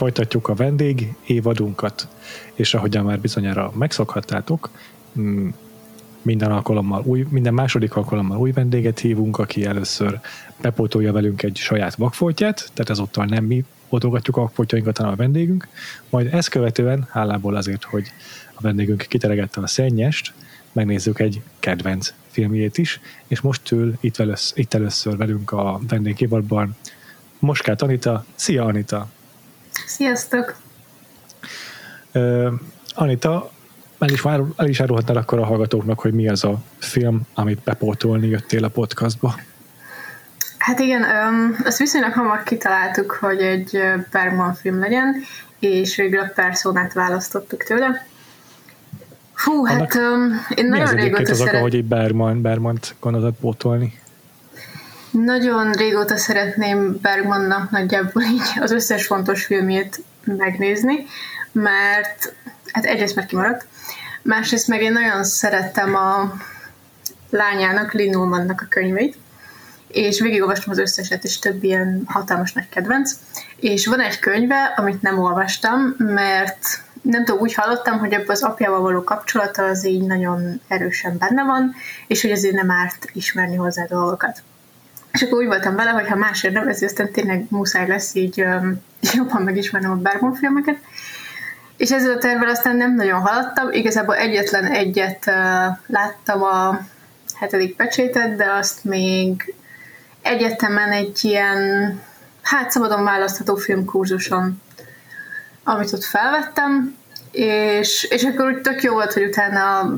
[0.00, 2.08] Folytatjuk a vendég évadunkat,
[2.54, 4.70] és ahogyan már bizonyára megszokhattátok,
[5.18, 5.48] mm,
[6.22, 10.20] minden alkalommal új, minden második alkalommal új vendéget hívunk, aki először
[10.60, 15.68] bepótolja velünk egy saját vakfoltját, tehát ezúttal nem mi pótolgatjuk a vakfoltjainkat, hanem a vendégünk,
[16.10, 18.12] majd ezt követően, hálából azért, hogy
[18.54, 20.32] a vendégünk kiteregette a szennyest,
[20.72, 26.76] megnézzük egy kedvenc filmjét is, és most ül itt, velősz, itt először velünk a vendégévadban
[27.38, 28.24] Moskát Anita.
[28.34, 29.08] Szia Anita!
[29.90, 30.56] Sziasztok!
[32.14, 32.52] Uh,
[32.94, 33.50] Anita,
[33.98, 37.58] el is, már, el is árulhatnál akkor a hallgatóknak, hogy mi az a film, amit
[37.58, 39.34] bepótolni jöttél a podcastba?
[40.58, 43.78] Hát igen, um, azt viszonylag hamar kitaláltuk, hogy egy
[44.10, 45.14] Bergman film legyen,
[45.58, 48.06] és végül a personát választottuk tőle.
[49.34, 51.60] Hú, Annak hát um, én nagyon régóta az szeret...
[51.60, 53.99] hogy egy Bergman, Bergman-t gondolod pótolni?
[55.10, 61.06] Nagyon régóta szeretném Bergmannak nagyjából így az összes fontos filmjét megnézni,
[61.52, 62.34] mert
[62.72, 63.66] hát egyrészt mert kimaradt,
[64.22, 66.32] másrészt meg én nagyon szerettem a
[67.30, 69.16] lányának, Lynn Ullmannak a könyveit,
[69.88, 73.12] és végigolvastam az összeset, és több ilyen hatalmas nagy kedvenc.
[73.56, 78.42] És van egy könyve, amit nem olvastam, mert nem tudom, úgy hallottam, hogy ebben az
[78.42, 81.74] apjával való kapcsolata az így nagyon erősen benne van,
[82.06, 84.42] és hogy ezért nem árt ismerni hozzá dolgokat.
[85.20, 88.82] És akkor úgy voltam vele, hogy ha másért nevezi, aztán tényleg muszáj lesz így um,
[89.16, 90.76] jobban megismernem a Bergman filmeket.
[91.76, 96.80] És ezzel a tervvel aztán nem nagyon haladtam, igazából egyetlen egyet uh, láttam a
[97.34, 99.54] hetedik pecsétet, de azt még
[100.22, 102.00] egyetemen egy ilyen,
[102.42, 104.62] hát szabadon választható filmkurzuson,
[105.64, 106.96] amit ott felvettem,
[107.30, 109.96] és, és akkor úgy tök jó volt, hogy utána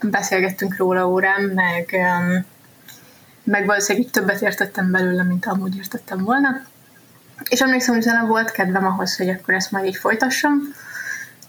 [0.00, 2.44] beszélgettünk róla órán, meg um,
[3.50, 6.48] meg valószínűleg így többet értettem belőle, mint amúgy értettem volna.
[7.48, 10.54] És emlékszem, hogy utána volt kedvem ahhoz, hogy akkor ezt majd így folytassam,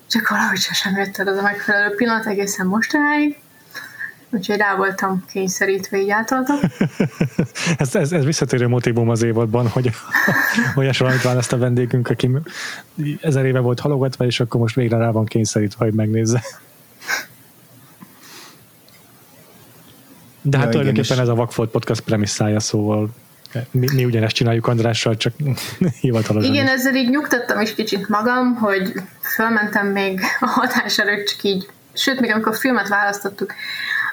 [0.07, 3.37] csak valahogy sosem jött el az a megfelelő pillanat egészen mostanáig.
[4.29, 6.59] Úgyhogy rá voltam kényszerítve így átolatok.
[7.77, 9.91] ez, ez, ez visszatérő motivum az évadban, hogy
[10.75, 12.29] olyas valamit választ a vendégünk, aki
[13.21, 16.43] ezer éve volt halogatva, és akkor most végre rá van kényszerítve, hogy megnézze.
[20.41, 23.09] De hát ja, tulajdonképpen igen, ez a Vakfolt Podcast premisszája, szóval
[23.71, 25.33] mi, mi ugyanezt csináljuk Andrással, csak
[26.01, 26.53] hivatalosan.
[26.53, 31.67] Igen, ezzel így nyugtattam is kicsit magam, hogy fölmentem még a hatás előtt csak így,
[31.93, 33.53] sőt, még amikor a filmet választottuk,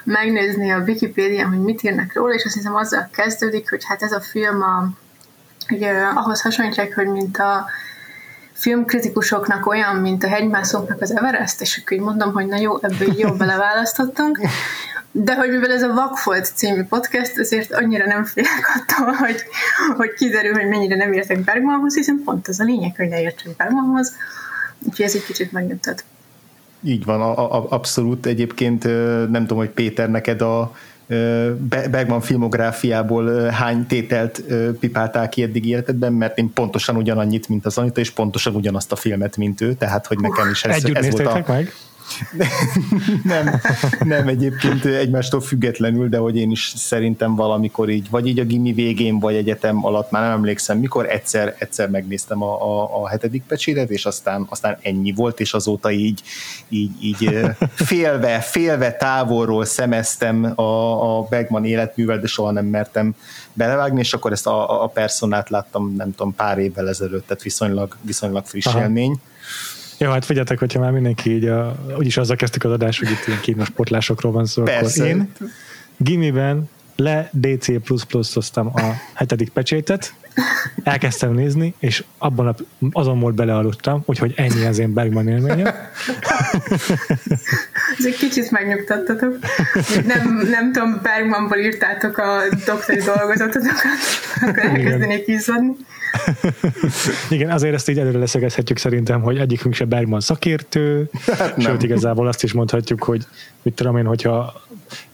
[0.03, 4.11] megnézni a Wikipédián, hogy mit írnak róla, és azt hiszem azzal kezdődik, hogy hát ez
[4.11, 4.89] a film a,
[5.69, 7.65] ugye, ahhoz hasonlítják, hogy mint a
[8.53, 13.13] filmkritikusoknak olyan, mint a hegymászóknak az Everest, és akkor így mondom, hogy na jó, ebből
[13.17, 14.39] jó beleválasztottunk,
[15.23, 19.43] de hogy mivel ez a Vakfolt című podcast, ezért annyira nem félek attól, hogy,
[19.97, 23.55] hogy kiderül, hogy mennyire nem értek Bergmanhoz, hiszen pont az a lényeg, hogy ne értsünk
[23.55, 24.15] Bergmanhoz,
[24.79, 26.03] úgyhogy ez egy kicsit megnyugtat.
[26.83, 28.25] Így van, a, a, abszolút.
[28.25, 28.83] Egyébként
[29.29, 30.75] nem tudom, hogy Péter, neked a
[31.89, 34.43] Bergman filmográfiából hány tételt
[34.79, 38.95] pipáltál ki eddig életedben, mert én pontosan ugyanannyit, mint az Anita, és pontosan ugyanazt a
[38.95, 41.43] filmet, mint ő, tehát hogy nekem is ez, ez volt a...
[41.47, 41.73] meg?
[43.23, 43.61] nem,
[44.03, 48.73] nem egyébként egymástól függetlenül, de hogy én is szerintem valamikor így, vagy így a gimi
[48.73, 53.43] végén, vagy egyetem alatt, már nem emlékszem, mikor egyszer, egyszer megnéztem a, a, a hetedik
[53.43, 56.21] pecsétet, és aztán, aztán ennyi volt, és azóta így,
[56.69, 57.39] így, így
[57.73, 63.15] félve, félve távolról szemeztem a, a Bergman életművel, de soha nem mertem
[63.53, 67.95] belevágni, és akkor ezt a, a personát láttam, nem tudom, pár évvel ezelőtt, tehát viszonylag,
[68.01, 68.79] viszonylag friss Aha.
[68.79, 69.19] élmény.
[69.97, 73.27] Jó, hát figyeljetek, hogyha már mindenki így, a, úgyis azzal kezdtük az adást, hogy itt
[73.27, 75.03] ilyen kínos potlásokról van szó, Persze.
[75.03, 75.33] akkor én
[75.97, 77.71] gimiben le DC++
[78.35, 78.81] osztam a
[79.13, 80.13] hetedik pecsétet,
[80.83, 82.55] elkezdtem nézni, és abban a,
[82.91, 85.73] azon volt belealudtam, úgyhogy ennyi az én Bergman élményem.
[87.97, 89.37] Ez egy kicsit megnyugtattatok.
[90.05, 93.83] Nem, nem tudom, Bergmanból írtátok a doktori dolgozatotokat,
[94.41, 95.75] akkor elkezdenék izzadni.
[97.29, 102.27] Igen, azért ezt így előre leszegezhetjük szerintem, hogy egyikünk se Bergman szakértő, hát sőt igazából
[102.27, 103.25] azt is mondhatjuk, hogy
[103.61, 104.61] mit tudom én, hogyha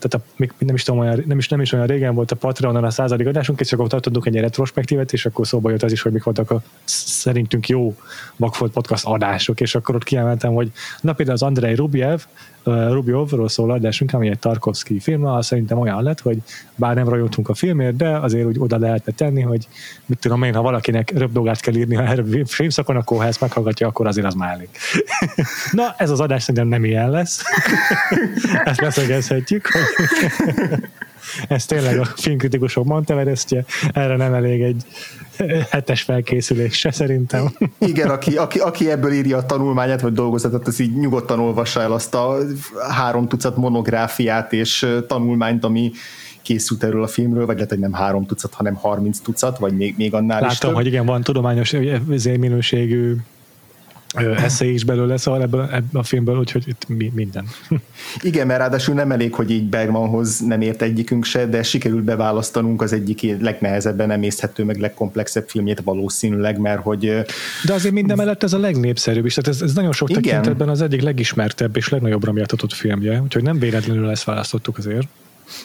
[0.04, 2.36] tehát a, még nem is tudom, olyan, nem is, nem is olyan régen volt a
[2.36, 6.02] Patreonon a századik adásunk, és akkor tartottunk egy retrospektívet, és akkor szóba jött az is,
[6.02, 7.96] hogy mik voltak a szerintünk jó
[8.36, 10.72] Vagfolt podcast adások, és akkor ott kiemeltem, hogy
[11.02, 12.20] na például az Andrei Rubjev,
[12.66, 16.38] uh, Rubjovról szól adásunk, ami egy Tarkovsky film, az szerintem olyan lett, hogy
[16.76, 19.68] bár nem rajoltunk a filmért, de azért úgy oda lehetne tenni, hogy
[20.06, 24.08] mit tudom én, ha valakinek röpdogát kell írni a filmszakon, akkor ha ezt meghallgatja, akkor
[24.08, 24.70] azért az már elég.
[25.72, 27.44] na, ez az adás szerintem nem ilyen lesz.
[28.64, 29.82] ezt leszögezhetjük, hogy
[31.48, 34.86] ez tényleg a filmkritikusok Monteverestje, erre nem elég egy
[35.70, 37.56] hetes felkészülés se szerintem.
[37.78, 41.92] Igen, aki, aki, aki ebből írja a tanulmányát, vagy dolgozatot, az így nyugodtan olvassa el
[41.92, 42.38] azt a
[42.90, 45.92] három tucat monográfiát és tanulmányt, ami
[46.42, 49.96] készült erről a filmről, vagy lehet, hogy nem három tucat, hanem harminc tucat, vagy még,
[49.98, 50.74] még annál Látom, is több.
[50.74, 51.76] hogy igen, van tudományos
[52.24, 53.16] minőségű
[54.14, 57.46] eszé is belőle, szóval ebből, ebből a filmből, úgyhogy itt minden.
[58.22, 62.82] Igen, mert ráadásul nem elég, hogy így Bergmanhoz nem ért egyikünk se, de sikerült beválasztanunk
[62.82, 67.00] az egyik legnehezebben emészhető, meg legkomplexebb filmjét valószínűleg, mert hogy...
[67.66, 70.22] De azért minden mellett ez a legnépszerűbb is, tehát ez, ez nagyon sok igen.
[70.22, 75.08] tekintetben az egyik legismertebb és legnagyobbra miattatott filmje, úgyhogy nem véletlenül ezt választottuk azért.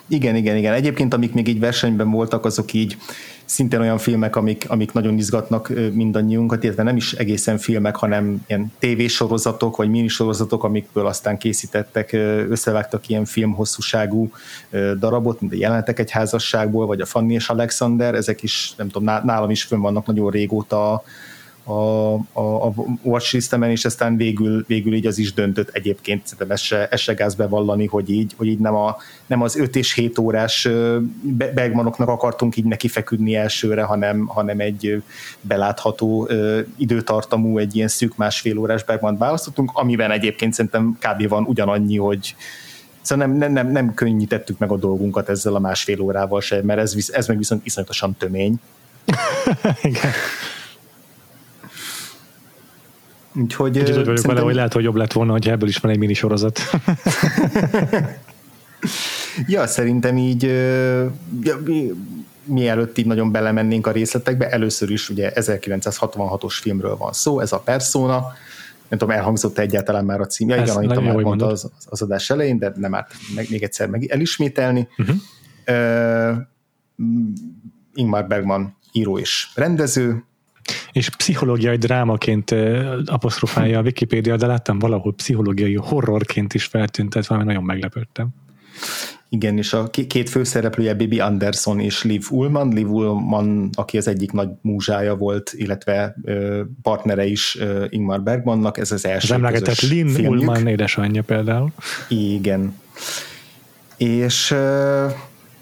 [0.07, 0.73] Igen, igen, igen.
[0.73, 2.97] Egyébként, amik még így versenyben voltak, azok így
[3.45, 8.73] szintén olyan filmek, amik, amik nagyon izgatnak mindannyiunkat, illetve nem is egészen filmek, hanem ilyen
[8.79, 12.13] tévésorozatok, vagy minisorozatok, amikből aztán készítettek,
[12.49, 14.31] összevágtak ilyen filmhosszúságú
[14.99, 19.25] darabot, mint a Jelenetek egy házasságból, vagy a Fanny és Alexander, ezek is, nem tudom,
[19.25, 21.03] nálam is fönn vannak nagyon régóta a,
[21.69, 22.15] a,
[22.67, 22.73] a
[23.03, 27.13] watchlistemen, és aztán végül, végül így az is döntött egyébként, szerintem ez se, ez se
[27.13, 30.69] gáz bevallani, hogy így, hogy így nem, a, nem az 5 és 7 órás
[31.55, 35.03] Bergmanoknak akartunk így neki feküdni elsőre, hanem, hanem egy
[35.41, 36.29] belátható
[36.77, 41.29] időtartamú, egy ilyen szűk másfél órás Bergman választottunk, amiben egyébként szerintem kb.
[41.29, 42.35] van ugyanannyi, hogy
[43.01, 46.81] Szóval nem, nem, nem, nem könnyítettük meg a dolgunkat ezzel a másfél órával sem, mert
[46.81, 48.61] ez, ez meg viszont iszonyatosan tömény.
[49.83, 50.11] Igen.
[53.35, 54.31] Úgyhogy Kicsit vagyok szerintem...
[54.35, 56.61] vele, hogy lehet, hogy jobb lett volna, hogy ebből is van egy minisorozat.
[59.47, 60.43] ja, szerintem így
[61.43, 61.57] ja,
[62.45, 67.59] mielőtt így nagyon belemennénk a részletekbe, először is ugye 1966-os filmről van szó, ez a
[67.59, 68.27] Persona,
[68.89, 70.49] nem tudom, elhangzott egyáltalán már a cím.
[70.49, 73.89] Ja, igen, Anita már mondta az, az adás elején, de nem árt meg, még egyszer
[73.89, 74.89] meg elismételni.
[74.99, 75.17] Uh-huh.
[75.67, 76.37] Uh,
[77.95, 80.25] Ingmar Bergman író és rendező,
[80.93, 82.55] és pszichológiai drámaként
[83.07, 88.29] apostrofálja a Wikipédia, de láttam valahol pszichológiai horrorként is feltűnt, tehát valami nagyon meglepődtem.
[89.31, 92.69] Igen, és a két főszereplője Bibi Anderson és Liv Ullman.
[92.69, 96.17] Liv Ullman, aki az egyik nagy múzsája volt, illetve
[96.83, 100.41] partnere is Ingmar Bergmannak, ez az első Az emlegetett Lynn filmjük.
[100.41, 101.73] Ullman édesanyja például.
[102.09, 102.81] Igen.
[103.97, 104.55] És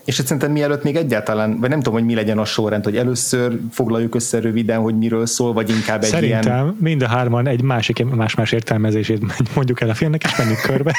[0.06, 3.58] és szerintem mielőtt még egyáltalán, vagy nem tudom, hogy mi legyen a sorrend, hogy először
[3.70, 6.42] foglaljuk össze röviden, hogy miről szól, vagy inkább egy Szerintem ilyen...
[6.42, 9.20] Szerintem mind a hárman egy másik, más-más értelmezését
[9.54, 10.94] mondjuk el a filmnek, és menjünk körbe.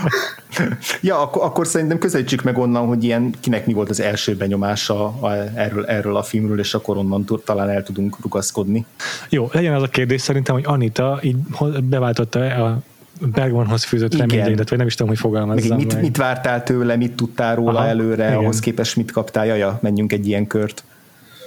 [1.00, 5.04] ja, akkor, akkor szerintem közelítsük meg onnan, hogy ilyen, kinek mi volt az első benyomása
[5.04, 8.86] a, erről, erről a filmről, és akkor onnan talán el tudunk rugaszkodni.
[9.28, 11.36] Jó, legyen az a kérdés szerintem, hogy Anita így
[11.82, 12.78] beváltotta a
[13.20, 16.02] Bergmanhoz fűzött reményeidet, vagy nem is tudom, hogy fogalmazzam mit, meg.
[16.02, 18.36] mit vártál tőle, mit tudtál róla Aha, előre, igen.
[18.36, 20.84] ahhoz képest mit kaptál, jaja, menjünk egy ilyen kört.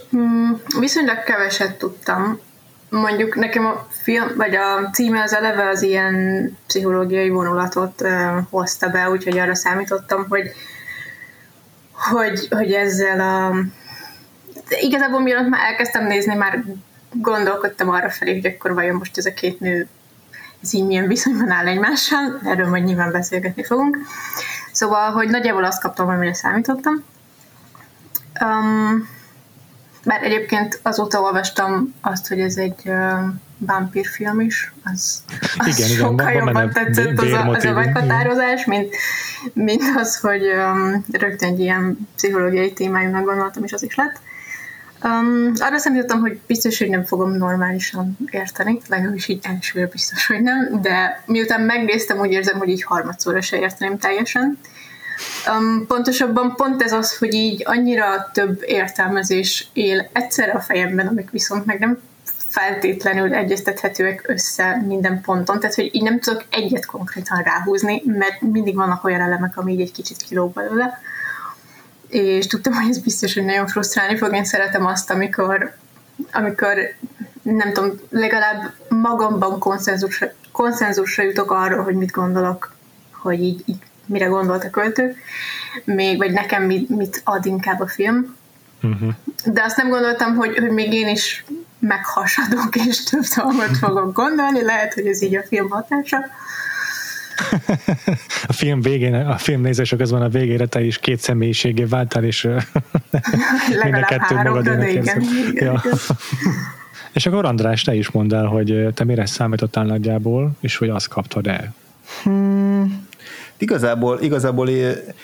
[0.10, 2.40] Hmm, viszonylag keveset tudtam.
[2.90, 8.10] Mondjuk nekem a film, vagy a címe az eleve az ilyen pszichológiai vonulatot uh,
[8.50, 10.52] hozta be, úgyhogy arra számítottam, hogy
[11.92, 13.56] hogy, hogy ezzel a
[14.70, 16.64] de igazából mielőtt már elkezdtem nézni, már
[17.12, 19.88] gondolkodtam arra felé, hogy akkor vajon most ez a két nő
[20.64, 23.98] ez így milyen viszonyban áll egymással, erről majd nyilván beszélgetni fogunk.
[24.72, 27.04] Szóval, hogy nagyjából azt kaptam, amire számítottam.
[28.42, 29.10] Um,
[30.06, 33.20] bár egyébként azóta olvastam azt, hogy ez egy uh,
[33.58, 35.24] vámpírfilm is, az,
[35.58, 38.96] az igen, sokkal igen, jobban tetszett az a, az a meghatározás, mint,
[39.54, 44.20] mint az, hogy um, rögtön egy ilyen pszichológiai témájú gondoltam, és az is lett.
[45.04, 50.42] Um, arra számítottam, hogy biztos, hogy nem fogom normálisan érteni, legalábbis így elsőre biztos, hogy
[50.42, 54.58] nem, de miután megnéztem, úgy érzem, hogy így harmadszorra se érteném teljesen.
[55.48, 61.30] Um, pontosabban pont ez az, hogy így annyira több értelmezés él egyszerre a fejemben, amik
[61.32, 62.00] viszont meg nem
[62.54, 68.76] feltétlenül egyeztethetőek össze minden ponton, tehát hogy így nem tudok egyet konkrétan ráhúzni, mert mindig
[68.76, 71.00] vannak olyan elemek, ami így egy kicsit kilóg belőle
[72.14, 74.36] és tudtam, hogy ez biztos, hogy nagyon frusztrálni fog.
[74.36, 75.76] Én szeretem azt, amikor
[76.32, 76.78] amikor
[77.42, 82.76] nem tudom, legalább magamban konszenzusra, konszenzusra jutok arról, hogy mit gondolok,
[83.12, 85.16] hogy így, így mire gondolt a költő,
[85.84, 88.36] még, vagy nekem mit, mit ad inkább a film.
[88.82, 89.14] Uh-huh.
[89.46, 91.46] De azt nem gondoltam, hogy, hogy még én is
[91.80, 96.18] meghasadok, és több dolgot fogok gondolni, lehet, hogy ez így a film hatása.
[98.48, 102.44] a film végén, a film nézése közben a végére te is két személyiségé váltál, és
[103.84, 105.22] mind a kettő magadének igen,
[105.52, 105.82] igen, ja.
[107.14, 111.08] És akkor András, te is mondd el, hogy te mire számítottál nagyjából, és hogy azt
[111.08, 111.74] kaptad el.
[112.24, 113.08] Hmm.
[113.58, 114.70] Igazából, igazából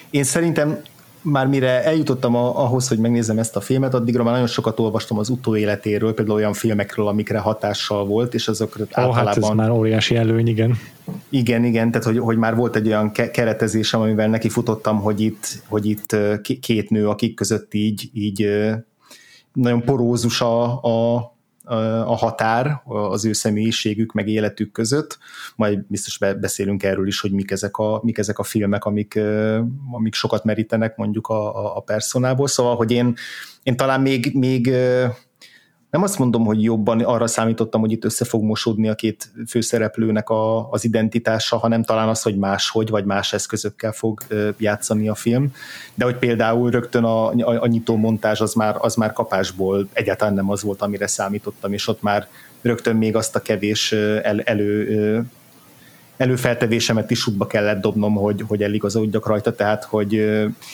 [0.10, 0.78] én szerintem
[1.22, 5.18] már mire eljutottam a, ahhoz, hogy megnézem ezt a filmet, addigra már nagyon sokat olvastam
[5.18, 9.26] az utóéletéről, például olyan filmekről, amikre hatással volt, és azok oh, általában...
[9.26, 10.78] Hát ez már óriási előny, igen.
[11.30, 15.64] Igen, igen, tehát hogy, hogy már volt egy olyan keretezésem, amivel neki futottam, hogy itt,
[15.68, 16.16] hogy itt
[16.62, 18.50] két nő, akik között így, így
[19.54, 21.18] nagyon porózus a, a,
[22.06, 25.18] a határ az ő személyiségük meg életük között,
[25.56, 29.20] majd biztos beszélünk erről is, hogy mik ezek a, mik ezek a filmek, amik,
[29.92, 33.16] amik sokat merítenek mondjuk a, a personából, szóval, hogy én,
[33.64, 34.74] én talán még, még
[35.90, 40.30] nem azt mondom, hogy jobban arra számítottam, hogy itt össze fog mosódni a két főszereplőnek
[40.30, 44.22] a, az identitása, hanem talán az, hogy máshogy, vagy más eszközökkel fog
[44.58, 45.52] játszani a film.
[45.96, 50.34] De hogy például rögtön a, a, a nyitó montázs az már, az már kapásból egyáltalán
[50.34, 52.28] nem az volt, amire számítottam, és ott már
[52.62, 55.26] rögtön még azt a kevés el, elő
[56.20, 60.24] előfeltevésemet is útba kellett dobnom, hogy, hogy eligazodjak rajta, tehát hogy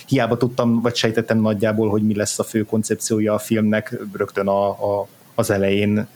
[0.08, 4.68] hiába tudtam, vagy sejtettem nagyjából, hogy mi lesz a fő koncepciója a filmnek, rögtön a,
[4.70, 6.08] a, az elején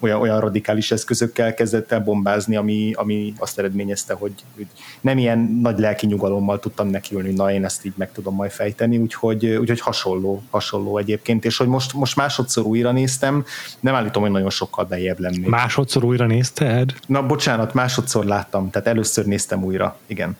[0.00, 4.66] olyan, olyan radikális eszközökkel kezdett el bombázni, ami, ami azt eredményezte, hogy, hogy
[5.00, 8.98] nem ilyen nagy lelki nyugalommal tudtam nekiülni, na én ezt így meg tudom majd fejteni,
[8.98, 13.44] úgyhogy, úgyhogy hasonló, hasonló egyébként, és hogy most, most másodszor újra néztem,
[13.80, 15.46] nem állítom, hogy nagyon sokkal bejebb lennék.
[15.46, 16.94] Másodszor újra nézted?
[17.06, 20.36] Na bocsánat, másodszor láttam, tehát először néztem újra, igen.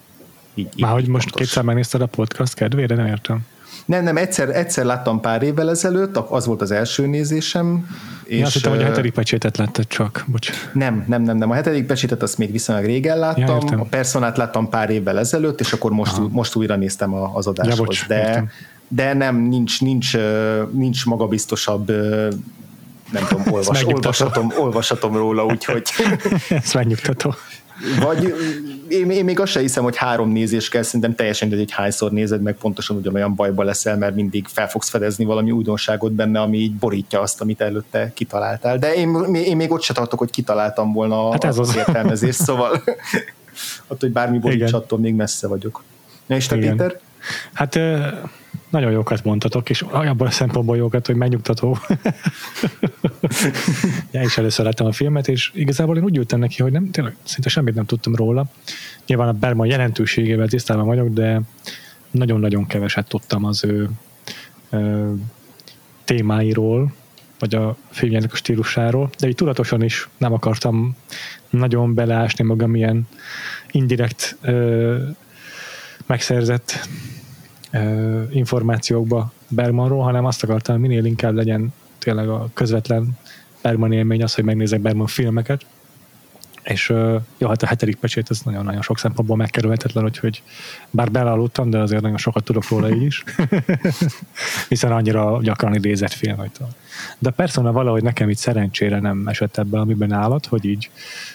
[0.54, 3.46] Így, így Már hogy most kétszer megnézted a podcast kedvére, nem értem.
[3.84, 7.88] Nem, nem, egyszer, egyszer láttam pár évvel ezelőtt, az volt az első nézésem.
[8.25, 10.50] És, azt hittem, hogy a hetedik pecsétet láttad csak, bocs.
[10.72, 11.50] Nem, nem, nem, nem.
[11.50, 15.60] A hetedik pecsétet azt még viszonylag régen láttam, ja, a personát láttam pár évvel ezelőtt,
[15.60, 17.78] és akkor most, most újra néztem az adáshoz.
[17.78, 18.50] Ja, bocs, de,
[18.88, 20.16] de nem, nincs, nincs,
[20.72, 21.92] nincs magabiztosabb
[23.10, 25.88] nem tudom, olvas, olvasatom, olvasatom róla, úgyhogy...
[26.64, 27.34] Ez megnyugtató.
[28.00, 28.34] Vagy
[28.88, 32.10] én, én még azt sem hiszem, hogy három nézés kell, szerintem teljesen mindegy, hogy hányszor
[32.10, 36.58] nézed meg, pontosan ugyanolyan bajba leszel, mert mindig fel fogsz fedezni valami újdonságot benne, ami
[36.58, 38.78] így borítja azt, amit előtte kitaláltál.
[38.78, 42.42] De én, én még ott se tartok, hogy kitaláltam volna hát ez az, az értelmezést,
[42.42, 42.70] szóval
[43.87, 45.82] attól, hogy bármi borítsa, attól még messze vagyok.
[46.26, 46.76] Na és te, Igen.
[46.76, 47.00] Péter?
[47.52, 47.78] Hát
[48.70, 51.78] nagyon jókat mondtatok, és abban a szempontból jókat, hogy megnyugtató.
[54.12, 57.16] ja, is először láttam a filmet, és igazából én úgy ültem neki, hogy nem, tényleg
[57.22, 58.46] szinte semmit nem tudtam róla.
[59.06, 61.40] Nyilván a Berman jelentőségével tisztában vagyok, de
[62.10, 63.90] nagyon-nagyon keveset tudtam az ő
[64.70, 65.12] ö,
[66.04, 66.92] témáiról,
[67.38, 70.96] vagy a filmjének a stílusáról, de így tudatosan is nem akartam
[71.50, 73.08] nagyon beleásni magam ilyen
[73.70, 74.96] indirekt ö,
[76.06, 76.88] megszerzett
[78.30, 83.18] információkba Bergmanról, hanem azt akartam, minél inkább legyen tényleg a közvetlen
[83.62, 85.66] Bergman élmény az, hogy megnézek Bergman filmeket,
[86.62, 86.88] és
[87.38, 90.42] jó, hát a hetedik pecsét ez nagyon-nagyon sok szempontból megkerülhetetlen, úgyhogy
[90.90, 93.24] bár belaludtam, de azért nagyon sokat tudok róla így is,
[94.68, 96.36] hiszen annyira gyakran idézett film.
[96.36, 96.50] Hogy
[97.18, 100.90] de a Persona valahogy nekem így szerencsére nem esett ebbe, amiben állat, hogy így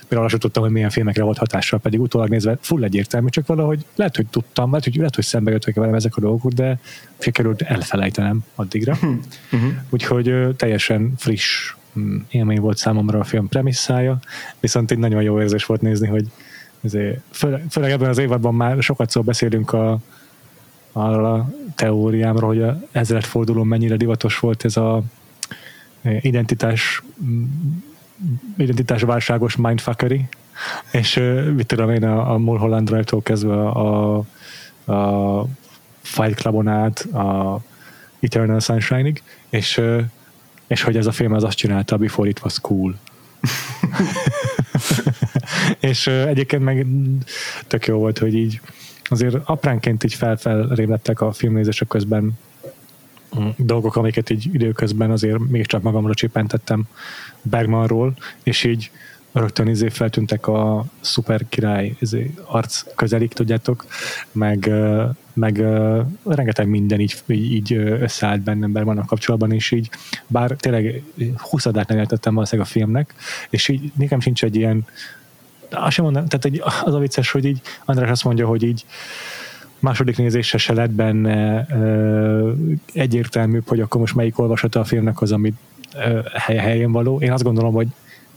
[0.08, 3.86] például azt tudtam, hogy milyen filmekre volt hatással, pedig utólag nézve full egyértelmű, csak valahogy
[3.96, 6.79] lehet, hogy tudtam, lehet, hogy, lehet, hogy szembe jöttek velem ezek a dolgok, de
[7.17, 8.91] sikerült elfelejtenem addigra.
[8.91, 9.74] Uh-huh.
[9.89, 11.74] Úgyhogy teljesen friss
[12.30, 14.20] élmény volt számomra a film premisszája,
[14.60, 16.28] viszont egy nagyon jó érzés volt nézni, hogy
[16.84, 20.00] azért, főleg, főleg ebben az évadban már sokat szó beszélünk a,
[20.92, 25.04] a teóriámról, hogy a ezredfordulón mennyire divatos volt ez a
[26.22, 27.04] identitás
[28.58, 30.28] identitásválságos mindfuckery,
[30.92, 31.22] és
[31.56, 34.16] mit tudom én, a, a Mulholland Drive-tól kezdve a,
[34.86, 35.46] a
[36.02, 37.60] Fight Clubon át a
[38.20, 39.82] Eternal Sunshine-ig, és,
[40.68, 42.96] és hogy ez a film az azt csinálta, before it was cool.
[45.80, 46.86] és egyébként meg
[47.68, 48.62] tök jó volt, hogy így
[49.04, 52.32] azért apránként így felfelrélettek a filmnézések közben
[53.56, 56.84] dolgok, amiket így időközben azért mégiscsak magamra csipentettem
[57.42, 58.92] Bergmanról, és így
[59.39, 63.86] rögtön izé feltűntek a szuper király izé, arc közelik, tudjátok,
[64.32, 64.72] meg,
[65.34, 65.63] meg
[66.25, 69.89] rengeteg minden így, így összeállt bennem van a kapcsolatban, és így,
[70.27, 71.04] bár tényleg
[71.38, 73.13] 20 adát nem értettem valószínűleg a filmnek,
[73.50, 74.86] és így nekem sincs egy ilyen
[75.70, 78.86] azt sem mondom, tehát egy, az a vicces, hogy így András azt mondja, hogy így
[79.80, 82.51] második nézésre se lett benne ö,
[82.94, 85.54] egyértelműbb, hogy akkor most melyik olvasata a filmnek az, ami
[86.34, 87.22] helye helyén való.
[87.22, 87.88] Én azt gondolom, hogy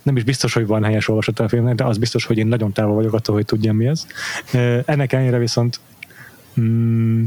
[0.08, 2.72] nem is biztos, hogy van helyes olvasata a filmnek, de az biztos, hogy én nagyon
[2.72, 4.06] távol vagyok attól, hogy tudjam mi ez.
[4.84, 5.80] Ennek ellenére viszont
[6.60, 7.24] mm,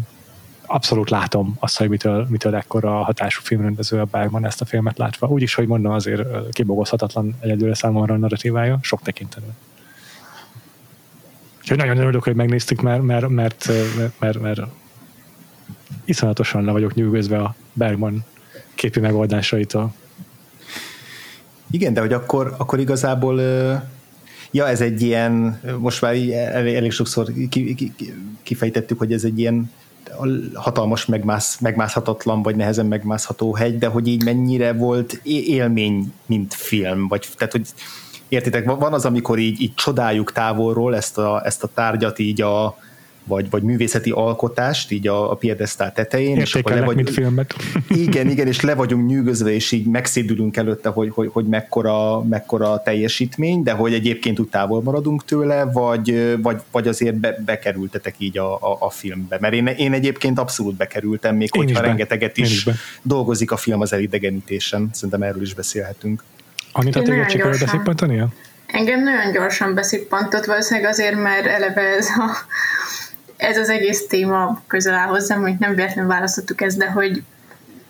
[0.66, 5.28] abszolút látom azt, hogy mitől, mitől ekkora hatású filmrendező a Bergman ezt a filmet látva.
[5.28, 9.56] Úgyis, hogy mondom, azért kibogozhatatlan egyedülre számomra a narratívája, sok tekintetben.
[11.60, 14.62] Úgyhogy nagyon örülök, hogy megnéztük, mert, mert, mert, mert, mert, mert
[16.06, 18.26] iszonyatosan le vagyok nyűgözve a Bergman
[18.76, 19.94] képi megoldásaitól.
[21.72, 23.42] Igen, de hogy akkor, akkor igazából
[24.52, 27.28] ja, ez egy ilyen, most már elég, elég sokszor
[28.44, 29.72] kifejtettük, hogy ez egy ilyen
[30.54, 37.08] hatalmas megmász, megmászhatatlan, vagy nehezen megmászható hegy, de hogy így mennyire volt élmény, mint film,
[37.08, 37.68] vagy tehát, hogy
[38.28, 42.78] értitek, van az, amikor így, így csodáljuk távolról ezt a, ezt a tárgyat így a,
[43.24, 46.38] vagy, vagy művészeti alkotást így a, a piedesztál tetején.
[46.38, 47.56] és akkor le vagy, mint filmet.
[47.90, 52.82] Igen, igen, és le vagyunk nyűgözve, és így megszédülünk előtte, hogy, hogy, hogy mekkora, mekkora
[52.82, 58.38] teljesítmény, de hogy egyébként úgy távol maradunk tőle, vagy, vagy, vagy azért be, bekerültetek így
[58.38, 59.38] a, a, a filmbe.
[59.40, 63.58] Mert én, én egyébként abszolút bekerültem, még én hogyha is rengeteget is, is dolgozik a
[63.58, 64.90] film az elidegenítésen.
[64.94, 66.24] Szerintem erről is beszélhetünk.
[66.72, 68.28] Amit a téged sikerül beszippantania?
[68.66, 72.38] Engem nagyon gyorsan beszippantott, valószínűleg azért, mert eleve ez, a,
[73.42, 77.24] ez az egész téma közel áll hozzám, hogy nem véletlenül választottuk ezt, de hogy,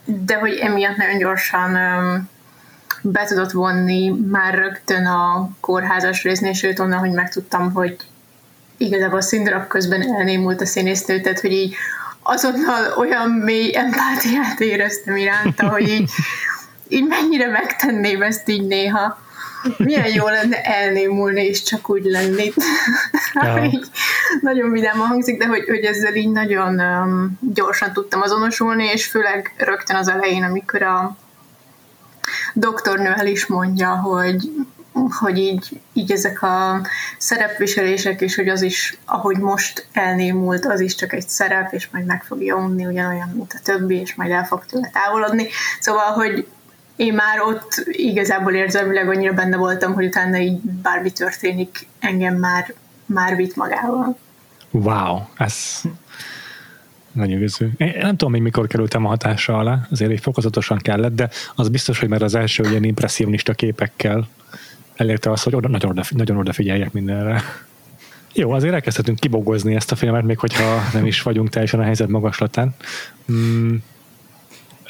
[0.05, 2.29] de hogy emiatt nagyon gyorsan um,
[3.01, 7.96] be tudott vonni már rögtön a kórházas résznél, sőt onnan, hogy megtudtam, hogy
[8.77, 11.75] igazából a színdarab közben elnémult a színésznő, tehát hogy így
[12.24, 16.10] azonnal olyan mély empátiát éreztem iránta, hogy így
[16.88, 19.20] így mennyire megtenném ezt így néha.
[19.77, 22.51] Milyen jó lenne elnémulni és csak úgy lenni.
[23.34, 23.70] Ja.
[24.41, 29.54] nagyon vidáman hangzik, de hogy, hogy ezzel így nagyon um, gyorsan tudtam azonosulni, és főleg
[29.58, 31.17] rögtön az elején, amikor a
[32.54, 34.50] doktornő el is mondja, hogy
[35.19, 36.82] hogy így, így ezek a
[37.17, 42.06] szerepviselések, és hogy az is, ahogy most elnémult, az is csak egy szerep, és majd
[42.06, 45.47] meg fogja unni ugyanolyan, mint a többi, és majd el fog tőle távolodni.
[45.80, 46.47] Szóval, hogy
[47.01, 52.73] én már ott igazából érzelmileg annyira benne voltam, hogy utána így bármi történik, engem már,
[53.05, 54.17] már vitt magával.
[54.71, 55.81] Wow, ez
[57.15, 57.71] ügyöző.
[57.77, 61.69] Én nem tudom, hogy mikor kerültem a hatása alá, azért egy fokozatosan kellett, de az
[61.69, 64.27] biztos, hogy már az első ilyen impressionista képekkel
[64.95, 67.43] elérte azt, hogy oda, nagyon, oda, nagyon odafigyeljek mindenre.
[68.33, 72.07] Jó, azért elkezdhetünk kibogozni ezt a filmet, még hogyha nem is vagyunk teljesen a helyzet
[72.07, 72.75] magaslatán.
[73.31, 73.75] Mm,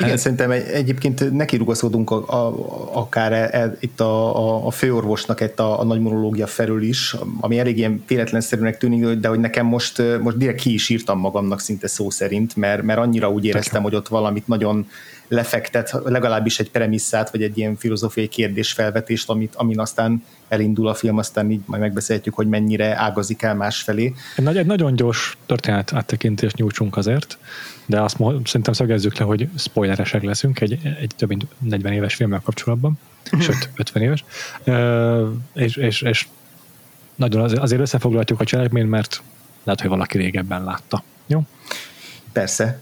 [0.06, 2.54] igen, szerintem egy, egyébként neki rugaszkodunk a, a,
[2.94, 7.16] akár e, e, itt a, a, a főorvosnak egy a, a nagy monológia felül is,
[7.40, 11.60] ami elég ilyen véletlenszerűnek tűnik, de hogy nekem most, most direkt ki is írtam magamnak
[11.60, 14.88] szinte szó szerint, mert, mert annyira úgy éreztem, hogy ott valamit nagyon
[15.32, 21.18] lefektet, legalábbis egy premisszát, vagy egy ilyen filozófiai kérdésfelvetést, amit, amin aztán elindul a film,
[21.18, 24.14] aztán így majd megbeszélhetjük, hogy mennyire ágazik el másfelé.
[24.36, 27.38] Egy, egy nagyon gyors történet áttekintést nyújtsunk azért,
[27.92, 32.42] de azt szerintem szögezzük le, hogy spoileresek leszünk egy, egy több mint 40 éves filmmel
[32.44, 33.00] kapcsolatban,
[33.40, 34.24] sőt 50 éves,
[34.66, 36.28] uh, és, és, és
[37.16, 39.22] nagyon azért összefoglaljuk a cselekményt, mert
[39.64, 41.04] lehet, hogy valaki régebben látta.
[41.28, 41.42] Jó?
[42.32, 42.80] Persze.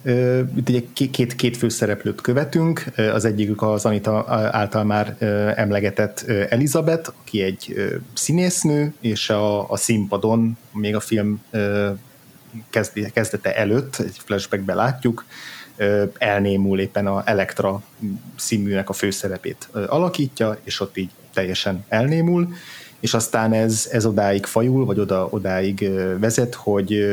[0.55, 2.85] Itt ugye két, két főszereplőt követünk.
[3.13, 5.15] Az egyikük az Anita által már
[5.55, 7.75] emlegetett Elizabeth, aki egy
[8.13, 11.41] színésznő, és a, a színpadon, még a film
[13.13, 15.25] kezdete előtt, egy flashbackbe látjuk,
[16.17, 17.81] elnémul éppen a Elektra
[18.35, 22.53] színműnek a főszerepét alakítja, és ott így teljesen elnémul,
[22.99, 27.05] és aztán ez, ez odáig fajul, vagy oda, odáig vezet, hogy,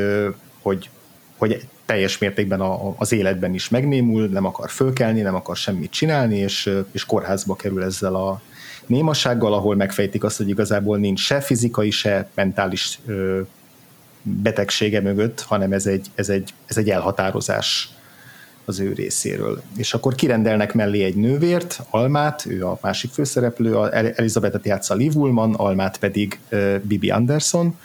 [0.63, 0.91] hogy,
[1.37, 6.39] hogy teljes mértékben a, az életben is megnémul, nem akar fölkelni, nem akar semmit csinálni,
[6.39, 8.41] és, és kórházba kerül ezzel a
[8.87, 13.01] némasággal, ahol megfejtik azt, hogy igazából nincs se fizikai, se mentális
[14.27, 17.89] betegsége mögött, hanem ez egy, ez, egy, ez egy elhatározás
[18.65, 19.63] az ő részéről.
[19.77, 25.55] És akkor kirendelnek mellé egy nővért, Almát, ő a másik főszereplő, Elizabethet játsza Liv Ullman,
[25.55, 27.77] Almát pedig uh, Bibi Anderson,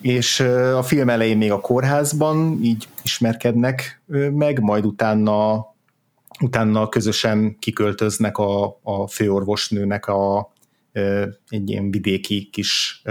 [0.00, 0.40] és
[0.76, 4.02] a film elején még a kórházban így ismerkednek
[4.32, 5.66] meg, majd utána,
[6.40, 10.52] utána közösen kiköltöznek a, a főorvosnőnek a
[11.48, 13.02] egy ilyen vidéki kis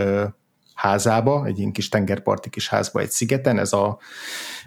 [0.81, 3.99] házába, egy ilyen kis tengerparti kis házba egy szigeten, ez a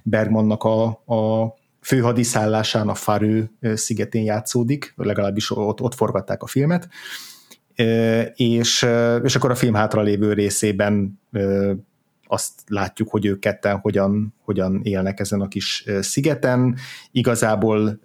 [0.02, 6.88] Bergmannak a, a főhadiszállásán a Farő szigetén játszódik, legalábbis ott, ott forgatták a filmet,
[8.34, 8.86] és,
[9.22, 11.20] és akkor a film hátralévő részében
[12.26, 16.76] azt látjuk, hogy ők ketten hogyan, hogyan élnek ezen a kis szigeten.
[17.10, 18.00] Igazából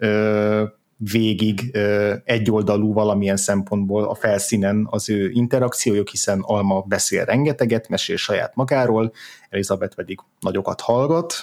[1.02, 1.78] végig
[2.24, 9.12] egyoldalú valamilyen szempontból a felszínen az ő interakciójuk, hiszen Alma beszél rengeteget, mesél saját magáról,
[9.48, 11.34] Elizabeth pedig nagyokat hallgat,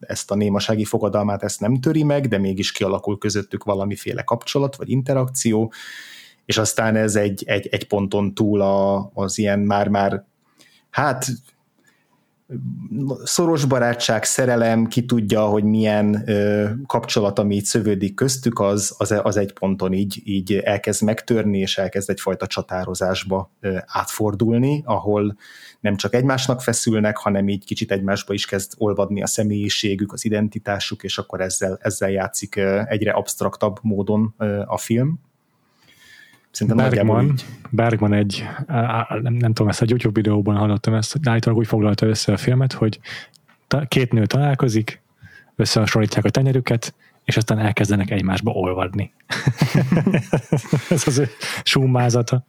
[0.00, 4.90] ezt a némasági fogadalmát ezt nem töri meg, de mégis kialakul közöttük valamiféle kapcsolat vagy
[4.90, 5.72] interakció,
[6.44, 10.24] és aztán ez egy, egy, egy ponton túl a, az ilyen már-már
[10.90, 11.26] hát
[13.24, 16.24] szoros barátság, szerelem, ki tudja, hogy milyen
[16.86, 22.10] kapcsolat, ami így szövődik köztük, az, az, egy ponton így, így elkezd megtörni, és elkezd
[22.10, 23.50] egyfajta csatározásba
[23.86, 25.36] átfordulni, ahol
[25.80, 31.02] nem csak egymásnak feszülnek, hanem így kicsit egymásba is kezd olvadni a személyiségük, az identitásuk,
[31.02, 34.34] és akkor ezzel, ezzel játszik egyre absztraktabb módon
[34.66, 35.20] a film.
[36.56, 37.34] Szerintem Bergman,
[37.70, 38.44] Bergman egy,
[39.22, 42.72] nem, nem tudom, ezt a YouTube videóban hallottam, ezt állítólag úgy foglalta össze a filmet,
[42.72, 43.00] hogy
[43.88, 45.00] két nő találkozik,
[45.56, 49.12] összehasonlítják a tenyerüket, és aztán elkezdenek egymásba olvadni.
[50.90, 51.28] Ez az ő
[51.62, 52.44] summázata.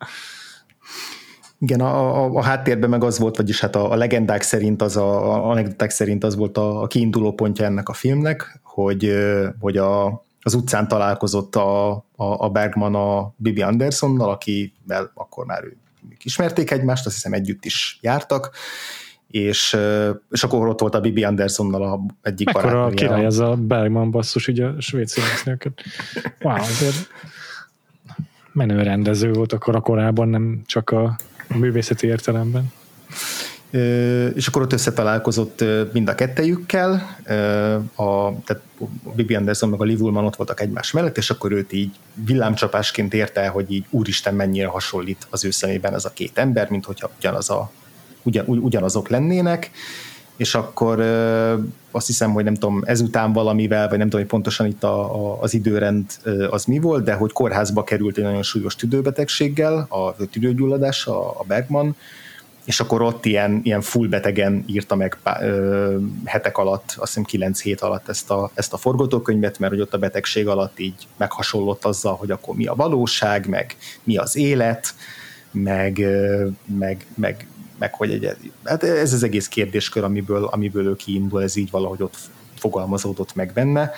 [1.59, 4.97] Igen, a, a, a háttérben meg az volt, vagyis hát a, a legendák szerint, az
[4.97, 9.13] a, a anekdoták szerint az volt a, a kiinduló pontja ennek a filmnek, hogy,
[9.59, 15.63] hogy a, az utcán találkozott a, a, a Bergman a Bibi Andersonnal, akivel akkor már
[15.63, 15.77] ő
[16.23, 18.49] ismerték egymást, azt hiszem együtt is jártak,
[19.27, 19.77] és,
[20.31, 24.11] és akkor ott volt a Bibi Andersonnal a egyik Mekkora a király ez a Bergman
[24.11, 25.81] basszus, ugye a svéd színésznőket.
[26.41, 27.07] Wow, azért
[28.51, 31.15] menő rendező volt akkor a korában, nem csak a
[31.55, 32.71] művészeti értelemben
[34.33, 36.91] és akkor ott összetalálkozott mind a kettejükkel,
[37.95, 38.61] a, tehát
[39.15, 43.13] Bibi Anderson meg a Liv Ullman ott voltak egymás mellett, és akkor őt így villámcsapásként
[43.13, 47.09] érte, hogy így úristen mennyire hasonlít az ő szemében ez a két ember, mint hogyha
[47.17, 47.71] ugyanaz a,
[48.23, 49.71] ugyan, ugyanazok lennének,
[50.37, 50.99] és akkor
[51.91, 55.41] azt hiszem, hogy nem tudom, ezután valamivel, vagy nem tudom, hogy pontosan itt a, a,
[55.41, 56.05] az időrend
[56.49, 61.43] az mi volt, de hogy kórházba került egy nagyon súlyos tüdőbetegséggel, a tüdőgyulladás, a, a
[61.47, 61.95] Bergman,
[62.67, 67.61] és akkor ott ilyen, ilyen full betegen írta meg ö, hetek alatt, azt hiszem kilenc
[67.61, 71.85] hét alatt ezt a, ezt a forgatókönyvet, mert hogy ott a betegség alatt így meghasonlott
[71.85, 74.93] azzal, hogy akkor mi a valóság, meg mi az élet,
[75.51, 76.05] meg,
[76.65, 81.55] meg, meg, meg hogy egy, hát ez az egész kérdéskör, amiből, amiből ő kiindul, ez
[81.55, 82.17] így valahogy ott
[82.55, 83.91] fogalmazódott meg benne,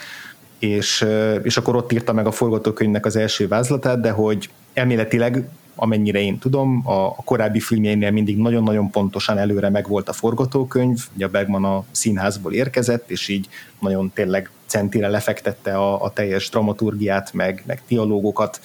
[0.60, 1.06] és,
[1.44, 6.38] és akkor ott írta meg a forgatókönyvnek az első vázlatát, de hogy elméletileg amennyire én
[6.38, 11.66] tudom, a, a korábbi filmjeinél mindig nagyon-nagyon pontosan előre megvolt a forgatókönyv, ugye a Bergman
[11.66, 13.48] a színházból érkezett, és így
[13.80, 18.60] nagyon tényleg centire lefektette a, a teljes dramaturgiát, meg, meg dialógokat,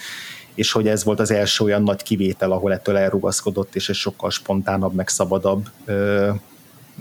[0.54, 4.30] és hogy ez volt az első olyan nagy kivétel, ahol ettől elrugaszkodott, és egy sokkal
[4.30, 6.30] spontánabb, meg szabadabb ö,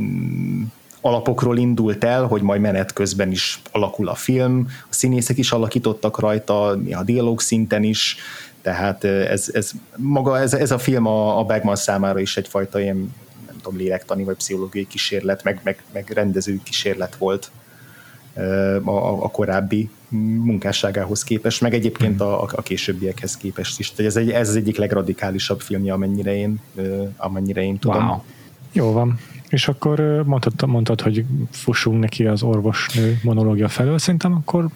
[0.01, 0.63] mm,
[1.01, 6.19] alapokról indult el, hogy majd menet közben is alakul a film, a színészek is alakítottak
[6.19, 8.17] rajta, a dialóg szinten is,
[8.63, 13.13] tehát ez, ez maga ez, ez a film a, a Bergman számára is egyfajta ilyen
[13.45, 17.51] nem tudom, lélektani vagy pszichológiai kísérlet, meg, meg, meg rendező kísérlet volt
[18.83, 19.89] a, a korábbi
[20.43, 23.91] munkásságához képest, meg egyébként a, a későbbiekhez képest is.
[23.91, 26.59] Tehát ez, egy, ez az egyik legradikálisabb filmje, amennyire én,
[27.17, 28.07] amennyire én tudom.
[28.07, 28.17] Wow.
[28.71, 29.19] Jó van.
[29.49, 34.69] És akkor mondtad, mondtad, hogy fussunk neki az orvosnő monológia felől, szerintem akkor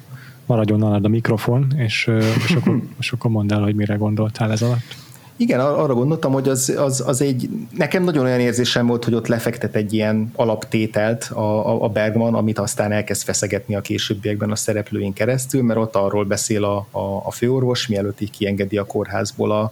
[0.48, 2.10] maradjon nálad a mikrofon, és,
[2.46, 4.96] és, akkor, és akkor mondd el, hogy mire gondoltál ez alatt.
[5.40, 9.28] Igen, arra gondoltam, hogy az, az, az egy, nekem nagyon olyan érzésem volt, hogy ott
[9.28, 15.14] lefektet egy ilyen alaptételt a, a Bergman, amit aztán elkezd feszegetni a későbbiekben a szereplőink
[15.14, 19.72] keresztül, mert ott arról beszél a, a, a főorvos, mielőtt így kiengedi a kórházból a,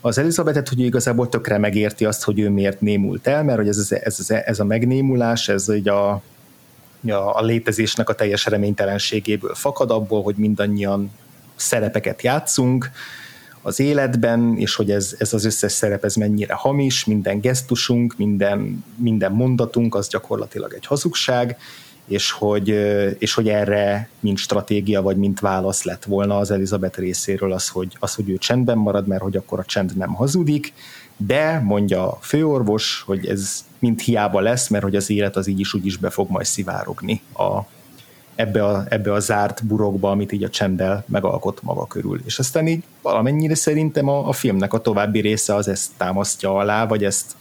[0.00, 3.78] az Elizabetet, hogy igazából tökre megérti azt, hogy ő miért némult el, mert hogy ez,
[3.90, 6.22] ez, ez, ez a megnémulás, ez így a,
[7.10, 11.10] a, a létezésnek a teljes reménytelenségéből fakad, abból, hogy mindannyian
[11.56, 12.90] szerepeket játszunk
[13.62, 18.84] az életben, és hogy ez, ez az összes szerep ez mennyire hamis, minden gesztusunk, minden,
[18.96, 21.56] minden mondatunk az gyakorlatilag egy hazugság,
[22.06, 22.68] és hogy,
[23.18, 27.96] és hogy erre mint stratégia, vagy mint válasz lett volna az Elizabeth részéről az, hogy,
[27.98, 30.72] az, hogy ő csendben marad, mert hogy akkor a csend nem hazudik,
[31.16, 35.60] de mondja a főorvos, hogy ez mint hiába lesz, mert hogy az élet az így
[35.60, 37.60] is úgy is be fog majd szivárogni a,
[38.34, 42.20] ebbe a, ebbe a zárt burokba, amit így a csenddel megalkot maga körül.
[42.24, 46.86] És aztán így valamennyire szerintem a, a filmnek a további része az ezt támasztja alá,
[46.86, 47.36] vagy ezt,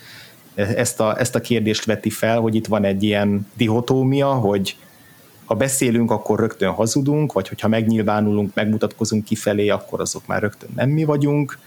[0.56, 4.78] ezt, a, ezt a kérdést veti fel, hogy itt van egy ilyen dihotómia, hogy
[5.46, 10.90] ha beszélünk, akkor rögtön hazudunk, vagy hogyha megnyilvánulunk, megmutatkozunk kifelé, akkor azok már rögtön nem
[10.90, 11.58] mi vagyunk,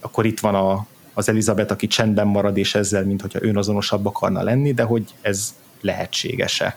[0.00, 4.42] akkor itt van a, az Elizabeth, aki csendben marad, és ezzel, mint hogyha önazonosabb akarna
[4.42, 6.76] lenni, de hogy ez lehetséges-e.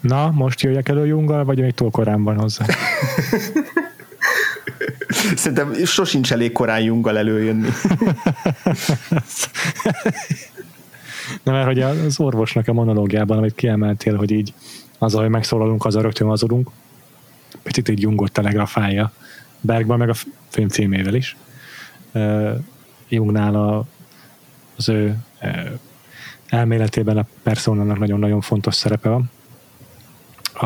[0.00, 2.64] Na, most jöjjek elő Junggal, vagy még túl korán van hozzá?
[5.36, 7.68] Szerintem sosincs elég korán Junggal előjönni.
[11.42, 14.54] Na, mert hogy az orvosnak a monológiában, amit kiemeltél, hogy így
[14.98, 16.70] azzal, hogy megszólalunk, azzal rögtön hazudunk,
[17.62, 19.12] picit így Jungot telegrafálja
[19.60, 20.14] Bergban, meg a
[20.48, 21.36] film címével is.
[23.08, 23.84] Jungnál a,
[24.76, 25.16] az ő
[26.48, 29.30] elméletében a personának nagyon-nagyon fontos szerepe van.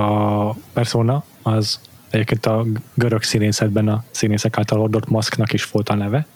[0.05, 5.95] A persona az egyébként a görög színészetben a színészek által adott maszknak is volt a
[5.95, 6.27] neve,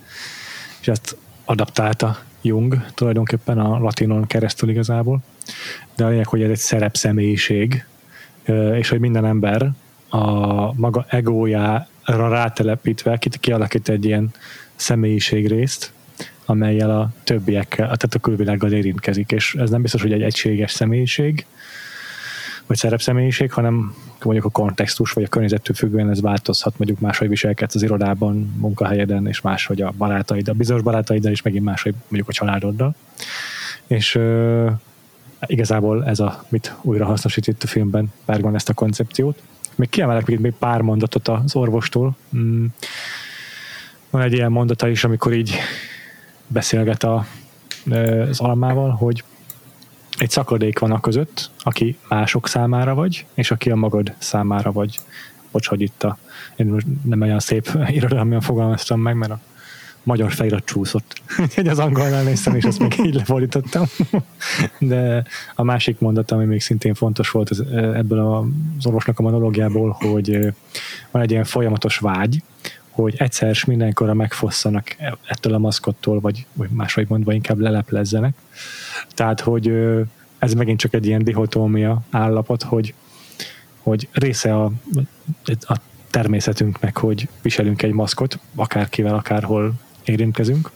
[0.81, 5.19] és ezt adaptálta Jung tulajdonképpen a latinon keresztül igazából.
[5.97, 7.85] De a lényeg, hogy ez egy szerep személyiség,
[8.75, 9.71] és hogy minden ember
[10.09, 14.31] a maga egójára rátelepítve kialakít egy ilyen
[14.77, 15.93] személyiségrészt,
[16.47, 21.47] amelyel a többiekkel, tehát a külvilággal érintkezik, és ez nem biztos, hogy egy egységes személyiség,
[22.67, 27.75] vagy szerepszemélyiség, hanem mondjuk a kontextus vagy a környezettől függően ez változhat, mondjuk máshogy viselkedsz
[27.75, 32.33] az irodában, munkahelyeden, és máshogy a barátaid, a bizonyos barátaiddal, és megint máshogy mondjuk a
[32.33, 32.95] családoddal.
[33.87, 34.71] És uh,
[35.47, 39.43] igazából ez a, mit újra hasznosít itt a filmben Bergman ezt a koncepciót.
[39.75, 42.17] Még kiemelek még, még pár mondatot az orvostól.
[42.37, 42.65] Mm.
[44.13, 45.55] Van egy ilyen mondata is, amikor így
[46.47, 47.27] beszélget a,
[48.29, 49.25] az almával, hogy
[50.19, 54.99] egy szakadék van a között, aki mások számára vagy, és aki a magad számára vagy.
[55.51, 56.19] Bocs, hogy itt a,
[56.57, 59.41] én most nem olyan szép irodalmian fogalmaztam meg, mert a
[60.03, 61.23] magyar felirat csúszott.
[61.43, 63.85] Úgyhogy az angolnál néztem, és azt még így lefordítottam.
[64.79, 70.55] De a másik mondat, ami még szintén fontos volt ebből az orvosnak a monológiából, hogy
[71.11, 72.43] van egy ilyen folyamatos vágy,
[72.93, 78.35] hogy egyszer és mindenkorra megfosszanak ettől a maszkottól, vagy, vagy máshogy mondva inkább leleplezzenek.
[79.15, 79.73] Tehát, hogy
[80.39, 82.95] ez megint csak egy ilyen dihotómia állapot, hogy,
[83.83, 84.73] hogy része a,
[85.61, 85.77] a
[86.11, 89.73] természetünknek, hogy viselünk egy maszkot, akárkivel, akárhol
[90.05, 90.71] érintkezünk,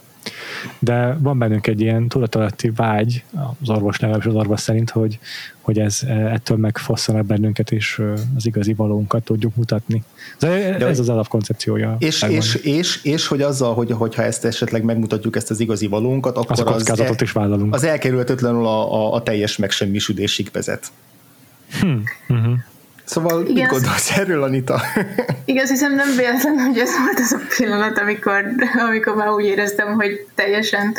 [0.79, 3.25] de van bennünk egy ilyen tudatalatti vágy,
[3.63, 5.19] az orvos legalábbis az orvos szerint, hogy,
[5.61, 8.03] hogy ez ettől megfosszanak bennünket, és
[8.37, 10.03] az igazi valónkat tudjuk mutatni.
[10.41, 11.97] Ez, ez az alapkoncepciója.
[11.99, 16.37] És, és, és, és, hogy azzal, hogy, hogyha ezt esetleg megmutatjuk, ezt az igazi valónkat,
[16.37, 17.75] akkor az, kockázatot az, is vállalunk.
[17.75, 20.87] Az elkerülhetetlenül a, a, a teljes megsemmisülésig vezet.
[21.81, 22.03] Hmm.
[22.29, 22.55] Uh-huh.
[23.07, 24.81] Szóval Igen, mit gondolsz erről, Anita?
[25.45, 28.45] Igaz, hiszem nem véletlen, hogy ez volt az a pillanat, amikor,
[28.89, 30.95] amikor már úgy éreztem, hogy teljesen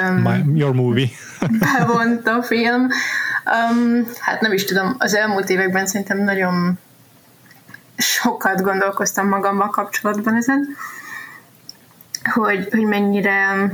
[0.00, 1.08] um, My, your movie.
[1.78, 2.88] bevont a film.
[3.70, 6.78] Um, hát nem is tudom, az elmúlt években szerintem nagyon
[7.96, 10.66] sokat gondolkoztam magammal kapcsolatban ezen,
[12.32, 13.70] hogy, hogy mennyire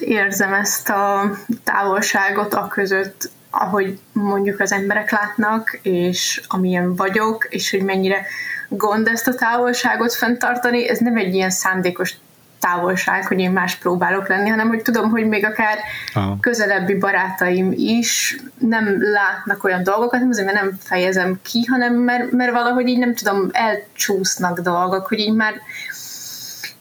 [0.00, 1.30] érzem ezt a
[1.64, 8.26] távolságot a között, ahogy mondjuk az emberek látnak, és amilyen vagyok, és hogy mennyire
[8.68, 12.14] gond ezt a távolságot fenntartani, ez nem egy ilyen szándékos
[12.60, 15.78] távolság, hogy én más próbálok lenni, hanem hogy tudom, hogy még akár
[16.14, 16.36] Aha.
[16.40, 22.30] közelebbi barátaim is nem látnak olyan dolgokat, nem azért, mert nem fejezem ki, hanem mert,
[22.30, 25.54] mert valahogy így nem tudom, elcsúsznak dolgok, hogy így már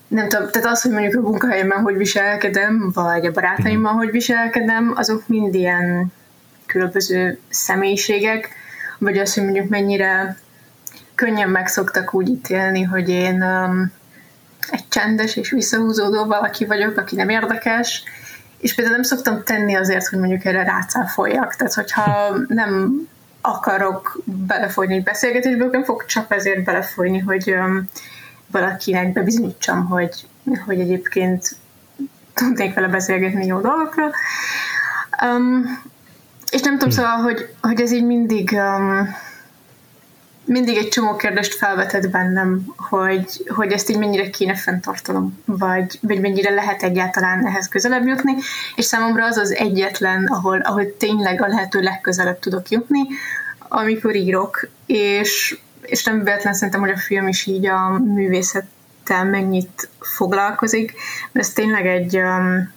[0.07, 4.93] nem tudom, tehát az, hogy mondjuk a munkahelyemben hogy viselkedem, vagy a barátaimmal hogy viselkedem,
[4.95, 6.11] azok mind ilyen
[6.67, 8.49] különböző személyiségek,
[8.97, 10.37] vagy az, hogy mondjuk mennyire
[11.15, 13.91] könnyen meg szoktak úgy ítélni, hogy én um,
[14.69, 18.03] egy csendes és visszahúzódó valaki vagyok, aki nem érdekes,
[18.57, 21.55] és például nem szoktam tenni azért, hogy mondjuk erre rácáfoljak.
[21.55, 23.01] Tehát, hogyha nem
[23.41, 27.89] akarok belefolyni egy beszélgetésbe, akkor nem fog csak ezért belefolyni, hogy um,
[28.51, 30.27] valakinek bebizonyítsam, hogy,
[30.65, 31.55] hogy egyébként
[32.33, 34.13] tudnék vele beszélgetni jó dolgokról.
[35.23, 35.83] Um,
[36.51, 36.95] és nem tudom, hm.
[36.95, 39.15] szóval, hogy, hogy ez így mindig um,
[40.47, 46.19] mindig egy csomó kérdést felvetett bennem, hogy, hogy ezt így mennyire kéne fenntartanom, vagy, vagy
[46.19, 48.33] mennyire lehet egyáltalán ehhez közelebb jutni,
[48.75, 52.99] és számomra az az egyetlen, ahol, ahol tényleg a lehető legközelebb tudok jutni,
[53.59, 59.89] amikor írok, és, és nem véletlen szerintem, hogy a film is így a művészettel mennyit
[59.99, 60.93] foglalkozik,
[61.31, 62.75] mert ez tényleg egy um,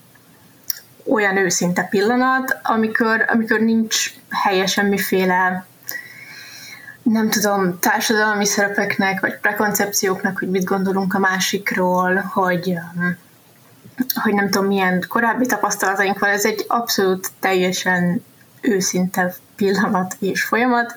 [1.07, 5.67] olyan őszinte pillanat, amikor, amikor nincs helye semmiféle
[7.03, 13.17] nem tudom, társadalmi szerepeknek, vagy prekoncepcióknak, hogy mit gondolunk a másikról, hogy, um,
[14.15, 16.31] hogy nem tudom, milyen korábbi tapasztalataink van.
[16.31, 18.25] Ez egy abszolút teljesen
[18.61, 20.95] őszinte pillanat és folyamat.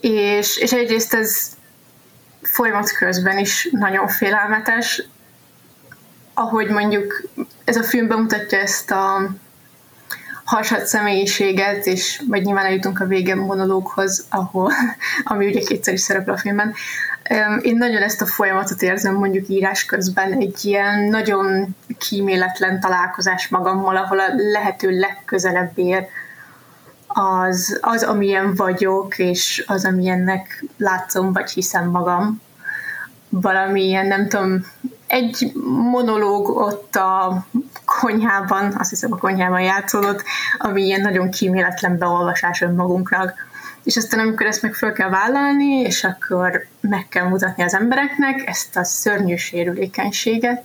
[0.00, 1.56] És, és egyrészt ez
[2.42, 5.02] folyamat közben is nagyon félelmetes,
[6.34, 7.22] ahogy mondjuk
[7.64, 9.30] ez a film bemutatja ezt a
[10.44, 14.72] harsat személyiséget, és majd nyilván eljutunk a vége monológhoz, ahol,
[15.24, 16.74] ami ugye kétszer is szerepel a filmben.
[17.60, 23.96] Én nagyon ezt a folyamatot érzem mondjuk írás közben, egy ilyen nagyon kíméletlen találkozás magammal,
[23.96, 26.06] ahol a lehető legközelebb ér
[27.06, 32.40] az, az, amilyen vagyok, és az, amilyennek látszom, vagy hiszem magam.
[33.28, 34.66] Valamilyen, nem tudom,
[35.10, 35.52] egy
[35.92, 37.46] monológ ott a
[37.84, 40.22] konyhában, azt hiszem a konyhában játszódott,
[40.58, 43.34] ami ilyen nagyon kíméletlen beolvasás önmagunknak.
[43.84, 48.46] És aztán amikor ezt meg fel kell vállalni, és akkor meg kell mutatni az embereknek
[48.46, 50.62] ezt a szörnyű sérülékenységet,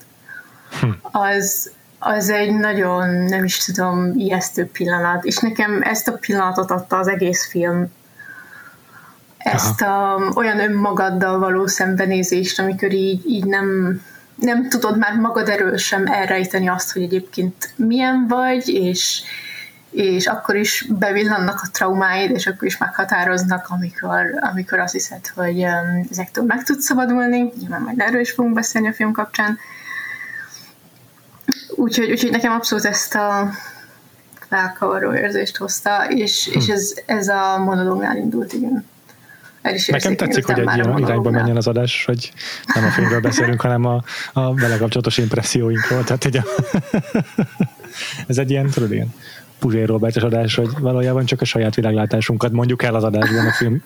[0.80, 0.90] hm.
[1.02, 5.24] az, az egy nagyon, nem is tudom, ijesztő pillanat.
[5.24, 7.92] És nekem ezt a pillanatot adta az egész film
[9.38, 14.02] ezt a, olyan önmagaddal való szembenézést, amikor így, így nem,
[14.36, 19.21] nem tudod már magad erről sem elrejteni azt, hogy egyébként milyen vagy, és,
[19.91, 25.63] és akkor is bevillannak a traumáid, és akkor is meghatároznak, amikor, amikor azt hiszed, hogy
[25.63, 27.52] um, ezektől meg tudsz szabadulni.
[27.60, 29.58] Nyilván majd erről is fogunk beszélni a film kapcsán.
[31.76, 33.50] Úgyhogy, úgyhogy nekem abszolút ezt a
[34.50, 36.58] felkavaró érzést hozta, és, hm.
[36.58, 38.86] és ez, ez a monológnál indult, igen
[39.65, 42.32] el is Nekem tetszik, hogy egy ilyen irányba menjen az adás, hogy
[42.73, 46.04] nem a filmről beszélünk, hanem a, a vele kapcsolatos impresszióinkról.
[46.04, 46.43] Tehát egy a
[48.28, 49.13] ez egy ilyen, tudod, ilyen
[49.60, 53.84] Puzsér Robertes adás, hogy valójában csak a saját világlátásunkat mondjuk el az adásban a film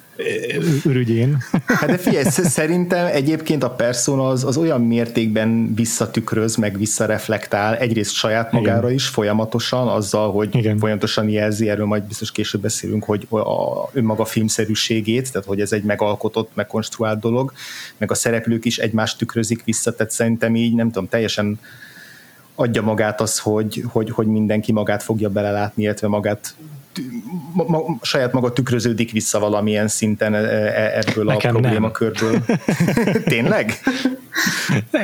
[0.86, 1.38] ürügyén.
[1.66, 8.14] Hát de figyelj, szerintem egyébként a persona az, az olyan mértékben visszatükröz, meg visszareflektál egyrészt
[8.14, 8.94] saját magára Igen.
[8.94, 10.78] is folyamatosan, azzal, hogy Igen.
[10.78, 15.84] folyamatosan jelzi, erről majd biztos később beszélünk, hogy a önmaga filmszerűségét, tehát hogy ez egy
[15.84, 17.54] megalkotott, megkonstruált dolog,
[17.98, 21.60] meg a szereplők is egymást tükrözik vissza, tehát szerintem így nem tudom, teljesen
[22.60, 26.56] adja magát az, hogy, hogy, hogy mindenki magát fogja belelátni, illetve magát
[27.54, 32.44] ma, ma, saját maga tükröződik vissza valamilyen szinten e, e, ebből Nekem a problémakörből.
[33.24, 33.74] Tényleg?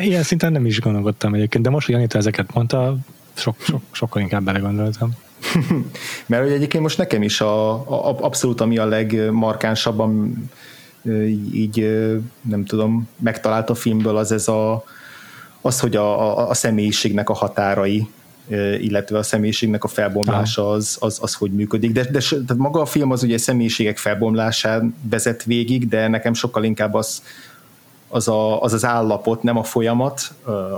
[0.01, 2.97] Ilyen szinten nem is gondolkodtam egyébként, de most, hogy Anita ezeket mondta,
[3.33, 5.11] sok, sok, sokkal inkább belegondoltam.
[6.25, 10.35] Mert hogy egyébként most nekem is a, a, abszolút ami a legmarkánsabban
[11.53, 11.99] így
[12.41, 14.83] nem tudom, megtalált a filmből, az ez a,
[15.65, 18.07] az, hogy a, a, a személyiségnek a határai
[18.79, 21.91] illetve a személyiségnek a felbomlása az, az, az hogy működik.
[21.91, 26.63] De, de tehát maga a film az ugye személyiségek felbomlásán vezet végig, de nekem sokkal
[26.63, 27.23] inkább az,
[28.07, 30.33] az, a, az az állapot, nem a folyamat,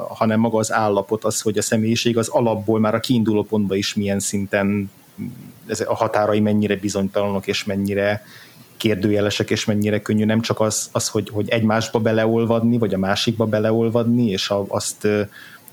[0.10, 3.94] hanem maga az állapot az, hogy a személyiség az alapból már a kiinduló pontban is
[3.94, 4.92] milyen szinten
[5.66, 8.24] ez a határai mennyire bizonytalanok és mennyire
[8.78, 13.46] kérdőjelesek, és mennyire könnyű nem csak az, az hogy, hogy egymásba beleolvadni, vagy a másikba
[13.46, 15.08] beleolvadni, és a, azt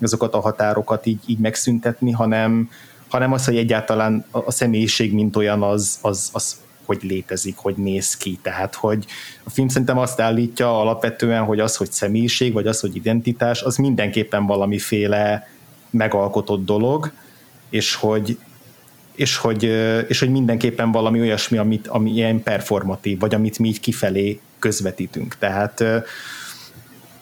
[0.03, 2.71] azokat a határokat így, így megszüntetni, hanem,
[3.09, 8.17] hanem az, hogy egyáltalán a személyiség, mint olyan, az, az, az hogy létezik, hogy néz
[8.17, 8.39] ki.
[8.43, 9.05] Tehát, hogy
[9.45, 13.77] a film szerintem azt állítja alapvetően, hogy az, hogy személyiség, vagy az, hogy identitás, az
[13.77, 15.49] mindenképpen valamiféle
[15.91, 17.13] megalkotott dolog,
[17.71, 18.39] és hogy,
[19.15, 19.63] és hogy,
[20.09, 25.37] és hogy mindenképpen valami olyasmi, amit, ami ilyen performatív, vagy amit mi így kifelé közvetítünk.
[25.39, 25.85] Tehát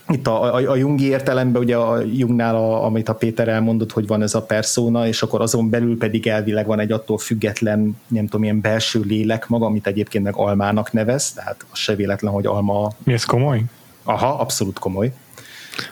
[0.09, 4.07] itt a, a, a Jungi értelemben, ugye a Jungnál, a, amit a Péter elmondott, hogy
[4.07, 8.24] van ez a persona, és akkor azon belül pedig elvileg van egy attól független, nem
[8.24, 12.46] tudom, ilyen belső lélek maga, amit egyébként meg almának nevez, tehát az se véletlen, hogy
[12.46, 12.92] alma...
[13.05, 13.62] Mi ez komoly?
[14.02, 15.12] Aha, abszolút komoly.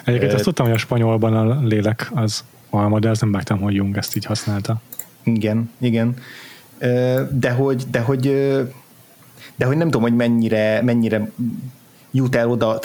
[0.04, 3.74] Egyébként azt tudtam, hogy a spanyolban a lélek az alma, de azt nem vágtam, hogy
[3.74, 4.80] Jung ezt így használta.
[5.22, 6.16] Igen, igen.
[7.30, 8.20] De hogy, de hogy,
[9.56, 11.30] de hogy nem tudom, hogy mennyire, mennyire
[12.11, 12.78] jut el oda,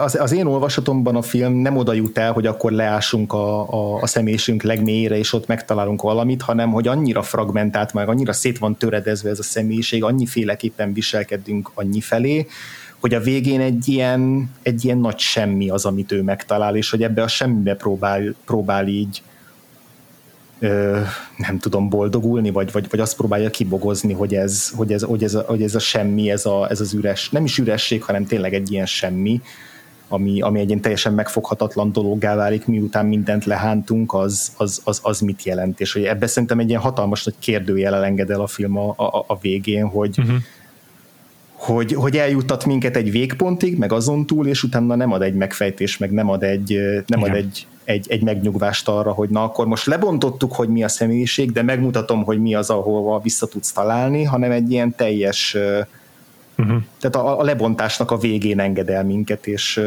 [0.00, 4.02] az, az én olvasatomban a film nem oda jut el, hogy akkor leásunk a, a,
[4.02, 8.76] a személyisünk legmélyére, és ott megtalálunk valamit, hanem hogy annyira fragmentált, meg annyira szét van
[8.76, 12.46] töredezve ez a személyiség, annyiféleképpen viselkedünk annyi felé,
[13.00, 17.02] hogy a végén egy ilyen, egy ilyen nagy semmi az, amit ő megtalál, és hogy
[17.02, 19.22] ebbe a semmibe próbál, próbál így
[20.58, 21.00] ö,
[21.36, 25.34] nem tudom boldogulni, vagy, vagy, vagy azt próbálja kibogozni, hogy ez, hogy ez, hogy ez,
[25.34, 28.54] a, hogy ez a semmi, ez, a, ez az üres, nem is üresség, hanem tényleg
[28.54, 29.40] egy ilyen semmi,
[30.08, 35.20] ami, ami egy ilyen teljesen megfoghatatlan dologgá válik, miután mindent lehántunk, az, az, az, az
[35.20, 38.78] mit jelent, és hogy ebbe szerintem egy ilyen hatalmas nagy kérdőjel elenged el a film
[38.78, 40.36] a, a, a végén, hogy, uh-huh
[41.56, 45.98] hogy, hogy eljutat minket egy végpontig, meg azon túl, és utána nem ad egy megfejtés,
[45.98, 49.86] meg nem ad egy, nem ad egy, egy, egy megnyugvást arra, hogy na akkor most
[49.86, 54.50] lebontottuk, hogy mi a személyiség, de megmutatom, hogy mi az, ahova vissza tudsz találni, hanem
[54.50, 55.56] egy ilyen teljes
[56.56, 56.82] uh-huh.
[57.00, 59.80] tehát a, a lebontásnak a végén enged el minket, és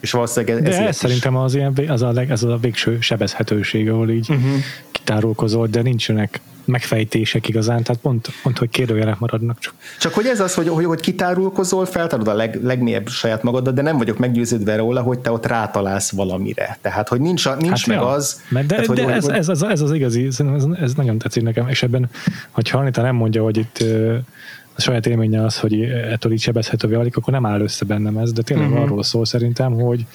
[0.00, 3.90] és valószínűleg ez, de ez szerintem az, ilyen, az, a leg, az a végső sebezhetőség,
[3.90, 4.52] ahol így uh-huh.
[4.90, 9.58] kitárulkozol, de nincsenek megfejtések igazán, tehát pont, pont hogy kérdőjelek maradnak.
[9.58, 9.74] Csak.
[9.98, 13.82] csak hogy ez az, hogy, hogy, hogy kitárulkozol, feltárod a leg, legmélyebb saját magadat, de
[13.82, 16.78] nem vagyok meggyőződve róla, hogy te ott rátalálsz valamire.
[16.80, 18.06] Tehát, hogy nincs, nincs hát meg ja.
[18.06, 18.40] az.
[18.48, 19.34] Mert de, tehát, de hogy, ez, hogy...
[19.34, 20.38] Ez, ez, ez, az igazi, ez,
[20.80, 22.10] ez nagyon tetszik nekem, és ebben,
[22.50, 23.84] hogyha Anita nem mondja, hogy itt
[24.74, 28.32] a saját élménye az, hogy ettől így sebezhetővé válik, akkor nem áll össze bennem ez,
[28.32, 28.82] de tényleg uh-huh.
[28.82, 30.06] arról szól szerintem, hogy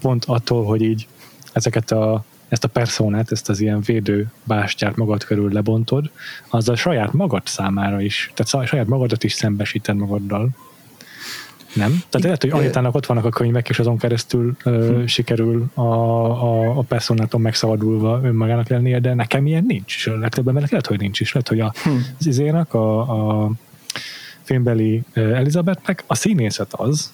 [0.00, 1.06] pont attól, hogy így
[1.52, 2.24] ezeket a
[2.54, 6.10] ezt a personát, ezt az ilyen védő bástyát magad körül lebontod,
[6.48, 10.48] az a saját magad számára is, tehát saját magadat is szembesíted magaddal.
[11.74, 11.90] Nem?
[12.08, 15.04] Tehát lehet, hogy Anitának ott vannak a könyvek, és azon keresztül ö, hm.
[15.04, 19.96] sikerül a, a, a personáton megszabadulva önmagának lennie, de nekem ilyen nincs.
[19.96, 21.32] És a legtöbb embernek lehet, hogy nincs is.
[21.32, 21.90] Lehet, hogy a, hm.
[22.18, 22.98] az izének, a,
[23.44, 23.50] a
[24.42, 27.12] filmbeli Elizabethnek a színészet az,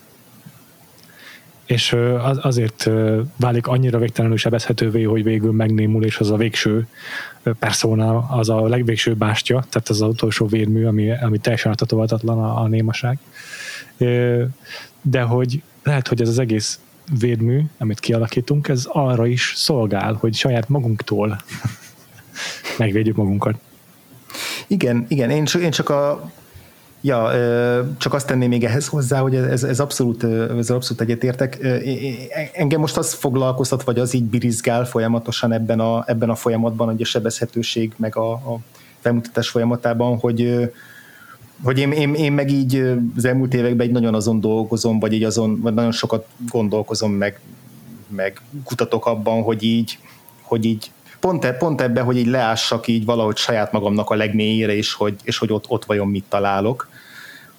[1.71, 1.93] és
[2.23, 2.91] az, azért
[3.37, 6.89] válik annyira végtelenül sebezhetővé, hogy végül megnémul, és az a végső
[7.59, 12.61] persona, az a legvégső bástya, tehát az, az utolsó vérmű, ami, ami teljesen átatolatlan a,
[12.61, 13.19] a némaság.
[15.03, 16.81] De hogy lehet, hogy ez az egész
[17.19, 21.41] védmű, amit kialakítunk, ez arra is szolgál, hogy saját magunktól
[22.79, 23.59] megvédjük magunkat.
[24.67, 26.31] Igen, igen, én csak, én csak a
[27.03, 27.31] Ja,
[27.99, 30.25] csak azt tenném még ehhez hozzá, hogy ez, ez abszolút,
[30.59, 31.59] ez abszolút egyetértek.
[32.53, 37.03] Engem most az foglalkoztat, vagy az így birizgál folyamatosan ebben a, ebben a folyamatban, hogy
[37.03, 38.59] a sebezhetőség meg a, a
[38.99, 40.71] felmutatás folyamatában, hogy,
[41.63, 45.25] hogy én, én, én meg így az elmúlt években egy nagyon azon dolgozom, vagy így
[45.25, 47.41] azon, vagy nagyon sokat gondolkozom, meg,
[48.09, 49.99] meg kutatok abban, hogy így,
[50.43, 50.91] hogy így
[51.21, 55.17] pont, e, pont ebben, hogy így leássak így valahogy saját magamnak a legmélyére, és hogy,
[55.23, 56.89] és hogy ott, ott vajon mit találok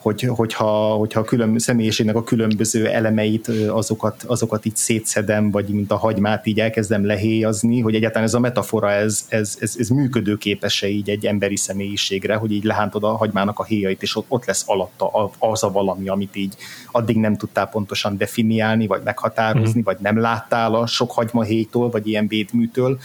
[0.01, 5.91] hogy, hogyha, hogyha a külön, személyiségnek a különböző elemeit, azokat, azokat így szétszedem, vagy mint
[5.91, 10.87] a hagymát így elkezdem lehéjazni, hogy egyáltalán ez a metafora, ez, ez, ez, ez működőképes-e
[10.87, 14.63] így egy emberi személyiségre, hogy így lehántod a hagymának a héjait, és ott, ott lesz
[14.65, 16.53] alatta az a valami, amit így
[16.91, 19.83] addig nem tudtál pontosan definiálni, vagy meghatározni, mm.
[19.83, 22.99] vagy nem láttál a sok hagymahéjtól, vagy ilyen védműtől,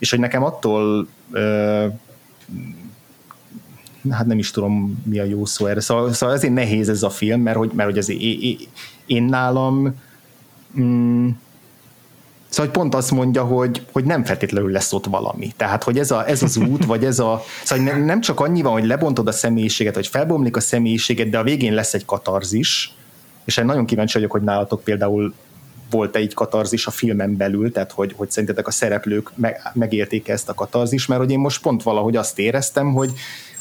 [0.00, 1.86] és hogy nekem attól ö,
[4.10, 7.10] hát nem is tudom mi a jó szó erre, szóval, szóval ezért nehéz ez a
[7.10, 8.58] film, mert hogy, mert hogy azért én,
[9.06, 9.94] én, nálam
[10.80, 11.28] mm,
[12.48, 15.52] Szóval hogy pont azt mondja, hogy, hogy nem feltétlenül lesz ott valami.
[15.56, 17.42] Tehát, hogy ez, a, ez az út, vagy ez a...
[17.64, 21.38] Szóval nem, nem csak annyi van, hogy lebontod a személyiséget, hogy felbomlik a személyiséget, de
[21.38, 22.94] a végén lesz egy katarzis,
[23.44, 25.34] és én nagyon kíváncsi vagyok, hogy nálatok például
[25.90, 30.48] volt egy katarzis a filmen belül, tehát hogy, hogy szerintetek a szereplők meg, megérték ezt
[30.48, 33.12] a katarzis, mert hogy én most pont valahogy azt éreztem, hogy,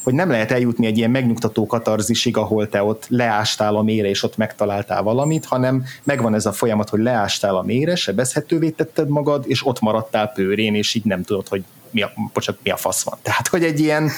[0.03, 4.23] hogy nem lehet eljutni egy ilyen megnyugtató katarzisig, ahol te ott leástál a mére, és
[4.23, 9.43] ott megtaláltál valamit, hanem megvan ez a folyamat, hogy leástál a mére, sebezhetővé tetted magad,
[9.47, 13.03] és ott maradtál pőrén, és így nem tudod, hogy mi a, bocsánat, mi a fasz
[13.03, 13.17] van.
[13.21, 14.11] Tehát, hogy egy ilyen,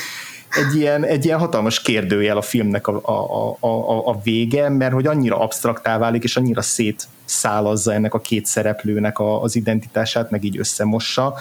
[0.52, 5.08] egy ilyen, egy ilyen hatalmas kérdőjel a filmnek a, a, a, a vége, mert hogy
[5.08, 10.58] annyira absztraktá válik, és annyira szétszálazza ennek a két szereplőnek a, az identitását, meg így
[10.58, 11.34] összemossa,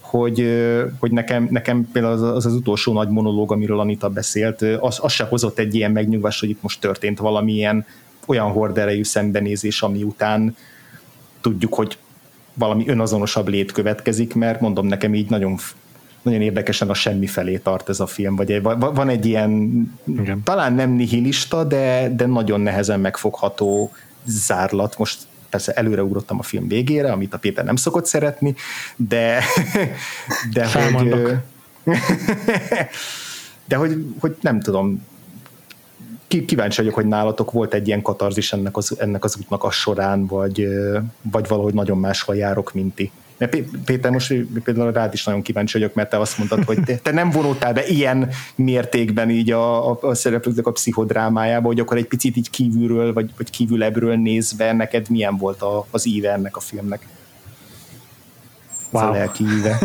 [0.00, 0.62] hogy,
[0.98, 5.12] hogy nekem, nekem például az, az az utolsó nagy monológ, amiről Anita beszélt, az, az
[5.12, 7.86] se hozott egy ilyen megnyugvást, hogy itt most történt valamilyen
[8.26, 10.56] olyan horderejű szembenézés, ami után
[11.40, 11.98] tudjuk, hogy
[12.54, 15.58] valami önazonosabb lét következik, mert mondom nekem így nagyon
[16.26, 20.42] nagyon érdekesen a semmi felé tart ez a film, vagy van egy ilyen, Igen.
[20.42, 23.92] talán nem nihilista, de, de nagyon nehezen megfogható
[24.24, 24.98] zárlat.
[24.98, 25.18] Most
[25.50, 28.54] persze előreugrottam a film végére, amit a Péter nem szokott szeretni,
[28.96, 29.42] de,
[30.54, 31.14] de hogy,
[33.68, 35.06] de hogy, hogy nem tudom,
[36.26, 40.26] kíváncsi vagyok, hogy nálatok volt egy ilyen katarzis ennek az, ennek az útnak a során,
[40.26, 40.68] vagy,
[41.22, 43.10] vagy valahogy nagyon máshol járok, mint ti.
[43.38, 44.34] Mert Péter, most
[44.64, 47.72] például rád is nagyon kíváncsi vagyok, mert te azt mondtad, hogy te, te nem vonultál
[47.72, 52.50] be ilyen mértékben így a, a, a szereplőknek a pszichodrámájába, hogy akkor egy picit így
[52.50, 57.06] kívülről, vagy, vagy kívül ebből nézve neked milyen volt a, az íve ennek a filmnek?
[58.90, 59.02] Wow.
[59.02, 59.78] Ez a lelki íve.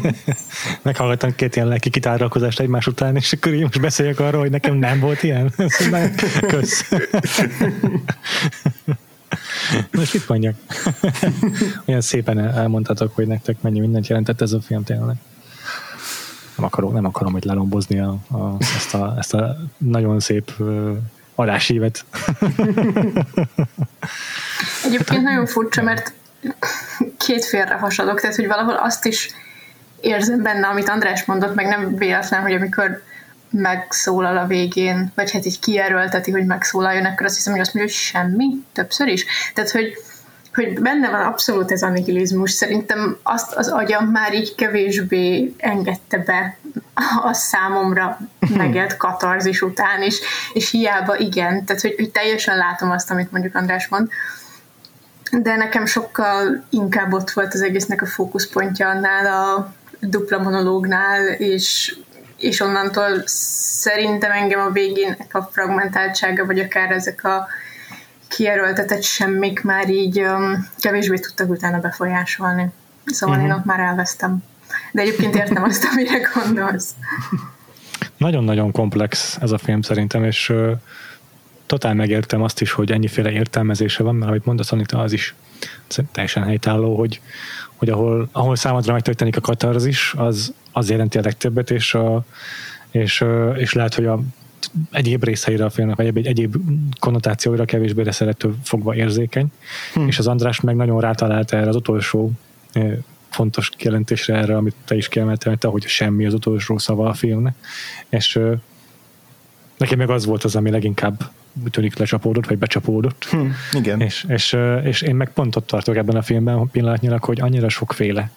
[0.82, 4.74] Meghallgattam két ilyen lelki kitáralkozást egymás után, és akkor én most beszéljek arról, hogy nekem
[4.74, 5.52] nem volt ilyen.
[6.48, 6.90] Kösz.
[9.92, 10.54] Most mit mondjak?
[11.84, 15.16] Olyan szépen elmondhatok, hogy nektek mennyi mindent jelentett ez a film tényleg.
[16.56, 20.52] Nem akarom, nem akarom hogy lelombozni a, a, ezt, a, ezt a nagyon szép
[21.34, 22.04] adásévet.
[24.84, 26.12] Egyébként nagyon furcsa, mert
[27.18, 29.30] két félre hasadok, tehát hogy valahol azt is
[30.00, 33.02] érzem benne, amit András mondott, meg nem véletlen, hogy amikor
[33.50, 37.92] megszólal a végén, vagy hát így kierőlteti, hogy megszólaljon, akkor azt hiszem, hogy azt mondja,
[37.92, 39.26] hogy semmi, többször is.
[39.54, 39.92] Tehát, hogy,
[40.54, 42.50] hogy benne van abszolút ez a nihilizmus.
[42.50, 46.58] Szerintem azt az agyam már így kevésbé engedte be
[47.22, 48.18] a számomra
[48.56, 50.18] megett katarzis után is,
[50.52, 54.08] és hiába igen, tehát hogy, hogy teljesen látom azt, amit mondjuk András mond,
[55.30, 61.96] de nekem sokkal inkább ott volt az egésznek a fókuszpontja annál a dupla monológnál, és,
[62.38, 67.46] és onnantól szerintem engem a végén a fragmentáltsága, vagy akár ezek a
[68.28, 72.70] kierőltetett semmik már így um, kevésbé tudtak utána befolyásolni.
[73.04, 73.50] Szóval uh-huh.
[73.50, 74.44] én ott már elvesztem.
[74.92, 76.90] De egyébként értem azt, amire gondolsz.
[78.16, 80.70] Nagyon-nagyon komplex ez a film szerintem, és uh,
[81.66, 85.34] totál megértem azt is, hogy ennyiféle értelmezése van, mert amit mondasz Anita, az is
[86.12, 87.20] teljesen helytálló, hogy,
[87.76, 92.24] hogy ahol, ahol számodra megtörténik a katarzis, az, az jelenti a legtöbbet, és, a,
[92.90, 93.24] és,
[93.56, 94.20] és lehet, hogy a
[94.90, 96.56] egyéb részeire a filmnek, vagy egyéb, egyéb
[97.00, 99.46] konnotációira kevésbé lesz szerető fogva érzékeny,
[99.94, 100.06] hm.
[100.06, 102.32] és az András meg nagyon rátalált erre az utolsó
[103.28, 107.54] fontos kijelentésre erre, amit te is kiemeltél, hogy semmi az utolsó szava a filmnek,
[108.08, 108.38] és
[109.76, 111.30] nekem meg az volt az, ami leginkább
[111.70, 113.24] tűnik lecsapódott, vagy becsapódott.
[113.24, 114.00] Hm, igen.
[114.00, 118.30] És, és, és én meg pont ott tartok ebben a filmben pillanatnyilag, hogy annyira sokféle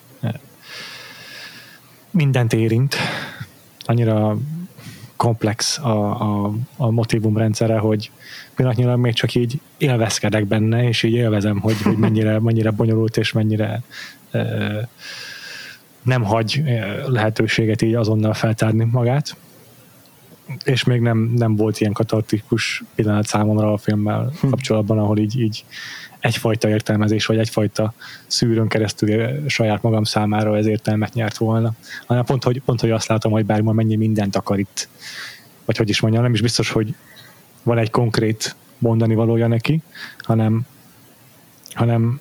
[2.12, 2.96] mindent érint,
[3.80, 4.38] annyira
[5.16, 8.12] komplex a, a, a motivum rendszere, hogy
[8.56, 13.32] pillanatnyilag még csak így élvezkedek benne, és így élvezem, hogy, hogy mennyire, mennyire bonyolult, és
[13.32, 13.82] mennyire
[14.32, 14.90] e,
[16.02, 16.64] nem hagy
[17.06, 19.36] lehetőséget így azonnal feltárni magát
[20.64, 24.50] és még nem, nem volt ilyen katartikus pillanat számomra a filmmel hm.
[24.50, 25.66] kapcsolatban, ahol így, így
[26.20, 27.94] egyfajta értelmezés, vagy egyfajta
[28.28, 31.74] szűrőn keresztül saját magam számára ez értelmet nyert volna.
[32.06, 34.88] Hanem pont, hogy, pont, hogy azt látom, hogy Bergman mennyi mindent akar itt.
[35.66, 36.96] Vagy hogy is mondjam, nem is biztos, hogy
[37.64, 39.82] van egy konkrét mondani valója neki,
[40.18, 40.62] hanem,
[41.74, 42.20] hanem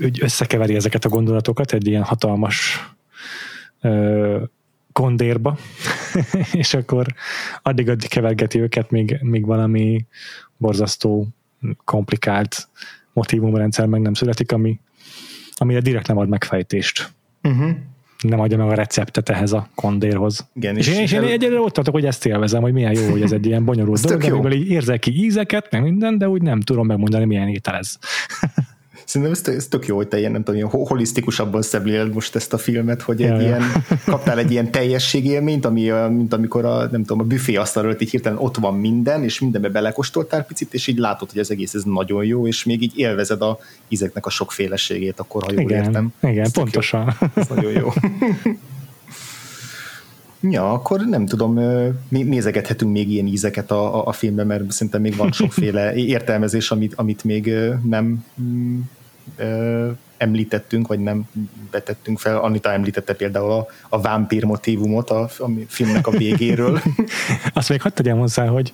[0.00, 2.88] így összekeveri ezeket a gondolatokat egy ilyen hatalmas
[3.80, 4.42] ö,
[4.92, 5.58] kondérba,
[6.52, 7.06] és akkor
[7.62, 10.06] addig-addig kevergeti őket, még, még valami
[10.56, 11.28] borzasztó,
[11.84, 12.68] komplikált
[13.12, 14.80] motivumrendszer meg nem születik, ami,
[15.54, 17.12] amire direkt nem ad megfejtést.
[17.42, 17.70] Uh-huh.
[18.22, 20.48] Nem adja meg a receptet ehhez a kondérhoz.
[20.54, 23.10] Igen, és, és, én, és én egyelőre ott tartok, hogy ezt élvezem, hogy milyen jó,
[23.10, 26.42] hogy ez egy ilyen bonyolult dolog, amiből így érzek ki ízeket, meg minden, de úgy
[26.42, 27.98] nem tudom megmondani, milyen étel ez.
[29.04, 32.52] Szerintem ez, ez tök jó, hogy te ilyen, nem tudom, ilyen holisztikusabban szemléled most ezt
[32.52, 33.62] a filmet, hogy egy ja, ilyen,
[34.04, 38.10] kaptál egy ilyen teljességélményt, ami, mint amikor a, nem tudom, a büfé asztal előtt így
[38.10, 41.82] hirtelen ott van minden, és mindenbe belekostoltál picit, és így látod, hogy az egész ez
[41.82, 46.12] nagyon jó, és még így élvezed a ízeknek a sokféleségét, akkor ha jól igen, értem.
[46.22, 47.16] Igen, ez pontosan.
[47.20, 47.28] Jó.
[47.34, 47.88] Ez nagyon jó.
[50.50, 51.60] Ja, akkor nem tudom,
[52.08, 56.94] nézegethetünk még ilyen ízeket a, a, a filmben, mert szerintem még van sokféle értelmezés, amit,
[56.94, 57.54] amit még
[57.88, 58.80] nem mm,
[60.22, 61.28] említettünk, vagy nem
[61.70, 62.36] betettünk fel.
[62.38, 66.80] Anita említette például a, a vámpír motivumot a, a filmnek a végéről.
[67.52, 68.72] Azt még hadd tegyem hozzá, hogy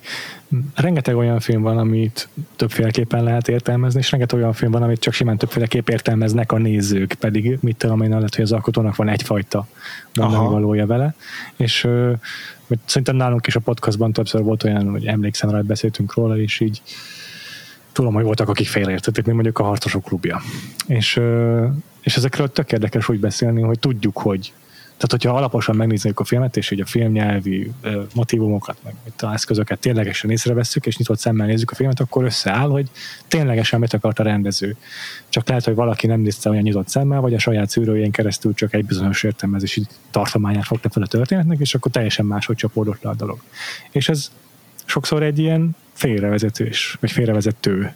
[0.75, 5.13] rengeteg olyan film van, amit többféleképpen lehet értelmezni, és rengeteg olyan film van, amit csak
[5.13, 9.67] simán többféleképp értelmeznek a nézők, pedig mit tudom én, lehet, hogy az alkotónak van egyfajta
[10.15, 11.15] mondani valója vele,
[11.57, 11.87] és
[12.69, 16.61] mert szerintem nálunk is a podcastban többször volt olyan, hogy emlékszem rá, beszéltünk róla, és
[16.61, 16.83] így
[17.99, 20.41] tudom, hogy voltak, akik félreértették, mint mondjuk a harcosok klubja.
[20.87, 21.21] És,
[22.01, 26.57] és ezekről tök érdekes úgy beszélni, hogy tudjuk, hogy tehát, hogyha alaposan megnézzük a filmet,
[26.57, 27.73] és így a filmnyelvi
[28.15, 32.91] motivumokat, meg a eszközöket ténylegesen észrevesszük, és nyitott szemmel nézzük a filmet, akkor összeáll, hogy
[33.29, 34.77] ténylegesen mit akart a rendező.
[35.29, 38.75] Csak lehet, hogy valaki nem nézte olyan nyitott szemmel, vagy a saját szűrőjén keresztül csak
[38.75, 43.15] egy bizonyos értelmezési tartományát fogta fel a történetnek, és akkor teljesen máshogy csapódott le a
[43.15, 43.39] dolog.
[43.91, 44.31] És ez
[44.85, 47.95] sokszor egy ilyen félrevezetős, vagy félrevezető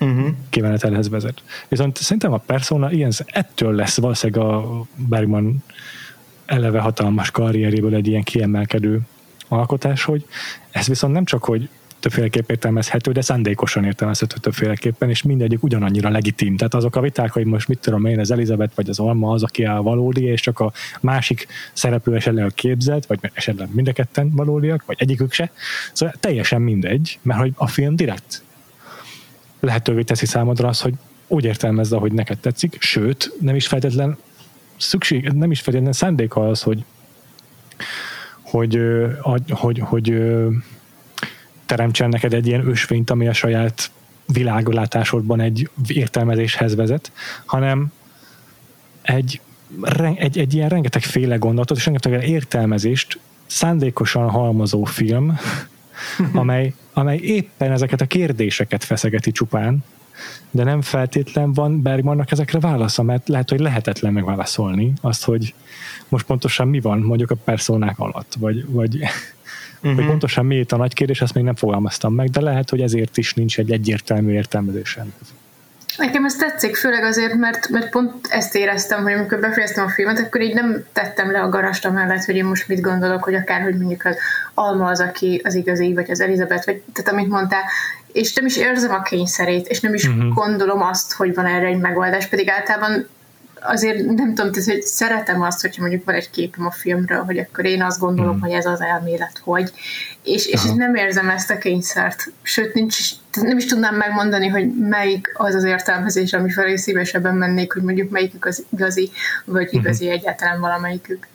[0.00, 0.26] uh-huh.
[0.50, 1.42] kimenetelhez vezet.
[1.68, 5.64] Viszont szerintem a persona ilyen, ettől lesz valószínűleg a Bergman
[6.46, 9.00] eleve hatalmas karrieréből egy ilyen kiemelkedő
[9.48, 10.26] alkotás, hogy
[10.70, 11.68] ez viszont nem csak, hogy
[12.04, 16.56] többféleképp értelmezhető, de szándékosan értelmezhető többféleképpen, és mindegyik ugyanannyira legitim.
[16.56, 19.42] Tehát azok a viták, hogy most mit tudom én, az Elizabeth vagy az Alma az,
[19.42, 23.92] aki a valódi, és csak a másik szereplő esetleg a képzett, vagy esetleg mind a
[23.92, 25.50] ketten valódiak, vagy egyikük se.
[25.92, 28.42] Szóval teljesen mindegy, mert hogy a film direkt
[29.60, 30.94] lehetővé teszi számodra az, hogy
[31.26, 34.16] úgy értelmezd, hogy neked tetszik, sőt, nem is feltétlen
[34.76, 36.84] szükség, nem is feltétlen szándéka az, hogy
[38.42, 38.80] hogy,
[39.20, 40.22] hogy, hogy, hogy
[41.66, 43.90] teremtsen neked egy ilyen ösvényt, ami a saját
[44.26, 47.12] világolátásodban egy értelmezéshez vezet,
[47.44, 47.92] hanem
[49.02, 49.40] egy,
[50.14, 55.38] egy, egy ilyen rengeteg féle gondolatot és rengeteg értelmezést szándékosan halmozó film,
[56.32, 59.84] amely, amely éppen ezeket a kérdéseket feszegeti csupán,
[60.50, 65.54] de nem feltétlen van Bergmannak ezekre válasza, mert lehet, hogy lehetetlen megválaszolni azt, hogy
[66.08, 69.00] most pontosan mi van mondjuk a personák alatt, vagy, vagy,
[69.84, 69.94] uh-huh.
[69.94, 70.12] vagy mhm.
[70.12, 73.16] pontosan mi itt a nagy kérdés, ezt még nem fogalmaztam meg, de lehet, hogy ezért
[73.16, 75.12] is nincs egy egyértelmű értelmezésem.
[75.96, 80.18] Nekem ez tetszik, főleg azért, mert, mert pont ezt éreztem, hogy amikor befejeztem a filmet,
[80.18, 83.62] akkor így nem tettem le a garast mellett, hogy én most mit gondolok, hogy akár,
[83.62, 84.16] hogy mondjuk az
[84.54, 87.62] Alma az, aki az igazi, vagy az Elizabeth, vagy tehát amit mondtál,
[88.12, 90.34] és nem is érzem a kényszerét, és nem is uh-huh.
[90.34, 93.08] gondolom azt, hogy van erre egy megoldás, pedig általában
[93.66, 97.38] azért nem tudom, tehát, hogy szeretem azt, hogyha mondjuk van egy képem a filmről, hogy
[97.38, 98.40] akkor én azt gondolom, mm.
[98.40, 99.72] hogy ez az elmélet, hogy,
[100.22, 102.32] és, és nem érzem ezt a kényszert.
[102.42, 102.98] Sőt, nincs,
[103.32, 108.10] nem is tudnám megmondani, hogy melyik az az értelmezés, ami felé szívesebben mennék, hogy mondjuk
[108.10, 109.10] melyikük az igazi,
[109.44, 109.76] vagy mhm.
[109.76, 110.14] igazi mm-hmm.
[110.14, 111.26] egyáltalán valamelyikük.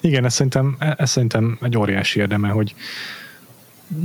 [0.00, 2.74] Igen, ez szerintem, ez szerintem egy óriási érdeme, hogy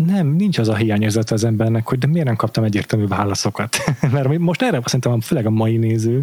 [0.05, 3.77] nem, nincs az a hiányérzet az embernek, hogy de miért nem kaptam egyértelmű válaszokat.
[4.11, 6.21] Mert most erre szerintem főleg a mai néző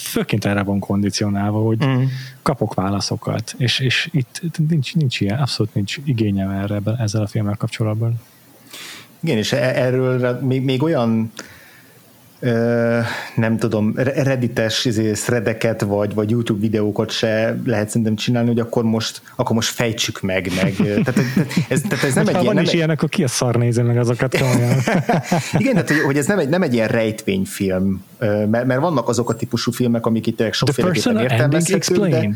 [0.00, 2.02] főként erre van kondicionálva, hogy mm.
[2.42, 7.56] kapok válaszokat, és, és itt nincs, nincs ilyen, abszolút nincs igényem erre ezzel a filmmel
[7.56, 8.20] kapcsolatban.
[9.20, 11.32] Igen, és e- erről még, még olyan
[13.34, 18.84] nem tudom, reddites izé, threadeket, vagy, vagy YouTube videókat se lehet szerintem csinálni, hogy akkor
[18.84, 20.74] most, akkor most fejtsük meg, meg.
[20.76, 21.20] Tehát,
[21.68, 22.44] ez, tehát ez nem egy ilyen...
[22.44, 22.74] Van nem is egy...
[22.74, 24.76] ilyen, akkor ki a szar nézi meg azokat komolyan.
[25.58, 29.30] Igen, tehát hogy, hogy ez nem egy, nem egy ilyen rejtvényfilm, mert, mert vannak azok
[29.30, 32.30] a típusú filmek, amik itt sokféleképpen értelmezhetők, de,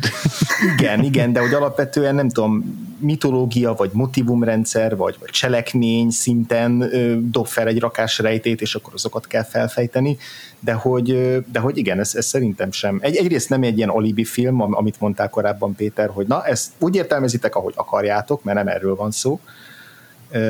[0.77, 7.17] igen, igen, de hogy alapvetően nem tudom, mitológia, vagy motivumrendszer, vagy, vagy cselekmény szinten ö,
[7.21, 10.17] dob fel egy rakás rejtét, és akkor azokat kell felfejteni,
[10.61, 12.99] de hogy, de hogy igen, ez, ez szerintem sem.
[13.03, 16.97] Egy, egyrészt nem egy ilyen alibi film, amit mondták korábban Péter, hogy na, ezt úgy
[16.97, 19.41] értelmezitek, ahogy akarjátok, mert nem erről van szó,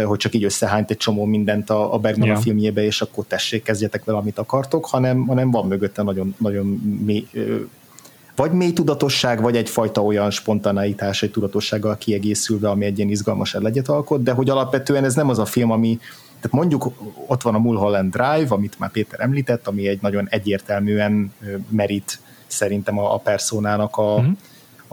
[0.05, 2.39] hogy csak így összehányt egy csomó mindent a, a Bergman yeah.
[2.39, 6.66] a filmjébe, és akkor tessék, kezdjetek vele, amit akartok, hanem, hanem van mögötte nagyon, nagyon
[7.05, 7.26] mély,
[8.37, 13.89] vagy mély tudatosság, vagy egyfajta olyan spontaneitás, egy tudatossággal kiegészülve, ami egy ilyen izgalmas legyet
[13.89, 15.99] alkot, de hogy alapvetően ez nem az a film, ami,
[16.41, 16.93] tehát mondjuk
[17.26, 21.33] ott van a Mulholland Drive, amit már Péter említett, ami egy nagyon egyértelműen
[21.68, 24.33] merít szerintem a, a personának a, uh-huh.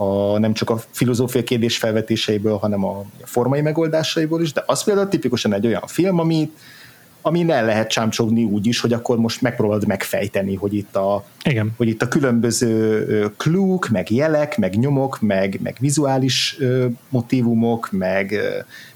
[0.00, 5.08] A, nem csak a filozófia kérdés felvetéseiből, hanem a, formai megoldásaiból is, de az például
[5.08, 6.50] tipikusan egy olyan film, ami
[7.22, 11.72] amin el lehet csámcsogni úgy is, hogy akkor most megpróbálod megfejteni, hogy itt a, Igen.
[11.76, 16.58] Hogy itt a különböző klúk, meg jelek, meg nyomok, meg, meg vizuális
[17.08, 18.34] motivumok, meg,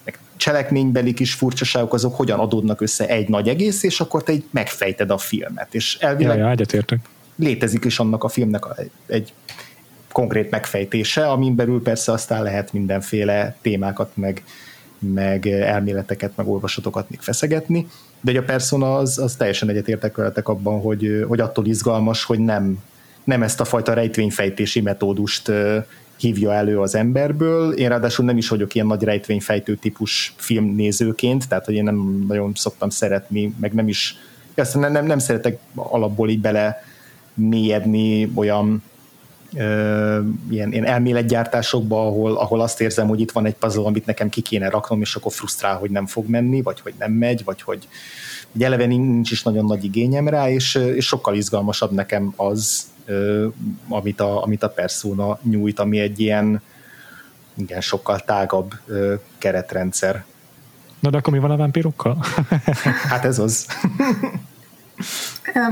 [0.05, 4.45] meg cselekménybeli kis furcsaságok, azok hogyan adódnak össze egy nagy egész, és akkor te így
[4.51, 5.75] megfejted a filmet.
[5.75, 6.99] És elvileg ja, ja, egyetértek.
[7.37, 8.65] létezik is annak a filmnek
[9.07, 9.33] egy
[10.13, 14.43] konkrét megfejtése, amin belül persze aztán lehet mindenféle témákat, meg,
[14.99, 17.87] meg elméleteket, meg olvasatokat még feszegetni,
[18.21, 22.39] de hogy a persona az, az teljesen egyetértek veletek abban, hogy, hogy attól izgalmas, hogy
[22.39, 22.79] nem,
[23.25, 25.53] nem ezt a fajta rejtvényfejtési metódust
[26.17, 27.73] hívja elő az emberből.
[27.73, 32.53] Én ráadásul nem is vagyok ilyen nagy rejtvényfejtő típus filmnézőként, tehát hogy én nem nagyon
[32.55, 34.17] szoktam szeretni, meg nem is,
[34.55, 36.85] azt nem, nem, nem szeretek alapból így bele
[37.35, 38.83] mélyedni olyan
[39.53, 44.41] ilyen, ilyen elméletgyártásokba, ahol, ahol azt érzem, hogy itt van egy puzzle, amit nekem ki
[44.41, 47.89] kéne raknom, és akkor frusztrál, hogy nem fog menni, vagy hogy nem megy, vagy hogy
[48.55, 52.87] egy eleve nincs is nagyon nagy igényem rá, és, és sokkal izgalmasabb nekem az,
[53.89, 56.63] amit, a, amit a Persona nyújt, ami egy ilyen
[57.55, 58.75] igen, sokkal tágabb
[59.39, 60.25] keretrendszer.
[61.01, 62.25] Na de akkor mi van a vámpírokkal?
[63.09, 63.67] hát ez az.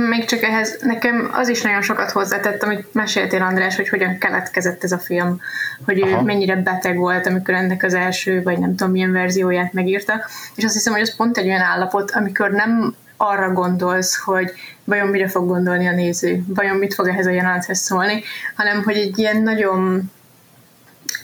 [0.08, 4.84] Még csak ehhez, nekem az is nagyon sokat hozzátett, amit meséltél András, hogy hogyan keletkezett
[4.84, 5.40] ez a film,
[5.84, 6.20] hogy Aha.
[6.20, 10.14] ő mennyire beteg volt, amikor ennek az első, vagy nem tudom milyen verzióját megírta,
[10.54, 14.52] és azt hiszem, hogy ez pont egy olyan állapot, amikor nem arra gondolsz, hogy
[14.84, 18.22] vajon mire fog gondolni a néző, vajon mit fog ehhez a jelenethez szólni,
[18.56, 20.10] hanem hogy egy ilyen nagyon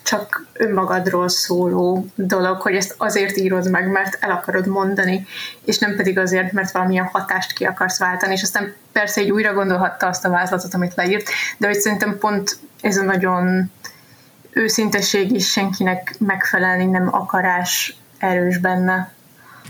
[0.03, 5.27] csak önmagadról szóló dolog, hogy ezt azért írod meg, mert el akarod mondani,
[5.65, 9.53] és nem pedig azért, mert valamilyen hatást ki akarsz váltani, és aztán persze egy újra
[9.53, 13.71] gondolhatta azt a vázlatot, amit leírt, de hogy szerintem pont ez a nagyon
[14.51, 19.15] őszintesség is senkinek megfelelni nem akarás erős benne.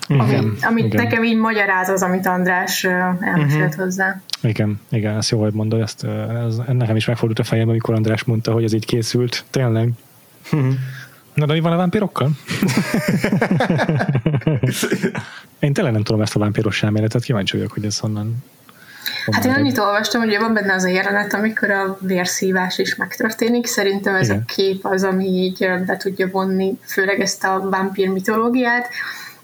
[0.09, 1.05] Igen, ami, amit igen.
[1.05, 3.85] nekem így magyaráz az, amit András elmesélt uh-huh.
[3.85, 4.21] hozzá.
[4.43, 6.05] Igen, igen, ezt jó, hogy mondod, ezt,
[6.47, 9.91] ez, nekem is megfordult a fejem, amikor András mondta, hogy ez így készült, tényleg.
[11.35, 12.31] Na, de mi van a vámpirokkal?
[15.59, 18.45] Én tényleg nem tudom ezt a vámpiros elméletet, kíváncsi vagyok, hogy ez honnan.
[19.31, 23.67] Hát én annyit olvastam, hogy van benne az a jelenet, amikor a vérszívás is megtörténik.
[23.67, 24.45] Szerintem ez Igen.
[24.47, 28.89] a kép az, ami így be tudja vonni, főleg ezt a vámpír mitológiát,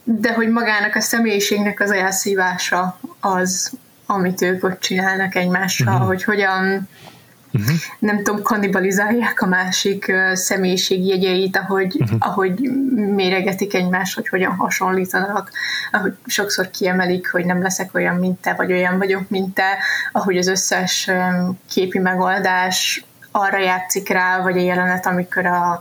[0.05, 3.73] de hogy magának a személyiségnek az elszívása az,
[4.07, 6.07] amit ők ott csinálnak egymással, uh-huh.
[6.07, 6.89] hogy hogyan
[7.53, 7.77] uh-huh.
[7.99, 12.19] nem tudom, kannibalizálják a másik személyiség jegyeit, ahogy, uh-huh.
[12.19, 12.61] ahogy
[13.15, 15.51] méregetik egymást, hogy hogyan hasonlítanak,
[15.93, 19.79] ahogy sokszor kiemelik, hogy nem leszek olyan, mint te, vagy olyan vagyok, mint te,
[20.13, 21.11] ahogy az összes
[21.69, 25.79] képi megoldás arra játszik rá, vagy a jelenet, amikor a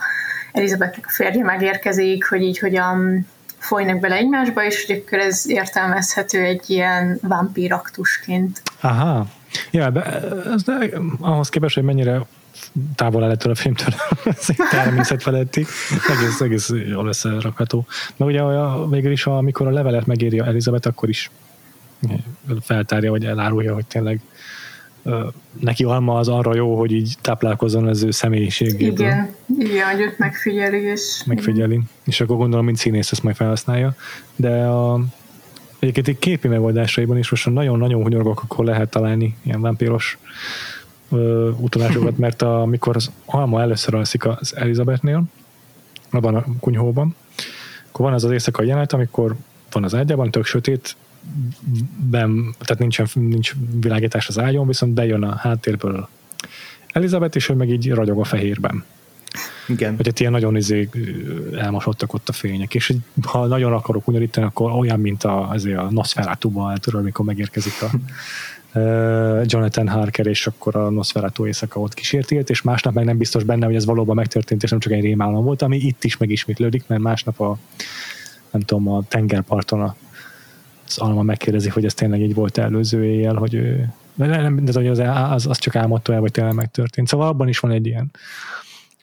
[0.51, 6.43] Elizabethnek a férje megérkezik, hogy így hogyan folynak bele egymásba, és hogy akkor ez értelmezhető
[6.43, 8.61] egy ilyen vámpíraktusként.
[8.81, 9.27] Aha,
[9.71, 10.03] Ja, de,
[10.53, 10.89] ez de,
[11.19, 12.25] ahhoz képest, hogy mennyire
[12.95, 13.93] távol el ettől a filmtől,
[14.37, 15.65] ez természet feletti,
[16.09, 17.85] egész, egész jól összerakható.
[18.15, 21.29] Na ugye a, végül is, amikor a levelet megéri Elizabeth, akkor is
[22.61, 24.21] feltárja, vagy elárulja, hogy tényleg
[25.59, 29.07] neki alma az arra jó, hogy így táplálkozzon az ő személyiségéből.
[29.07, 30.81] Igen, igen, hogy őt megfigyeli.
[30.81, 31.23] És...
[31.25, 31.79] Megfigyeli.
[32.05, 33.95] És akkor gondolom, mint színész ezt majd felhasználja.
[34.35, 34.99] De a,
[35.81, 40.17] Egyébként egy képi megoldásaiban is most nagyon-nagyon hunyorgok, akkor lehet találni ilyen vámpíros
[41.57, 45.23] utalásokat, mert a, amikor az Alma először alszik az Elizabethnél,
[46.11, 47.15] abban a kunyhóban,
[47.89, 49.35] akkor van az az éjszakai jelenet, amikor
[49.71, 50.95] van az ágyában, tök sötét,
[52.09, 56.07] ben, tehát nincsen, nincs világítás az ágyon, viszont bejön a háttérből
[56.91, 58.83] Elizabeth, és ő meg így ragyog a fehérben.
[59.67, 59.95] Igen.
[59.95, 60.89] Hogy ilyen nagyon izé,
[61.57, 62.93] elmosottak ott a fények, és
[63.23, 67.89] ha nagyon akarok unyarítani, akkor olyan, mint a, azért a Nosferatu-ban, tudod, amikor megérkezik a
[69.43, 73.65] Jonathan Harker, és akkor a Nosferatu éjszaka ott kísérti és másnap meg nem biztos benne,
[73.65, 77.01] hogy ez valóban megtörtént, és nem csak egy rémálom volt, ami itt is megismétlődik, mert
[77.01, 77.57] másnap a
[78.51, 79.95] nem tudom, a tengerparton a,
[80.87, 84.89] az Alma megkérdezi, hogy ez tényleg így volt előző éjjel, hogy ő, de nem, de
[84.89, 84.99] az,
[85.31, 87.07] az, az csak álmodta el, vagy tényleg megtörtént.
[87.07, 88.11] Szóval abban is van egy ilyen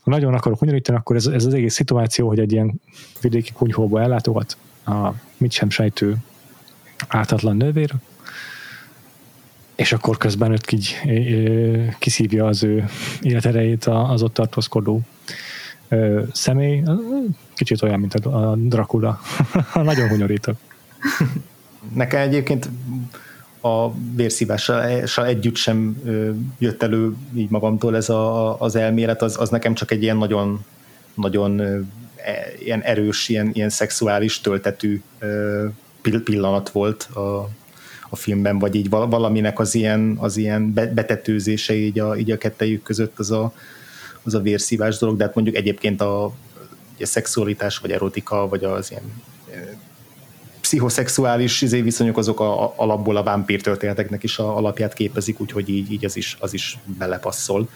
[0.08, 2.80] ha nagyon akarok hunyorítani, akkor ez, ez az egész szituáció, hogy egy ilyen
[3.20, 4.56] vidéki kunyhóba ellátogat
[4.86, 6.16] a mit sem sejtő
[7.08, 7.92] ártatlan nővér,
[9.76, 10.96] és akkor közben őt így
[11.98, 12.88] kiszívja az ő
[13.20, 15.00] életerejét az ott tartózkodó
[16.32, 16.82] személy.
[17.54, 19.20] Kicsit olyan, mint a Dracula.
[19.74, 20.56] Nagyon hunyorítok.
[21.94, 22.68] Nekem egyébként
[23.60, 26.02] a vérszívással együtt sem
[26.58, 30.64] jött elő így magamtól ez a, az elmélet, az, az nekem csak egy ilyen nagyon,
[31.14, 31.76] nagyon e,
[32.58, 35.02] ilyen erős, ilyen, ilyen szexuális töltetű
[36.24, 37.48] pillanat volt a,
[38.08, 42.82] a filmben, vagy így valaminek az ilyen, az ilyen betetőzése így a, így a kettejük
[42.82, 43.52] között az a,
[44.22, 46.32] az a vérszívás dolog, de hát mondjuk egyébként a, a
[47.00, 49.02] szexualitás, vagy erotika, vagy az ilyen
[50.68, 55.92] pszichoszexuális izé viszonyok azok a, alapból a vámpír történeteknek is a alapját képezik, úgyhogy így,
[55.92, 57.68] így az, is, az is belepasszol.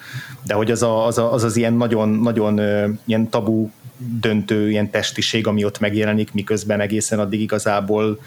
[0.45, 2.61] De hogy az a, az, a, az, az ilyen nagyon, nagyon
[3.05, 8.19] ilyen tabu döntő ilyen testiség, ami ott megjelenik, miközben egészen addig igazából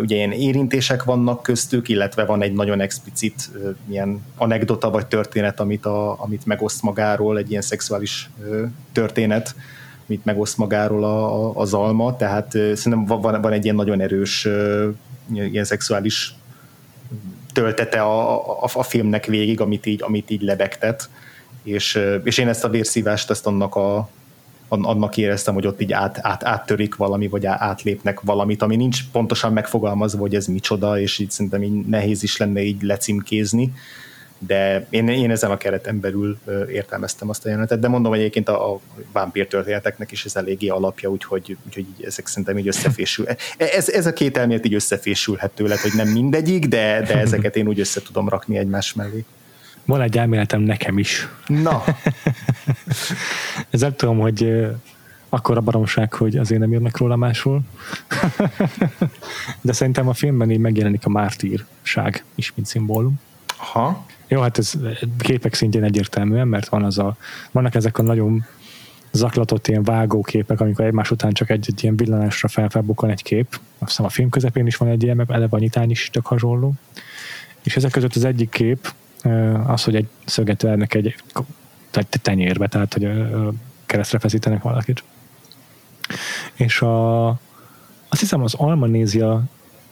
[0.00, 3.50] ugye ilyen érintések vannak köztük, illetve van egy nagyon explicit
[3.90, 8.30] ilyen anekdota vagy történet, amit, a, amit megoszt magáról, egy ilyen szexuális
[8.92, 9.54] történet,
[10.08, 14.48] mit megoszt magáról a, a, az alma, tehát szerintem van, van egy ilyen nagyon erős
[15.32, 16.34] ilyen szexuális
[17.52, 21.08] töltete a, a, a filmnek végig, amit így, amit így lebegtet,
[21.62, 24.08] és, és én ezt a vérszívást, ezt annak a,
[24.68, 29.52] annak éreztem, hogy ott így át, át, áttörik valami, vagy átlépnek valamit, ami nincs pontosan
[29.52, 33.72] megfogalmazva, hogy ez micsoda, és így szerintem így nehéz is lenne így lecímkézni,
[34.38, 36.38] de én, én ezen a kereten belül
[36.72, 38.80] értelmeztem azt a jelenetet, de mondom, hogy egyébként a, a
[39.12, 43.26] vámpír történeteknek is ez eléggé alapja, úgyhogy, úgyhogy ezek szerintem így összefésül.
[43.28, 47.56] E, ez, ez a két elmélet így összefésülhető lett, hogy nem mindegyik, de, de ezeket
[47.56, 49.24] én úgy össze tudom rakni egymás mellé.
[49.84, 51.28] Van egy elméletem nekem is.
[51.46, 51.84] Na.
[53.70, 54.68] ez nem tudom, hogy
[55.28, 57.60] akkor a baromság, hogy azért nem írnak róla máshol.
[59.60, 63.20] De szerintem a filmben így megjelenik a mártírság is, mint szimbólum.
[63.56, 64.06] Ha.
[64.28, 64.72] Jó, hát ez
[65.18, 67.16] képek szintjén egyértelműen, mert van az a,
[67.50, 68.44] vannak ezek a nagyon
[69.12, 73.60] zaklatott ilyen vágóképek, amikor egymás után csak egy, egy ilyen villanásra felfelbukkan egy kép.
[73.78, 76.26] Azt hiszem a film közepén is van egy ilyen, meg eleve a nyitány is tök
[76.26, 76.74] hasonló.
[77.62, 78.92] És ezek között az egyik kép
[79.66, 81.14] az, hogy egy szöget vernek egy,
[81.92, 83.08] egy tenyérbe, tehát hogy
[83.86, 85.02] keresztre feszítenek valakit.
[86.54, 87.28] És a,
[88.08, 89.42] azt hiszem az Almanézia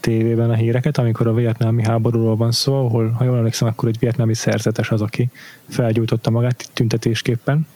[0.06, 3.98] tévében a híreket, amikor a vietnámi háborúról van szó, ahol, ha jól emlékszem, akkor egy
[3.98, 5.30] vietnámi szerzetes az, aki
[5.68, 7.66] felgyújtotta magát tüntetésképpen,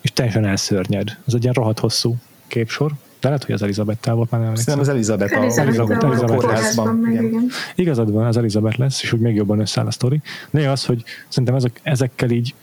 [0.00, 1.18] és teljesen elszörnyed.
[1.26, 2.92] Ez egy ilyen rohadt hosszú képsor.
[3.20, 6.22] De lehet, hogy az Elizabeth volt, már nem Szerintem az Elizabeth, a, Elizabeth, Elizabeth, Elizabeth,
[6.22, 7.24] Elizabeth kórházban meg, igen.
[7.24, 7.48] igen.
[7.74, 10.20] Igazad van, az Elizabeth lesz, és úgy még jobban összeáll a sztori.
[10.50, 12.54] De az, hogy szerintem ezek, ezekkel így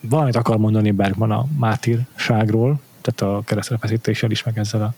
[0.00, 4.94] valamit akar mondani Bergman a mártírságról, tehát a keresztrefeszítéssel is, meg ezzel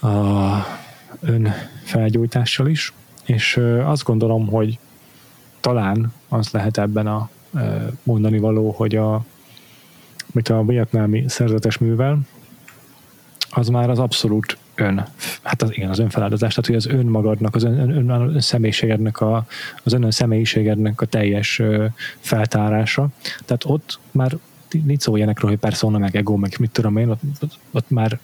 [0.00, 0.88] a, a
[1.20, 2.92] önfelgyújtással is,
[3.24, 4.78] és azt gondolom, hogy
[5.60, 7.28] talán az lehet ebben a
[8.02, 9.24] mondani való, hogy a,
[10.32, 12.18] mit a vietnámi szerzetes művel,
[13.50, 15.06] az már az abszolút ön,
[15.42, 19.46] hát az, igen, az önfeláldozás, tehát hogy az önmagadnak, az ön, ön, ön, személyiségednek, a,
[19.82, 21.86] az ön személyiségednek a teljes ö,
[22.18, 23.08] feltárása.
[23.44, 24.36] Tehát ott már
[24.84, 28.18] nincs szó ilyenekről, hogy persona, meg ego, meg mit tudom én, ott, ott, ott már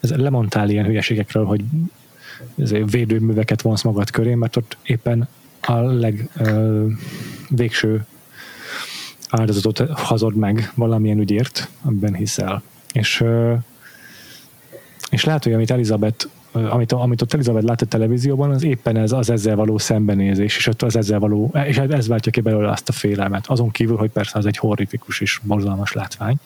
[0.00, 1.64] ez lemondtál ilyen hülyeségekről, hogy
[2.90, 5.28] védőműveket vonsz magad köré, mert ott éppen
[5.60, 6.86] a leg ö,
[7.48, 8.06] végső
[9.28, 12.62] áldozatot hazod meg valamilyen ügyért, amiben hiszel.
[12.92, 13.54] És, ö,
[15.10, 19.12] és lehet, hogy amit Elizabeth amit, amit ott Elizabeth lát a televízióban, az éppen ez
[19.12, 22.88] az ezzel való szembenézés, és ott az ezzel való, és ez váltja ki belőle azt
[22.88, 23.46] a félelmet.
[23.46, 26.36] Azon kívül, hogy persze az egy horrifikus és borzalmas látvány,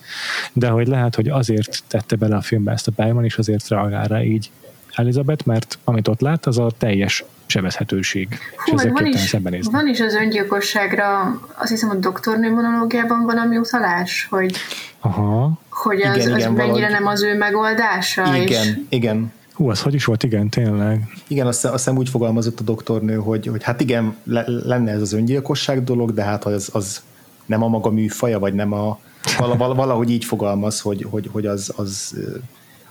[0.52, 4.06] de hogy lehet, hogy azért tette bele a filmbe ezt a Bergman, és azért reagál
[4.06, 4.50] rá így
[4.96, 8.28] Elizabeth, mert amit ott lát, az a teljes sebezhetőség.
[8.30, 8.38] és
[8.70, 9.72] Hú, ezzel van is, szembenézni.
[9.72, 14.56] van is az öngyilkosságra, azt hiszem a doktornő monológiában valami utalás, hogy,
[15.00, 15.52] Aha.
[15.68, 16.92] hogy az, Igen, az igen, mennyire valahogy.
[16.92, 18.36] nem az ő megoldása.
[18.36, 19.32] És Igen, igen.
[19.52, 20.22] Hú, az hogy is volt?
[20.22, 21.00] Igen, tényleg.
[21.26, 25.00] Igen, azt, azt hiszem úgy fogalmazott a doktornő, hogy, hogy hát igen, le, lenne ez
[25.00, 27.02] az öngyilkosság dolog, de hát az, az
[27.46, 28.98] nem a maga műfaja, vagy nem a
[29.38, 32.14] vala- vala- valahogy így fogalmaz, hogy, hogy, hogy az, az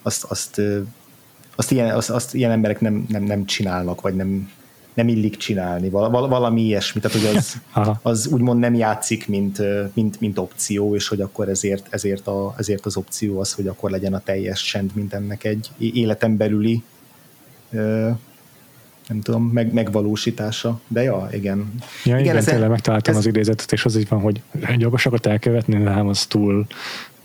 [0.01, 0.62] azt, azt,
[1.56, 4.51] azt, ilyen, azt, azt ilyen emberek nem, nem, nem csinálnak, vagy nem,
[4.93, 7.56] nem illik csinálni, val, val, valami ilyesmi, tehát hogy az,
[8.12, 9.62] az úgymond nem játszik, mint,
[9.93, 13.89] mint, mint opció, és hogy akkor ezért, ezért, a, ezért az opció az, hogy akkor
[13.89, 16.84] legyen a teljes csend, mint ennek egy életen belüli
[19.08, 20.80] nem tudom, meg, megvalósítása.
[20.88, 21.74] De ja, igen.
[21.80, 24.41] Ja, igen, igen ez- tényleg megtaláltam ez- az idézetet, és az így van, hogy
[24.78, 26.66] gyakorlatokat elkövetni, de hát az túl,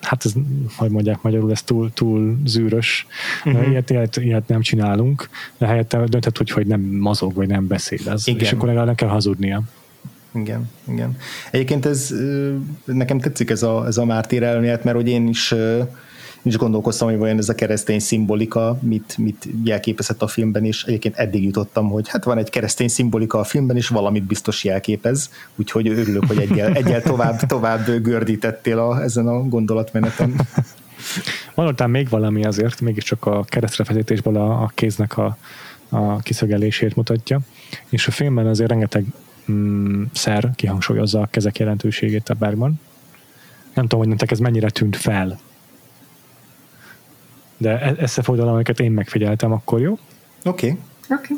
[0.01, 0.33] hát ez,
[0.77, 3.07] hogy mondják magyarul, ez túl, túl zűrös.
[3.45, 3.69] Uh-huh.
[3.69, 5.29] Ilyet, ilyet, ilyet, nem csinálunk,
[5.59, 8.27] de helyette dönthet úgy, hogy nem mozog, vagy nem beszélez.
[8.27, 8.41] Igen.
[8.41, 9.63] És akkor legalább nem kell hazudnia.
[10.35, 11.17] Igen, igen.
[11.51, 12.15] Egyébként ez,
[12.85, 15.55] nekem tetszik ez a, ez a mártír elmélet, mert hogy én is,
[16.43, 21.16] is gondolkoztam, hogy vajon ez a keresztény szimbolika mit, mit jelképezhet a filmben, és egyébként
[21.16, 25.88] eddig jutottam, hogy hát van egy keresztény szimbolika a filmben, és valamit biztos jelképez, úgyhogy
[25.88, 30.34] örülök, hogy egyel, egyel tovább, tovább gördítettél a, ezen a gondolatmeneten.
[31.76, 35.36] Ám még valami azért, mégiscsak a keresztrefezítésből a, a kéznek a,
[35.88, 37.41] a kiszögelését mutatja,
[37.88, 39.05] és a filmben azért rengeteg
[39.51, 42.80] mm, szer kihangsúlyozza a kezek jelentőségét a Bergman.
[43.74, 45.38] Nem tudom, hogy nektek ez mennyire tűnt fel,
[47.61, 49.93] de e- összefoglalom, amiket én megfigyeltem, akkor jó.
[49.93, 49.99] Oké.
[50.45, 50.79] Okay.
[51.11, 51.35] Oké.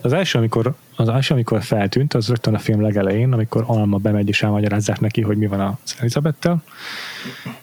[0.00, 4.28] Az első, amikor, az első, amikor feltűnt, az rögtön a film legelején, amikor Alma bemegy
[4.28, 6.62] és elmagyarázzák neki, hogy mi van az Elizabettel.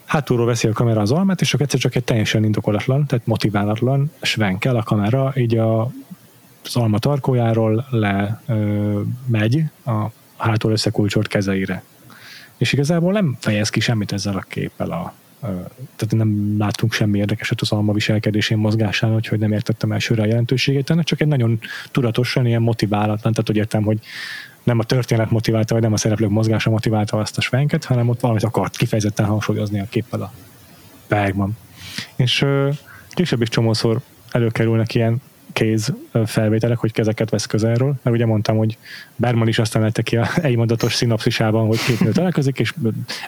[0.06, 4.12] Hátulról veszi a kamera az Almát, és akkor egyszer csak egy teljesen indokolatlan, tehát motiválatlan
[4.22, 5.82] svenkel a kamera, így a,
[6.64, 10.06] az Alma tarkójáról le ö, megy a
[10.38, 11.84] hátul összekulcsolt kezeire.
[12.58, 17.62] És igazából nem fejez ki semmit ezzel a képpel a tehát nem láttunk semmi érdekeset
[17.62, 21.60] az alma viselkedésén, mozgásán, úgyhogy nem értettem elsőre a jelentőségét ennek, csak egy nagyon
[21.92, 24.00] tudatosan ilyen motiválatlan, tehát hogy értem, hogy
[24.64, 28.20] nem a történet motiválta, vagy nem a szereplők mozgása motiválta azt a svenket, hanem ott
[28.20, 30.34] valamit akart kifejezetten hangsúlyozni a képpel a
[31.08, 31.58] Bergman.
[32.16, 32.46] És
[33.10, 35.22] később is csomószor előkerülnek ilyen
[35.54, 35.93] kéz
[36.26, 38.78] felvételek, hogy kezeket vesz közelről, mert ugye mondtam, hogy
[39.16, 42.74] Bergman is aztán lette ki a egymondatos szinopszisában, hogy két nő találkozik, és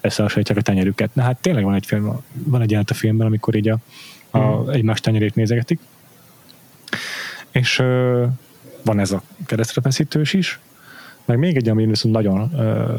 [0.01, 1.15] összehasonlítják a tenyerüket.
[1.15, 3.77] Na hát tényleg van egy, film, van egy a filmben, amikor így a,
[4.37, 5.79] a egymás tenyerét nézegetik.
[7.51, 8.25] És ö,
[8.83, 10.59] van ez a keresztrefeszítős is,
[11.25, 12.97] meg még egy, ami viszont nagyon ö,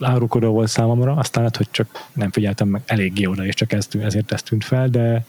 [0.00, 3.88] árukodó volt számomra, aztán lehet, hogy csak nem figyeltem meg eléggé oda, és csak ez,
[4.02, 5.24] ezért ez tűnt fel, de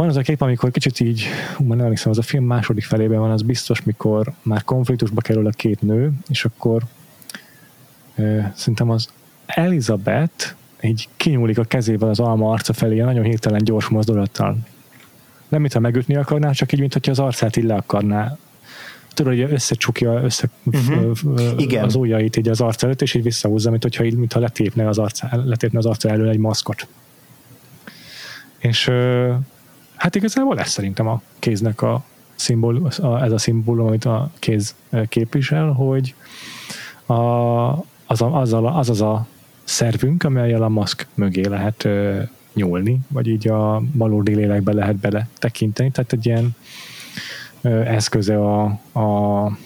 [0.00, 1.24] van az a kép, amikor kicsit így,
[1.56, 5.20] hú, már nem emlékszem, az a film második felében van, az biztos, mikor már konfliktusba
[5.20, 6.82] kerül a két nő, és akkor
[8.16, 9.08] ö, szerintem az
[9.46, 14.58] Elizabeth így kinyúlik a kezével az alma arca felé, nagyon hirtelen gyors mozdulattal.
[15.48, 18.36] Nem mintha megütni akarná, csak így, mintha az arcát így le akarná
[19.14, 21.10] tudod, hogy összecsukja össze Mhm.
[21.56, 21.84] Igen.
[21.84, 24.98] az ujjait így az arc előtt, és így visszahúzza, mint hogyha így, mintha letépne az
[24.98, 26.86] arca, letépne az arca elől egy maszkot.
[28.58, 28.90] És
[30.00, 32.86] hát igazából ez szerintem a kéznek a szimbólum,
[33.22, 34.74] ez a szimbólum, amit a kéz
[35.08, 36.14] képvisel, hogy
[37.06, 37.12] a,
[38.06, 39.26] az, a, azzal, a- az az a
[39.64, 42.20] szervünk, amelyel a maszk mögé lehet ö,
[42.54, 46.56] nyúlni, vagy így a valódi lélekbe lehet bele tekinteni, tehát egy ilyen
[47.60, 48.62] ö, eszköze a,
[49.00, 49.58] a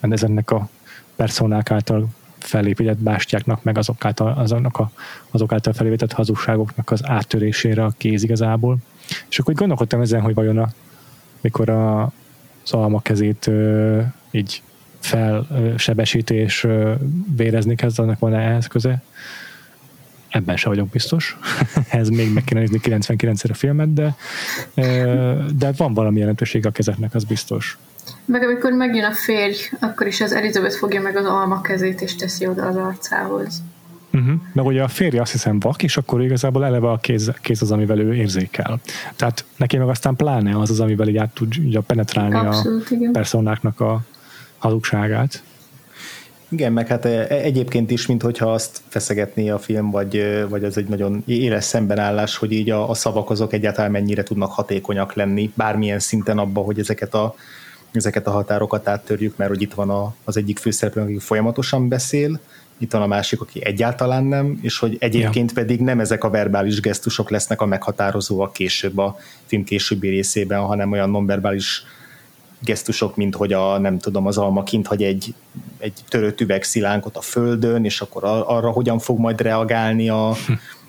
[0.00, 0.68] ennek a
[1.16, 2.06] personák által
[2.38, 4.90] felépített bástyáknak, meg azok által, azoknak a,
[5.30, 8.78] azok által felépített hazugságoknak az áttörésére a kéz igazából.
[9.28, 10.68] És akkor úgy gondolkodtam ezen, hogy vajon a,
[11.40, 12.02] mikor a,
[12.64, 14.00] az alma kezét ö,
[14.30, 14.62] így
[15.00, 16.92] felsebesíti és ö,
[17.36, 19.02] vérezni kezd, annak van-e ehhez köze?
[20.28, 21.38] Ebben se vagyok biztos.
[21.90, 24.16] Ez még meg kéne nézni 99-re a filmet, de,
[25.56, 27.78] de van valami jelentőség a kezeknek, az biztos.
[28.24, 32.14] Meg amikor megjön a férj, akkor is az Elizabeth fogja meg az alma kezét, és
[32.14, 33.62] teszi oda az arcához.
[34.12, 34.40] Uh-huh.
[34.52, 37.70] Meg ugye a férje azt hiszem vak, és akkor igazából eleve a kéz, kéz az,
[37.70, 38.80] amivel ő érzékel.
[39.16, 43.12] Tehát neki meg aztán pláne az az, amivel így át tudja penetrálni Abszolút, a igen.
[43.12, 44.00] personáknak a
[44.58, 45.42] hazugságát.
[46.48, 50.76] Igen, meg hát e, egyébként is, mint hogyha azt feszegetné a film, vagy, vagy ez
[50.76, 55.52] egy nagyon éles szembenállás, hogy így a, a szavak azok egyáltalán mennyire tudnak hatékonyak lenni,
[55.54, 57.34] bármilyen szinten abban, hogy ezeket a
[57.92, 62.40] ezeket a határokat áttörjük, mert hogy itt van a, az egyik főszereplő, aki folyamatosan beszél,
[62.78, 65.62] itt van a másik, aki egyáltalán nem, és hogy egyébként ja.
[65.62, 69.16] pedig nem ezek a verbális gesztusok lesznek a meghatározóak később a
[69.46, 71.82] film későbbi részében, hanem olyan nonverbális
[72.60, 75.34] gesztusok, mint hogy a, nem tudom, az alma kint hagy egy,
[75.78, 80.34] egy törött üvegszilánkot a földön, és akkor arra hogyan fog majd reagálni a,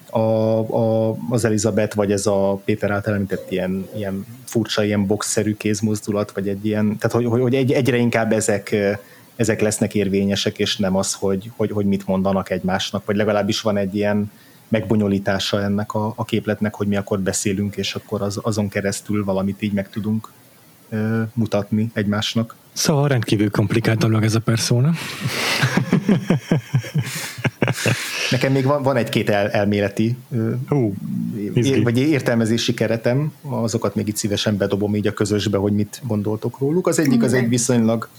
[0.10, 0.20] a,
[0.60, 6.32] a, az Elizabeth, vagy ez a Péter által említett ilyen, ilyen furcsa, ilyen boxszerű kézmozdulat,
[6.32, 8.76] vagy egy ilyen, tehát hogy, hogy, hogy egy, egyre inkább ezek,
[9.40, 13.78] ezek lesznek érvényesek, és nem az, hogy, hogy, hogy mit mondanak egymásnak, vagy legalábbis van
[13.78, 14.32] egy ilyen
[14.68, 19.62] megbonyolítása ennek a, a képletnek, hogy mi akkor beszélünk, és akkor az, azon keresztül valamit
[19.62, 20.32] így meg tudunk
[20.90, 22.56] ö, mutatni egymásnak.
[22.74, 24.92] Szóval rendkívül komplikált dolog ez a persona.
[28.32, 30.18] Nekem még van, van egy-két el, elméleti
[30.70, 30.94] uh,
[31.54, 36.60] ér, vagy értelmezési keretem, azokat még itt szívesen bedobom így a közösbe, hogy mit gondoltok
[36.60, 36.88] róluk.
[36.88, 38.10] Az egyik az egy viszonylag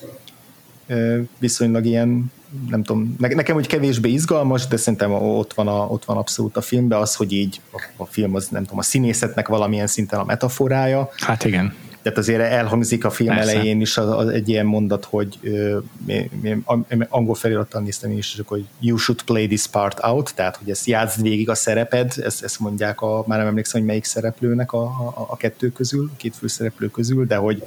[1.38, 2.32] viszonylag ilyen,
[2.68, 6.60] nem tudom, nekem úgy kevésbé izgalmas, de szerintem ott van, a, ott van abszolút a
[6.60, 10.24] filmben az, hogy így a, a film az nem tudom, a színészetnek valamilyen szinten a
[10.24, 11.10] metaforája.
[11.16, 13.52] Hát igen tehát azért elhangzik a film Persze.
[13.52, 18.64] elején is az, az egy ilyen mondat, hogy uh, angol felirattal néztem én is, hogy
[18.80, 22.60] you should play this part out, tehát hogy ezt játszd végig a szereped, ezt, ezt
[22.60, 26.36] mondják a, már nem emlékszem, hogy melyik szereplőnek a, a, a kettő közül, a két
[26.36, 27.62] főszereplő közül, de hogy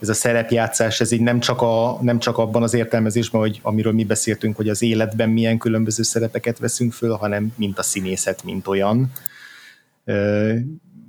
[0.00, 3.92] ez a szerepjátszás, ez így nem csak, a, nem csak abban az értelmezésben, hogy amiről
[3.92, 8.66] mi beszéltünk, hogy az életben milyen különböző szerepeket veszünk föl, hanem mint a színészet, mint
[8.66, 9.12] olyan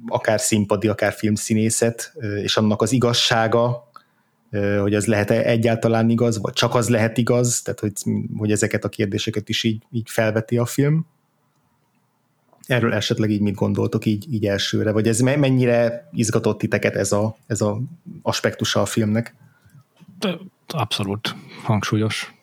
[0.08, 2.14] akár színpadi, akár filmszínészet,
[2.44, 3.90] és annak az igazsága,
[4.82, 7.92] hogy ez lehet -e egyáltalán igaz, vagy csak az lehet igaz, tehát hogy,
[8.38, 11.06] hogy ezeket a kérdéseket is így, így felveti a film.
[12.68, 17.38] Erről esetleg így mit gondoltok így, így elsőre, vagy ez mennyire izgatott titeket ez a,
[17.48, 17.80] ez a
[18.22, 19.36] aspektusa a filmnek?
[20.20, 20.38] De
[20.68, 22.36] abszolút hangsúlyos.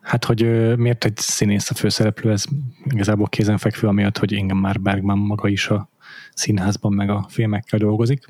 [0.00, 0.42] Hát, hogy
[0.76, 2.44] miért egy színész a főszereplő, ez
[2.84, 5.88] igazából kézenfekvő, amiatt, hogy Ingmar Bergman maga is a
[6.34, 8.26] színházban meg a filmekkel dolgozik.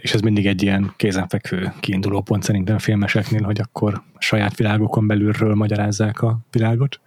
[0.00, 5.54] És ez mindig egy ilyen kézenfekvő kiinduló pont szerintem filmeseknél, hogy akkor saját világokon belülről
[5.54, 7.00] magyarázzák a világot.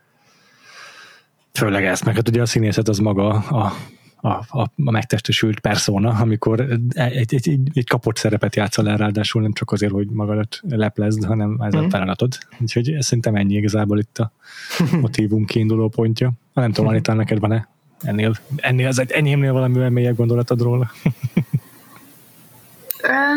[1.54, 3.74] Főleg ezt, meg hát ugye a színészet az maga a
[4.22, 9.41] a, a, a megtestesült persona, amikor egy, egy, egy, egy kapott szerepet játszol el, ráadásul
[9.41, 11.78] nem csak azért, hogy magadat leplezd, hanem ez mm.
[11.78, 11.89] a mhm.
[11.89, 12.38] feladatod.
[12.60, 14.32] Úgyhogy szerintem ennyi igazából itt a
[15.02, 16.32] motivum kiinduló pontja.
[16.54, 17.68] Nem tudom, Anita, neked van-e
[18.02, 20.91] ennél, ennél az egy enyémnél valami mélyebb gondolatod róla?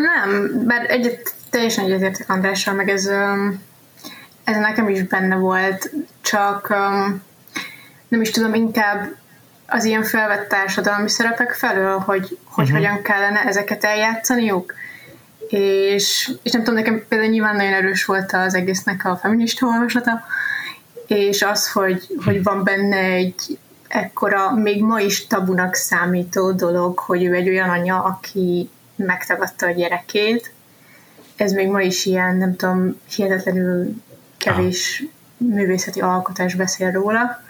[0.01, 3.05] nem, bár egyet teljesen egyetértek Andrással, meg ez,
[4.43, 5.91] ez nekem is benne volt,
[6.21, 6.73] csak
[8.13, 9.15] nem is tudom, inkább
[9.67, 12.79] az ilyen felvett társadalmi szerepek felől, hogy, hogy uh-huh.
[12.79, 14.73] hogyan kellene ezeket eljátszaniuk.
[15.47, 20.21] És, és nem tudom, nekem például nyilván nagyon erős volt az egésznek a feminista olvasata,
[21.07, 27.23] és az, hogy, hogy van benne egy ekkora, még ma is tabunak számító dolog, hogy
[27.23, 30.53] ő egy olyan anya, aki megtagadta a gyerekét.
[31.35, 33.93] Ez még ma is ilyen, nem tudom, hihetetlenül
[34.37, 35.03] kevés
[35.37, 37.41] művészeti alkotás beszél róla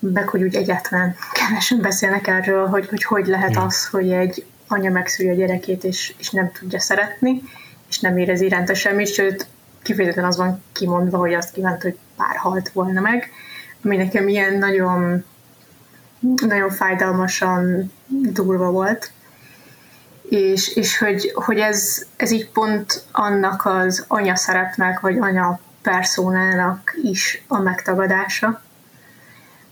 [0.00, 3.62] meg hogy úgy egyáltalán kevesen beszélnek erről, hogy hogy, hogy lehet ja.
[3.62, 7.42] az, hogy egy anya megszüli a gyerekét, és, és nem tudja szeretni,
[7.88, 9.46] és nem érez iránta semmit, sőt,
[9.82, 13.30] kifejezetten az van kimondva, hogy azt kívánt, hogy pár halt volna meg,
[13.84, 15.24] ami nekem ilyen nagyon,
[16.46, 19.12] nagyon fájdalmasan durva volt.
[20.28, 26.94] És, és hogy, hogy ez, ez így pont annak az anya szerepnek, vagy anya personának
[27.02, 28.62] is a megtagadása,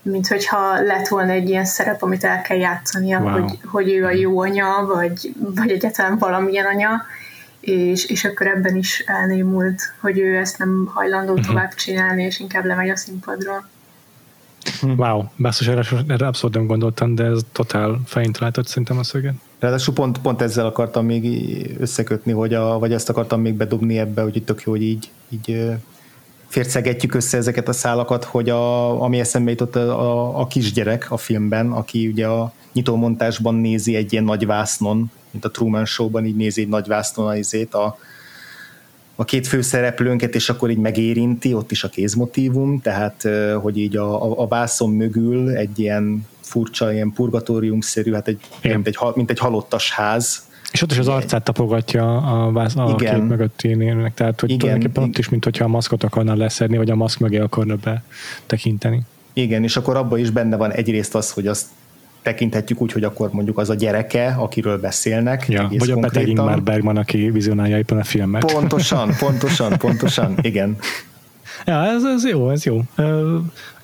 [0.09, 3.31] mint hogyha lett volna egy ilyen szerep, amit el kell játszania, wow.
[3.31, 7.01] hogy, hogy ő a jó anya, vagy, vagy egyáltalán valamilyen anya,
[7.59, 11.47] és, és akkor ebben is elnémult, hogy ő ezt nem hajlandó uh-huh.
[11.47, 13.67] tovább csinálni, és inkább lemegy a színpadról.
[14.81, 19.33] Wow, basszus, erre, erre abszolút nem gondoltam, de ez totál fején látott szerintem a szöget.
[19.59, 21.25] Ráadásul pont, pont ezzel akartam még
[21.79, 25.11] összekötni, hogy a, vagy ezt akartam még bedobni ebbe, hogy itt tök jó, hogy így,
[25.29, 25.71] így
[26.49, 31.17] fércegetjük össze ezeket a szálakat, hogy a, ami eszembe jutott a, a, a kisgyerek a
[31.17, 36.35] filmben, aki ugye a nyitómontásban nézi egy ilyen nagy vásznon, mint a Truman Show-ban így
[36.35, 37.97] nézi egy nagy vásznon a, a,
[39.15, 43.27] a két főszereplőnket, és akkor így megérinti, ott is a kézmotívum, tehát
[43.61, 48.87] hogy így a, a, a vászon mögül egy ilyen furcsa, ilyen purgatóriumszerű, hát egy, mint,
[48.87, 53.13] egy, mint egy halottas ház, és ott is az arcát tapogatja a, vász, a Igen.
[53.13, 54.59] kép mögött nélnek, tehát hogy Igen.
[54.59, 59.01] tulajdonképpen ott is, mint hogyha a maszkot akarna leszedni, vagy a maszk mögé akarna betekinteni.
[59.33, 61.65] Igen, és akkor abban is benne van egyrészt az, hogy azt
[62.21, 65.45] tekinthetjük úgy, hogy akkor mondjuk az a gyereke, akiről beszélnek.
[65.47, 68.51] Ja, vagy a beteg Ingmar Bergman, aki vizionálja éppen a filmet.
[68.51, 70.77] Pontosan, pontosan, pontosan, igen.
[71.65, 72.81] Ja, ez, ez jó, ez jó.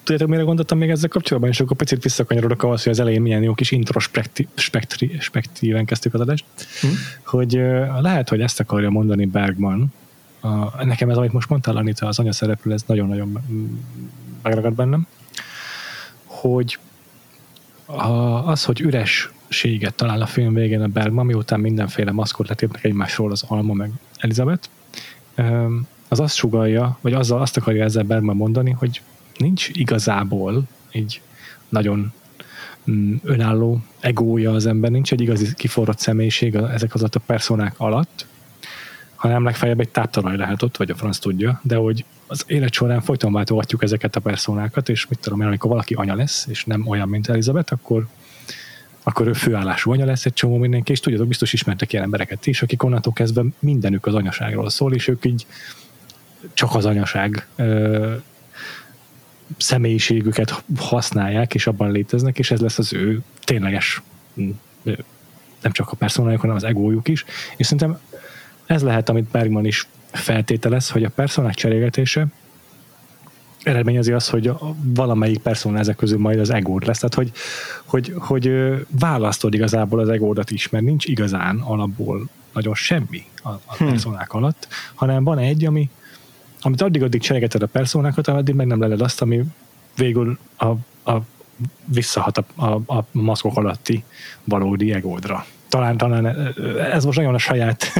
[0.06, 3.44] Tudjátok, mire gondoltam még ezzel kapcsolatban, és akkor picit visszakanyarodok ahhoz, hogy az elején milyen
[3.44, 6.46] jó kis introspektíven kezdtük az adást,
[6.82, 6.88] hm?
[7.26, 7.52] hogy
[8.00, 9.94] lehet, hogy ezt akarja mondani Bergman,
[10.40, 13.40] a, nekem ez, amit most mondtál, Anita, az anyaszereplő, ez nagyon-nagyon
[14.42, 15.08] megragad bennem,
[16.26, 16.80] hogy
[17.86, 18.10] a,
[18.50, 23.44] az, hogy ürességet talál a film végén a Bergman, miután mindenféle maszkot letépnek egymásról az
[23.48, 24.70] Alma meg Elizabeth,
[26.08, 29.02] az azt sugalja, vagy azzal azt akarja ezzel Bergman mondani, hogy
[29.38, 31.22] nincs igazából egy
[31.70, 32.14] nagyon
[32.92, 38.26] mm, önálló egója az ember, nincs egy igazi kiforrott személyiség ezek az a personák alatt,
[39.16, 43.02] hanem legfeljebb egy táptalaj lehet ott, vagy a franc tudja, de hogy az élet során
[43.02, 46.88] folyton váltogatjuk ezeket a personákat, és mit tudom én, amikor valaki anya lesz, és nem
[46.88, 48.08] olyan, mint Elizabeth, akkor
[49.08, 52.62] akkor ő főállású anya lesz egy csomó mindenki, és tudjátok, biztos ismertek ilyen embereket is,
[52.62, 55.46] akik onnantól kezdve mindenük az anyaságról szól, és ők így
[56.54, 57.48] csak az anyaság
[59.58, 64.02] személyiségüket használják, és abban léteznek, és ez lesz az ő tényleges
[65.62, 67.26] nem csak a personájuk, hanem az egójuk is,
[67.56, 68.00] és szerintem
[68.66, 72.28] ez lehet, amit Bergman is feltételez, hogy a personák cserélgetése
[73.64, 74.52] eredményezi az, hogy
[74.84, 77.00] valamelyik persona ezek közül majd az egód lesz.
[77.00, 77.32] Tehát, hogy,
[77.86, 78.52] hogy, hogy
[79.00, 83.88] választod igazából az egódat is, mert nincs igazán alapból nagyon semmi a, a hmm.
[83.88, 85.90] personák alatt, hanem van egy, ami,
[86.66, 89.44] amit addig-addig cserélgeted a personákat, addig meg nem leled azt, ami
[89.96, 90.66] végül a,
[91.12, 91.22] a
[91.86, 94.04] visszahat a, a, a maszkok alatti
[94.44, 95.46] valódi egódra
[95.76, 96.54] talán, talán
[96.92, 97.92] ez most nagyon a saját,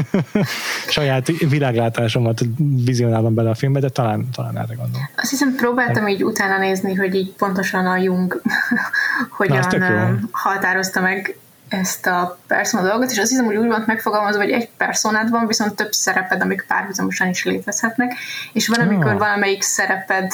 [0.98, 2.42] saját világlátásomat
[2.86, 5.10] vizionálom bele a filmbe, de talán, talán erre gondolom.
[5.16, 8.42] Azt hiszem próbáltam így utána nézni, hogy így pontosan a Jung
[9.38, 11.38] hogyan határozta meg
[11.70, 15.48] ezt a persona dolgot, és azt hiszem, hogy úgy van megfogalmazva, hogy egy personád van,
[15.48, 18.14] viszont több szereped, amik párhuzamosan is létezhetnek,
[18.54, 19.18] és van, amikor ah.
[19.18, 20.32] valamelyik szereped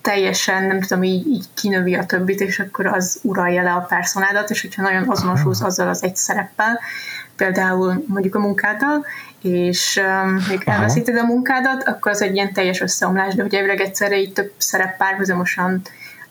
[0.00, 4.50] teljesen, nem tudom, így, így kinövi a többit, és akkor az uralja le a personádat,
[4.50, 6.80] és hogyha nagyon azonosulsz azzal az egy szereppel,
[7.36, 9.06] például mondjuk a munkáddal,
[9.42, 13.80] és um, még elveszíted a munkádat, akkor az egy ilyen teljes összeomlás, de hogy elvileg
[13.80, 15.82] egyszerre így több szerep párhuzamosan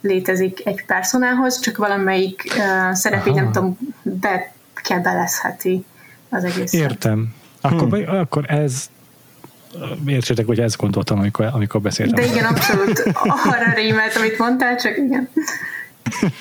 [0.02, 5.86] létezik egy personához, csak valamelyik uh, szerep így nem tudom, bekebelezheti
[6.30, 6.74] az egész.
[6.74, 7.34] Értem.
[7.62, 8.16] Akkor, hmm.
[8.18, 8.89] akkor ez
[10.06, 12.16] értsétek, hogy ezt gondoltam, amikor, amikor beszéltem.
[12.16, 15.30] De igen, abszolút arra rímelt, amit mondtál, csak igen.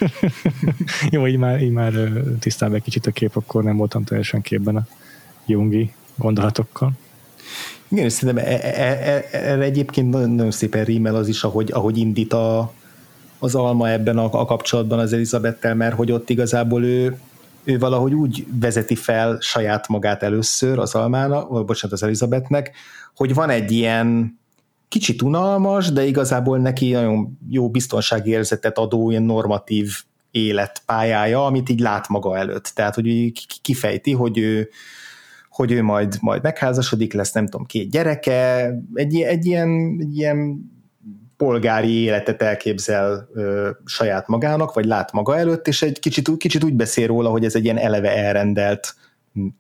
[1.11, 1.93] Jó, így már, így már
[2.41, 4.87] tisztább egy kicsit a kép, akkor nem voltam teljesen képben a
[5.47, 6.93] Jungi gondolatokkal.
[7.89, 11.73] Igen, és szerintem e, e, e, erre egyébként nagyon, nagyon szépen rímel az is, ahogy,
[11.73, 12.73] ahogy indít a,
[13.39, 17.19] az Alma ebben a, a kapcsolatban az Elizabettel, mert hogy ott igazából ő,
[17.65, 22.73] ő valahogy úgy vezeti fel saját magát először az Almának, vagy bocsánat, az Elizabetnek,
[23.15, 24.39] hogy van egy ilyen
[24.89, 29.93] kicsit unalmas, de igazából neki nagyon jó biztonságérzetet adó ilyen normatív
[30.31, 32.73] életpályája, amit így lát maga előtt.
[32.75, 33.33] Tehát, hogy
[33.63, 34.69] kifejti, hogy ő,
[35.51, 40.71] hogy ő majd, majd megházasodik, lesz nem tudom, két gyereke, egy, egy, ilyen, egy ilyen
[41.39, 46.75] polgári életet elképzel ö, saját magának, vagy lát maga előtt, és egy kicsit, kicsit úgy
[46.75, 48.95] beszél róla, hogy ez egy ilyen eleve elrendelt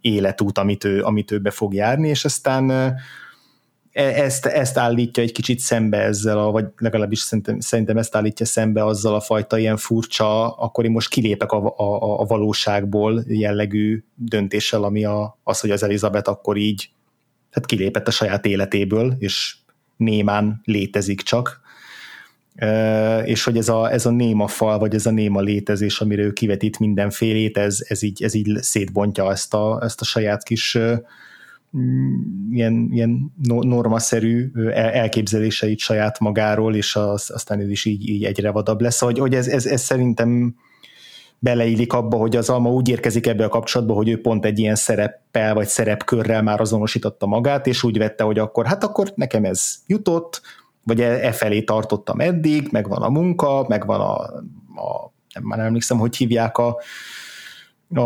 [0.01, 2.97] életút, amit ő, amit ő be fog járni, és aztán
[3.99, 8.47] E, ezt, ezt állítja egy kicsit szembe ezzel, a, vagy legalábbis szerintem, szerintem ezt állítja
[8.47, 14.05] szembe azzal a fajta ilyen furcsa, akkor én most kilépek a, a, a valóságból jellegű
[14.15, 16.91] döntéssel, ami a, az, hogy az Elizabeth akkor így
[17.51, 19.57] hát kilépett a saját életéből, és
[19.97, 21.61] némán létezik csak,
[23.25, 26.33] és hogy ez a, ez a néma fal, vagy ez a néma létezés, amire ő
[26.33, 30.79] kivetít mindenfélét, ez, ez, így, ez így szétbontja ezt a, ezt a saját kis
[31.77, 38.51] mm, ilyen, ilyen normaszerű elképzeléseit saját magáról, és az, aztán ez is így, így egyre
[38.51, 39.01] vadabb lesz.
[39.01, 40.55] Hogy, hogy ez, ez, ez szerintem
[41.39, 44.75] beleillik abba, hogy az Alma úgy érkezik ebbe a kapcsolatba, hogy ő pont egy ilyen
[44.75, 49.75] szereppel vagy szerepkörrel már azonosította magát, és úgy vette, hogy akkor hát akkor nekem ez
[49.87, 50.41] jutott,
[50.89, 54.15] vagy e, e felé tartottam eddig, meg van a munka, meg van a,
[54.81, 56.81] a nem, már nem emlékszem, hogy hívják a,
[57.95, 58.01] a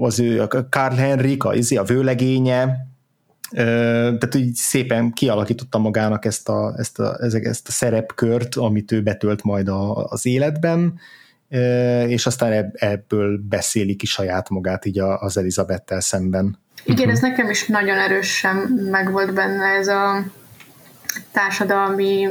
[0.00, 2.86] az ő, a Karl Henrik, a, izé, a vőlegénye,
[3.50, 9.42] tehát úgy szépen kialakította magának ezt a, ezt a, ezt a szerepkört, amit ő betölt
[9.42, 10.98] majd a, az életben,
[12.06, 16.58] és aztán ebből beszéli ki saját magát így az Elizabettel szemben.
[16.84, 18.56] Igen, ez nekem is nagyon erősen
[18.90, 20.24] megvolt benne ez a
[21.32, 22.28] társadalmi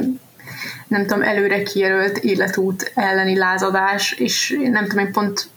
[0.88, 5.48] nem tudom, előre kijelölt életút elleni lázadás, és nem tudom, én pont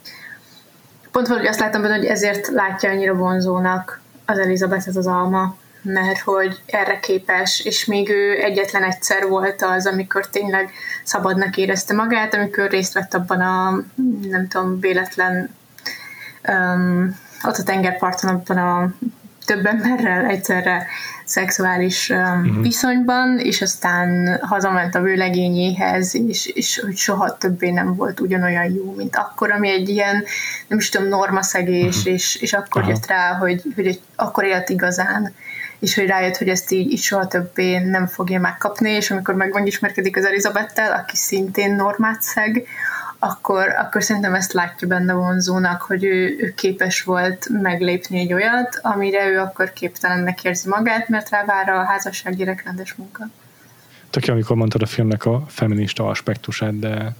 [1.11, 6.19] pont valahogy azt láttam benne, hogy ezért látja annyira vonzónak az Elizabetet az alma, mert
[6.19, 10.71] hogy erre képes, és még ő egyetlen egyszer volt az, amikor tényleg
[11.03, 13.83] szabadnak érezte magát, amikor részt vett abban a,
[14.29, 15.55] nem tudom, véletlen
[16.47, 18.93] um, ott a tengerparton, abban a
[19.45, 20.87] több emberrel egyszerre
[21.25, 22.61] szexuális uh-huh.
[22.61, 28.93] viszonyban, és aztán hazament a vőlegényéhez, és, és hogy soha többé nem volt ugyanolyan jó,
[28.97, 30.23] mint akkor, ami egy ilyen,
[30.67, 32.13] nem is tudom, normaszegés, uh-huh.
[32.13, 32.95] és, és akkor uh-huh.
[32.95, 35.33] jött rá, hogy, hogy akkor élt igazán
[35.81, 39.53] és hogy rájött, hogy ezt így, így soha többé nem fogja megkapni, és amikor meg
[39.53, 42.65] megismerkedik az Elizabettel, aki szintén normát szeg,
[43.19, 48.79] akkor, akkor szerintem ezt látja benne vonzónak, hogy ő, ő képes volt meglépni egy olyat,
[48.81, 53.29] amire ő akkor képtelennek érzi magát, mert rá vár a házasság gyerekrendes munka.
[54.09, 57.15] Tök amikor mondtad a filmnek a feminista aspektusát, de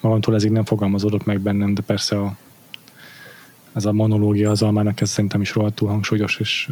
[0.00, 2.36] magamtól ez így nem fogalmazódott meg bennem, de persze a,
[3.74, 6.68] ez a monológia az almának ez szerintem is rohadtul hangsúlyos, és,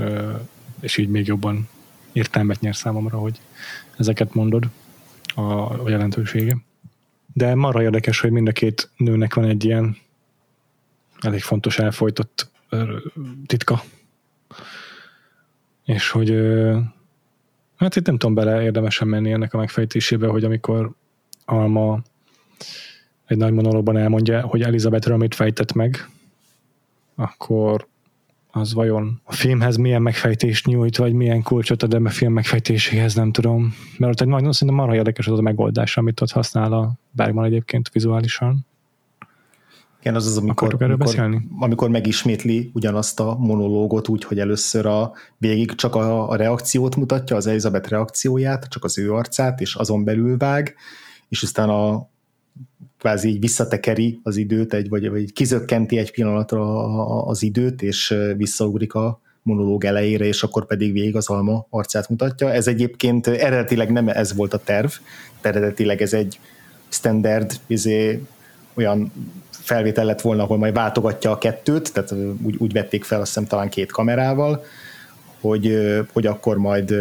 [0.81, 1.69] és így még jobban
[2.13, 3.41] értelmet nyer számomra, hogy
[3.97, 4.69] ezeket mondod
[5.35, 5.43] a,
[5.83, 6.57] a jelentősége.
[7.33, 9.97] De marha érdekes, hogy mind a két nőnek van egy ilyen
[11.21, 12.51] elég fontos elfolytott
[13.47, 13.83] titka.
[15.85, 16.31] És hogy
[17.77, 20.93] hát itt nem tudom bele érdemesen menni ennek a megfejtésébe, hogy amikor
[21.45, 22.03] Alma
[23.27, 26.09] egy nagy monológban elmondja, hogy Elizabethről mit fejtett meg,
[27.15, 27.87] akkor
[28.59, 33.33] az vajon a filmhez milyen megfejtést nyújt, vagy milyen kulcsot ad a film megfejtéséhez, nem
[33.33, 33.75] tudom.
[33.99, 37.45] Mert ott egy nagyon szerintem marha érdekes az a megoldás, amit ott használ a Bergman
[37.45, 38.67] egyébként vizuálisan.
[40.01, 45.75] Igen, az az, amikor, amikor, amikor megismétli ugyanazt a monológot úgy, hogy először a végig
[45.75, 50.37] csak a, a reakciót mutatja, az Elizabeth reakcióját, csak az ő arcát, és azon belül
[50.37, 50.75] vág,
[51.29, 52.09] és aztán a
[52.99, 56.87] kvázi így visszatekeri az időt, egy, vagy, vagy kizökkenti egy pillanatra
[57.25, 62.53] az időt, és visszaugrik a monológ elejére, és akkor pedig végig az alma arcát mutatja.
[62.53, 64.91] Ez egyébként eredetileg nem ez volt a terv,
[65.41, 66.41] eredetileg ez egy
[66.89, 68.23] standard izé,
[68.75, 69.13] olyan
[69.51, 73.47] felvétel lett volna, ahol majd váltogatja a kettőt, tehát úgy, úgy vették fel azt hiszem
[73.47, 74.65] talán két kamerával,
[75.41, 75.79] hogy,
[76.13, 76.95] hogy akkor majd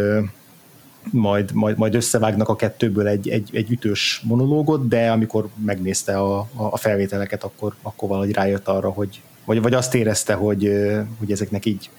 [1.10, 6.48] majd, majd, majd összevágnak a kettőből egy, egy, egy ütős monológot, de amikor megnézte a,
[6.54, 10.72] a felvételeket, akkor, akkor valahogy rájött arra, hogy vagy, vagy azt érezte, hogy,
[11.18, 11.90] hogy ezeknek így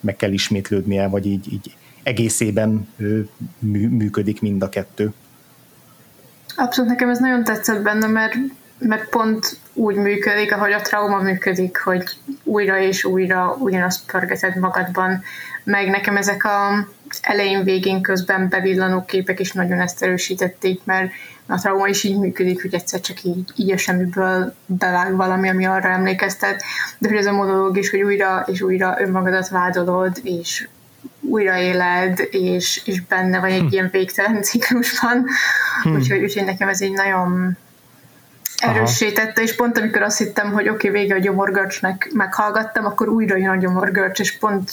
[0.00, 2.88] meg kell ismétlődnie, vagy így, így egészében
[3.58, 5.12] mű, működik mind a kettő.
[6.56, 8.34] Abszolút nekem ez nagyon tetszett benne, mert,
[8.78, 12.04] mert pont úgy működik, ahogy a trauma működik, hogy
[12.42, 15.22] újra és újra ugyanazt pörgeted magadban,
[15.64, 16.88] meg nekem ezek a
[17.20, 21.10] elején, végén, közben bevillanó képek is nagyon ezt erősítették, mert
[21.46, 25.66] a trauma is így működik, hogy egyszer csak így, így a semmiből bevág valami, ami
[25.66, 26.62] arra emlékeztet,
[26.98, 30.68] de hogy ez a monológ is, hogy újra és újra önmagadat vádolod, és
[31.20, 33.66] újraéled, és, és benne vagy egy hm.
[33.70, 35.26] ilyen végtelen ciklusban,
[35.82, 35.94] hm.
[35.94, 37.56] úgyhogy, úgyhogy nekem ez így nagyon
[38.56, 43.36] erősítette, és pont amikor azt hittem, hogy oké, okay, vége a gyomorgörcsnek meghallgattam, akkor újra
[43.36, 44.70] jön a gyomorgörcs, és pont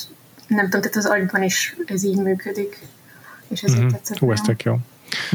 [0.49, 2.79] nem tudom, tehát az agyban is ez így működik.
[3.47, 3.89] És ezért mm-hmm.
[3.89, 4.17] tetszett.
[4.17, 4.79] Hú, ez tök jó.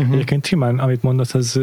[0.00, 0.12] Mm-hmm.
[0.12, 1.60] Egyébként Timán, amit mondasz, az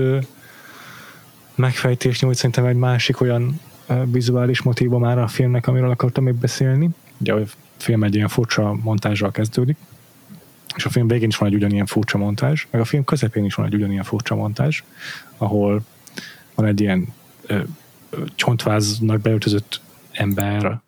[1.55, 3.59] megfejtés nyújt szerintem egy másik olyan
[4.05, 6.89] vizuális már a filmnek, amiről akartam még beszélni.
[7.17, 7.39] Ugye a
[7.77, 9.77] film egy ilyen furcsa montázsal kezdődik,
[10.75, 13.53] és a film végén is van egy ugyanilyen furcsa montázs, meg a film közepén is
[13.53, 14.83] van egy ugyanilyen furcsa montázs,
[15.37, 15.81] ahol
[16.55, 17.07] van egy ilyen
[17.45, 17.59] ö,
[18.35, 20.79] csontváznak beöltözött ember,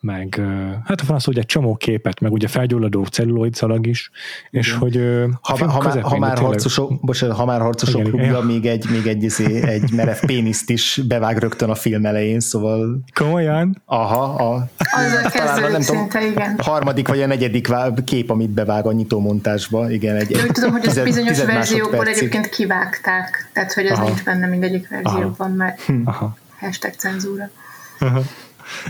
[0.00, 0.40] meg
[0.84, 4.10] hát van az, hogy egy csomó képet, meg ugye felgyulladó celluloid szalag is,
[4.50, 4.78] és Igen.
[4.78, 4.96] hogy
[5.40, 8.44] ha, ha, már, ha, már harcosok, bocsánat, ha már harcosok igen, klubja, igen.
[8.44, 12.98] még egy, még egy, izé, egy merev péniszt is bevág rögtön a film elején, szóval...
[13.14, 13.82] Komolyan?
[13.84, 16.54] Aha, a, az a talán, nem szinte, tudom, igen.
[16.56, 17.68] A harmadik vagy a negyedik
[18.04, 20.16] kép, amit bevág a nyitómontásba, igen.
[20.16, 24.06] Egy, Úgy tudom, hogy ezt bizonyos verziókból egyébként kivágták, tehát hogy ez Aha.
[24.06, 26.36] nincs benne mindegyik verzióban, mert Aha.
[26.60, 27.50] hashtag cenzúra.
[27.98, 28.22] Aha.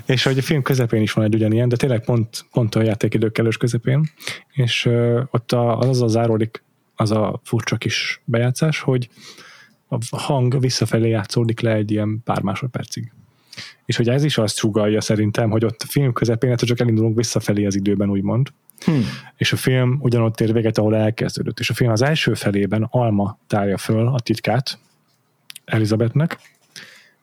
[0.07, 3.39] És hogy a film közepén is van egy ugyanilyen, de tényleg pont, pont a játékidők
[3.39, 4.11] elős közepén,
[4.53, 6.63] és uh, ott a, az a záródik,
[6.95, 9.09] az a furcsa kis bejátszás, hogy
[9.89, 13.13] a hang visszafelé játszódik le egy ilyen pár másodpercig.
[13.85, 17.17] És hogy ez is azt sugalja szerintem, hogy ott a film közepén hát csak elindulunk
[17.17, 18.49] visszafelé az időben, úgymond.
[18.85, 19.05] Hmm.
[19.37, 21.59] És a film ugyanott ér véget, ahol elkezdődött.
[21.59, 24.79] És a film az első felében Alma tárja föl a titkát
[25.65, 26.39] Elizabethnek,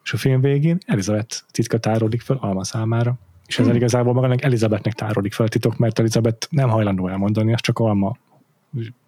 [0.04, 3.14] és a film végén Elizabeth titka tárodik fel Alma számára.
[3.46, 3.80] És ezzel hmm.
[3.80, 8.16] igazából magának Elizabethnek tárodik fel a titok, mert Elizabeth nem hajlandó elmondani, azt csak Alma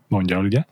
[0.08, 0.64] mondja, ugye?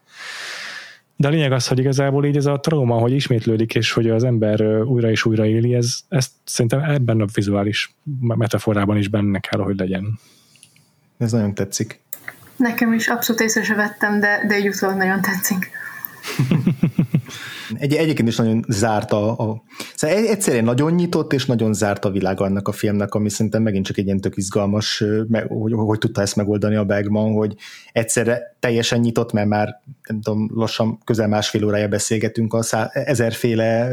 [1.16, 4.24] De a lényeg az, hogy igazából így ez a trauma, hogy ismétlődik, és hogy az
[4.24, 9.60] ember újra és újra éli, ez, ezt szerintem ebben a vizuális metaforában is benne kell,
[9.60, 10.18] hogy legyen.
[11.18, 12.00] Ez nagyon tetszik.
[12.56, 15.70] Nekem is abszolút észre se vettem, de, de egy nagyon tetszik.
[17.78, 19.62] Egy, egyébként is nagyon zárt a, a
[19.94, 23.86] szóval egyszerűen nagyon nyitott és nagyon zárt a világ annak a filmnek, ami szerintem megint
[23.86, 25.04] csak egy ilyen tök izgalmas,
[25.48, 27.54] hogy, hogy tudta ezt megoldani a Bergman, hogy
[27.92, 33.90] egyszerre teljesen nyitott, mert már nem tudom, lassan közel másfél órája beszélgetünk a szá, ezerféle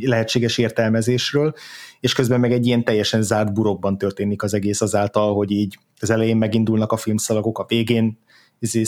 [0.00, 1.54] lehetséges értelmezésről,
[2.00, 6.10] és közben meg egy ilyen teljesen zárt burokban történik az egész azáltal, hogy így az
[6.10, 8.18] elején megindulnak a filmszalagok, a végén
[8.58, 8.82] izé,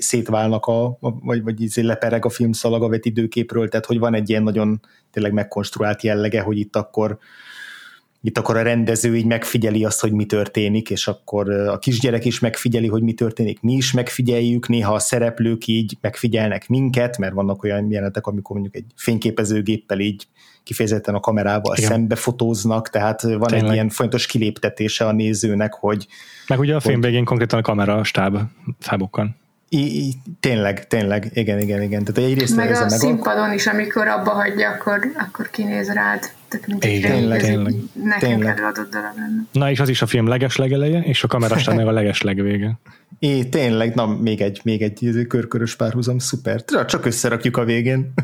[0.00, 4.42] szétválnak, a, vagy, vagy izé lepereg a filmszalag a vetidőképről, tehát hogy van egy ilyen
[4.42, 4.80] nagyon
[5.10, 7.18] tényleg megkonstruált jellege, hogy itt akkor
[8.22, 12.38] itt akkor a rendező így megfigyeli azt, hogy mi történik, és akkor a kisgyerek is
[12.38, 17.62] megfigyeli, hogy mi történik, mi is megfigyeljük, néha a szereplők így megfigyelnek minket, mert vannak
[17.62, 20.26] olyan jelenetek, amikor mondjuk egy fényképezőgéppel így
[20.68, 21.90] kifejezetten a kamerával Igen.
[21.90, 23.68] szembe fotóznak, tehát van Tényleg.
[23.68, 26.06] egy ilyen fontos kiléptetése a nézőnek, hogy...
[26.48, 28.38] Meg ugye a film végén konkrétan a kamera stáb
[28.80, 29.36] fábokkal.
[29.68, 32.04] I, I, tényleg, tényleg, igen, igen, igen.
[32.04, 36.20] Tehát egyrészt meg a meg színpadon is, amikor abba hagyja, akkor, akkor kinéz rád.
[36.48, 37.74] Tehát mint igen, tényleg, tényleg.
[37.92, 38.62] Nekem tényleg.
[38.62, 39.44] adott darab lenne.
[39.52, 42.78] Na és az is a film leges legeleje, és a kamerastán meg a leges legvége.
[43.18, 46.64] É, tényleg, na még egy, még egy körkörös párhuzam, szuper.
[46.86, 48.12] Csak összerakjuk a végén.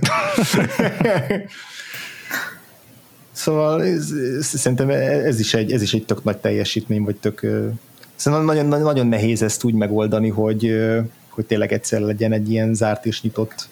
[3.35, 7.41] Szóval ez, ez, szerintem ez is, egy, ez is egy tök nagy teljesítmény, vagy tök...
[8.15, 10.75] Szerintem nagyon, nagyon nehéz ezt úgy megoldani, hogy,
[11.29, 13.69] hogy tényleg egyszer legyen egy ilyen zárt és nyitott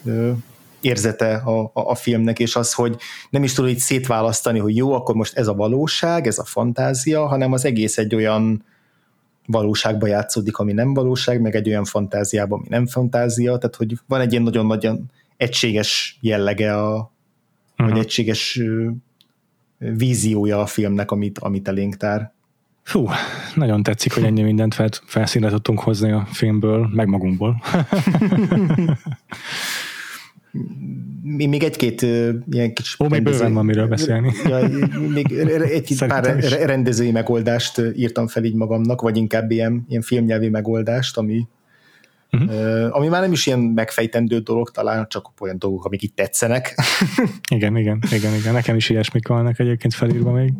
[0.80, 2.96] érzete a, a, a filmnek, és az, hogy
[3.30, 7.26] nem is tudod így szétválasztani, hogy jó, akkor most ez a valóság, ez a fantázia,
[7.26, 8.64] hanem az egész egy olyan
[9.46, 14.20] valóságba játszódik, ami nem valóság, meg egy olyan fantáziába, ami nem fantázia, tehát hogy van
[14.20, 17.10] egy ilyen nagyon-nagyon egységes jellege, a, uh-huh.
[17.76, 17.98] vagy mhm.
[17.98, 18.60] egységes
[19.96, 22.32] víziója a filmnek, amit, amit elénk tár.
[22.82, 23.08] Fú,
[23.54, 27.62] nagyon tetszik, hogy ennyi mindent fel, felszínre tudtunk hozni a filmből, meg magunkból.
[31.22, 32.02] Mi még egy-két
[32.50, 33.00] ilyen kis...
[33.00, 34.32] Ó, még bőven van miről beszélni.
[34.44, 34.68] Ja,
[35.08, 36.50] még egy pár is.
[36.50, 41.46] rendezői megoldást írtam fel így magamnak, vagy inkább ilyen, ilyen filmnyelvi megoldást, ami,
[42.32, 42.96] uh-huh.
[42.96, 46.74] ami már nem is ilyen megfejtendő dolog, talán csak olyan dolgok, amik itt tetszenek.
[47.54, 48.52] igen, igen, igen, igen.
[48.52, 50.52] Nekem is ilyesmik vannak egyébként felírva még.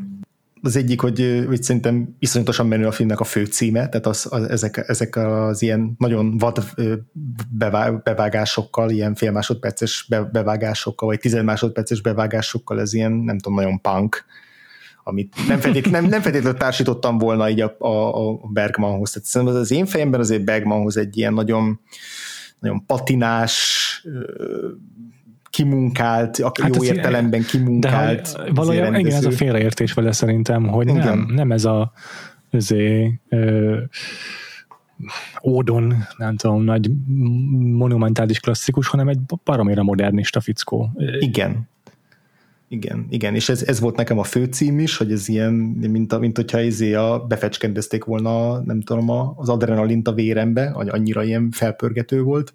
[0.64, 4.48] Az egyik, hogy, hogy szerintem iszonyatosan menő a filmnek a fő címe, tehát az, az,
[4.48, 6.64] ezek, ezek az ilyen nagyon vad
[8.04, 14.24] bevágásokkal, ilyen fél másodperces bevágásokkal, vagy tized másodperces bevágásokkal, ez ilyen, nem tudom, nagyon punk,
[15.04, 19.10] amit nem, feltétlenül, nem, nem feltétlenül társítottam volna így a, a, a Bergmanhoz.
[19.10, 21.80] Tehát szerintem az én fejemben azért Bergmanhoz egy ilyen nagyon,
[22.58, 23.80] nagyon patinás,
[25.50, 28.32] kimunkált, hát jó értelemben kimunkált.
[28.32, 31.04] De valójában igen, ez a félreértés vele szerintem, hogy igen.
[31.04, 31.92] nem, nem ez a
[32.50, 33.78] azért, ö,
[35.44, 36.90] ódon, nem tudom, nagy
[37.76, 40.90] monumentális klasszikus, hanem egy baromira modernista fickó.
[41.18, 41.68] Igen,
[42.72, 46.18] igen, igen, és ez, ez volt nekem a főcím is, hogy ez ilyen, mint, a,
[46.18, 52.22] mint hogyha izé a, befecskendezték volna, nem tudom, az adrenalint a vérembe, annyira ilyen felpörgető
[52.22, 52.52] volt,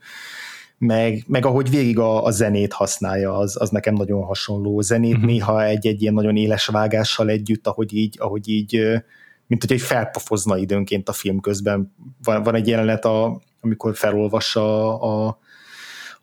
[0.77, 4.81] meg, meg ahogy végig a, a zenét használja, az, az nekem nagyon hasonló.
[4.81, 5.29] Zenét uh-huh.
[5.29, 8.81] néha egy-egy ilyen nagyon éles vágással együtt, ahogy így, ahogy így
[9.47, 11.93] mint hogy egy felpofozna időnként a film közben.
[12.23, 15.39] Van, van egy jelenet, a, amikor felolvassa a, a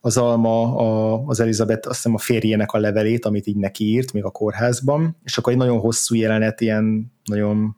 [0.05, 4.12] az Alma a, az Elizabeth azt hiszem a férjének a levelét, amit így neki írt,
[4.12, 7.76] még a kórházban, és akkor egy nagyon hosszú jelenet, ilyen nagyon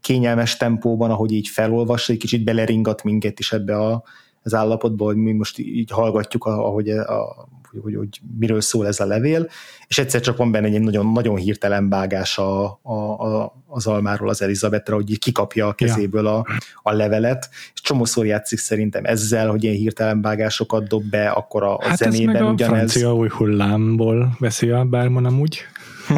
[0.00, 4.02] kényelmes tempóban, ahogy így felolvassa, egy kicsit beleringat minket is ebbe a,
[4.42, 7.48] az állapotba, hogy mi most így hallgatjuk, ahogy a,
[7.82, 8.08] hogy, hogy
[8.38, 9.48] miről szól ez a levél,
[9.86, 14.28] és egyszer csak van benne egy nagyon, nagyon hirtelen vágás a, a, a, az almáról
[14.28, 16.46] az Elizabetre, hogy kikapja a kezéből a,
[16.82, 21.76] a levelet, és csomószor játszik szerintem ezzel, hogy ilyen hirtelen vágásokat dob be, akkor a,
[21.76, 22.76] a hát zenében ez meg a ugyanez.
[22.76, 25.60] francia új hullámból veszi a Berman amúgy.
[26.06, 26.14] Hm.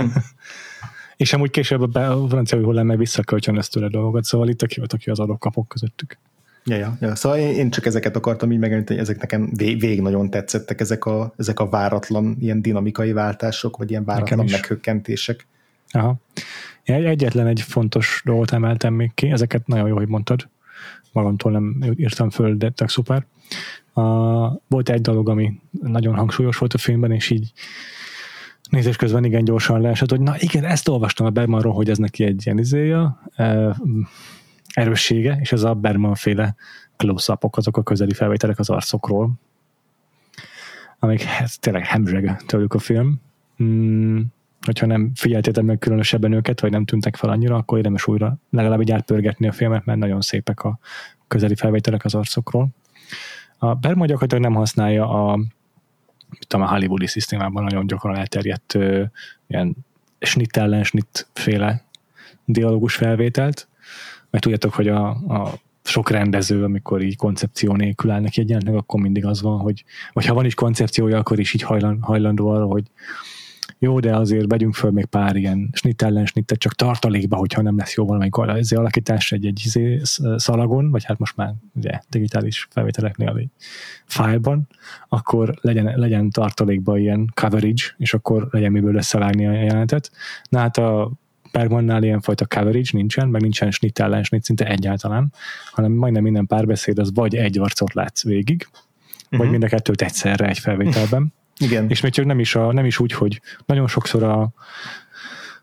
[1.16, 4.84] és amúgy később a francia új hullám meg visszakölcsönöz tőle dolgokat, szóval itt tök jó,
[4.84, 6.18] tök jó az adok-kapok közöttük.
[6.64, 7.14] Ja, ja, ja.
[7.14, 11.32] Szóval én csak ezeket akartam így megemlíteni, ezek nekem vég, vég nagyon tetszettek, ezek a,
[11.36, 15.46] ezek a váratlan ilyen dinamikai váltások, vagy ilyen váratlan meghökkentések.
[15.90, 16.16] Aha.
[16.82, 20.48] Én egyetlen egy fontos dolgot emeltem még ki, ezeket nagyon jó, hogy mondtad.
[21.12, 23.26] Magamtól nem írtam föl, de tök szuper.
[23.94, 24.04] Uh,
[24.68, 27.52] volt egy dolog, ami nagyon hangsúlyos volt a filmben, és így
[28.70, 32.24] nézés közben igen gyorsan leesett, hogy na igen, ezt olvastam a Bergmanról, hogy ez neki
[32.24, 33.76] egy ilyen izéja, uh,
[34.72, 36.54] erőssége, és ez a Berman féle
[36.96, 39.32] close azok a közeli felvételek az arcokról,
[40.98, 43.20] amik hát, tényleg hemzseg tőlük a film.
[43.56, 44.26] Hmm,
[44.60, 48.80] hogyha nem figyeltétek meg különösebben őket, vagy nem tűntek fel annyira, akkor érdemes újra legalább
[48.80, 50.78] így átpörgetni a filmet, mert nagyon szépek a
[51.28, 52.68] közeli felvételek az arcokról.
[53.58, 55.40] A Berman gyakorlatilag nem használja a,
[56.46, 59.04] tudom, a hollywoodi szisztémában nagyon gyakran elterjedt ö,
[59.46, 59.76] ilyen
[60.20, 61.84] snit ellen snit féle
[62.44, 63.68] dialógus felvételt,
[64.30, 65.52] mert tudjátok, hogy a, a
[65.82, 69.84] sok rendező, amikor így koncepció nélkül áll neki egy jelentnek, akkor mindig az van, hogy
[70.12, 72.84] vagy ha van is koncepciója, akkor is így hajlan, hajlandó arra, hogy
[73.82, 77.76] jó, de azért vegyünk föl még pár ilyen snitt ellen snittet, csak tartalékba, hogyha nem
[77.76, 80.00] lesz jó valamelyik ezért alakítás egy, egy izé
[80.36, 83.48] szalagon, vagy hát most már ugye, digitális felvételeknél egy
[84.04, 84.68] fájlban,
[85.08, 90.10] akkor legyen, legyen tartalékba ilyen coverage, és akkor legyen miből összevágni a jelenetet.
[90.48, 91.12] Na hát a
[91.52, 95.32] Bergmannál ilyenfajta coverage nincsen, meg nincsen snit ellen snit szinte egyáltalán,
[95.72, 98.68] hanem majdnem minden párbeszéd az vagy egy arcot látsz végig,
[99.24, 99.38] uh-huh.
[99.38, 101.32] vagy mind a kettőt egyszerre egy felvételben.
[101.58, 101.88] Igen.
[101.88, 104.52] És még csak nem is, a, nem is úgy, hogy nagyon sokszor a,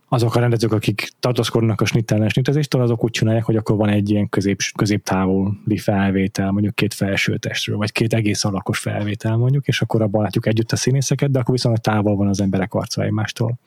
[0.09, 4.09] azok a rendezők, akik tartózkodnak a snittelen snittezéstől, azok úgy csinálják, hogy akkor van egy
[4.09, 9.81] ilyen közép, középtávoli felvétel, mondjuk két felső testről, vagy két egész alakos felvétel mondjuk, és
[9.81, 13.59] akkor abban látjuk együtt a színészeket, de akkor viszont távol van az emberek arca egymástól.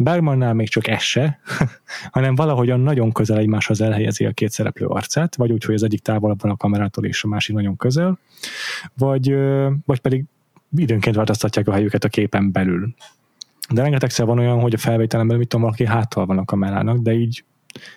[0.00, 1.38] Bergmannál még csak ez se,
[2.10, 6.00] hanem valahogyan nagyon közel egymáshoz elhelyezi a két szereplő arcát, vagy úgy, hogy az egyik
[6.00, 8.18] távolabb van a kamerától, és a másik nagyon közel,
[8.94, 9.34] vagy,
[9.84, 10.24] vagy pedig
[10.76, 12.94] időnként változtatják a helyüket a képen belül.
[13.70, 17.12] De rengetegszer van olyan, hogy a felvételemben, mit tudom, valaki háttal van a kamerának, de
[17.12, 17.44] így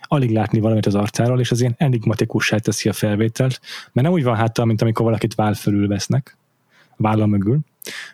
[0.01, 3.59] alig látni valamit az arcáról, és az ilyen enigmatikussá teszi a felvételt,
[3.91, 6.37] mert nem úgy van háttal, mint amikor valakit váll fölül vesznek,
[6.95, 7.59] válla mögül,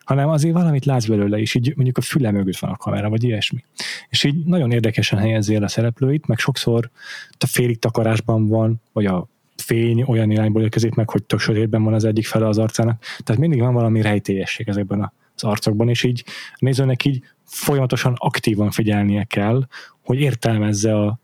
[0.03, 3.23] hanem azért valamit látsz belőle, és így mondjuk a füle mögött van a kamera, vagy
[3.23, 3.63] ilyesmi.
[4.09, 6.89] És így nagyon érdekesen helyezi el a szereplőit, meg sokszor
[7.37, 11.93] a félig takarásban van, vagy a fény olyan irányból érkezik meg, hogy tök sötétben van
[11.93, 13.03] az egyik fele az arcának.
[13.23, 16.23] Tehát mindig van valami rejtélyesség ezekben az arcokban, és így
[16.57, 19.67] nézőnek így folyamatosan aktívan figyelnie kell,
[20.05, 21.19] hogy értelmezze a,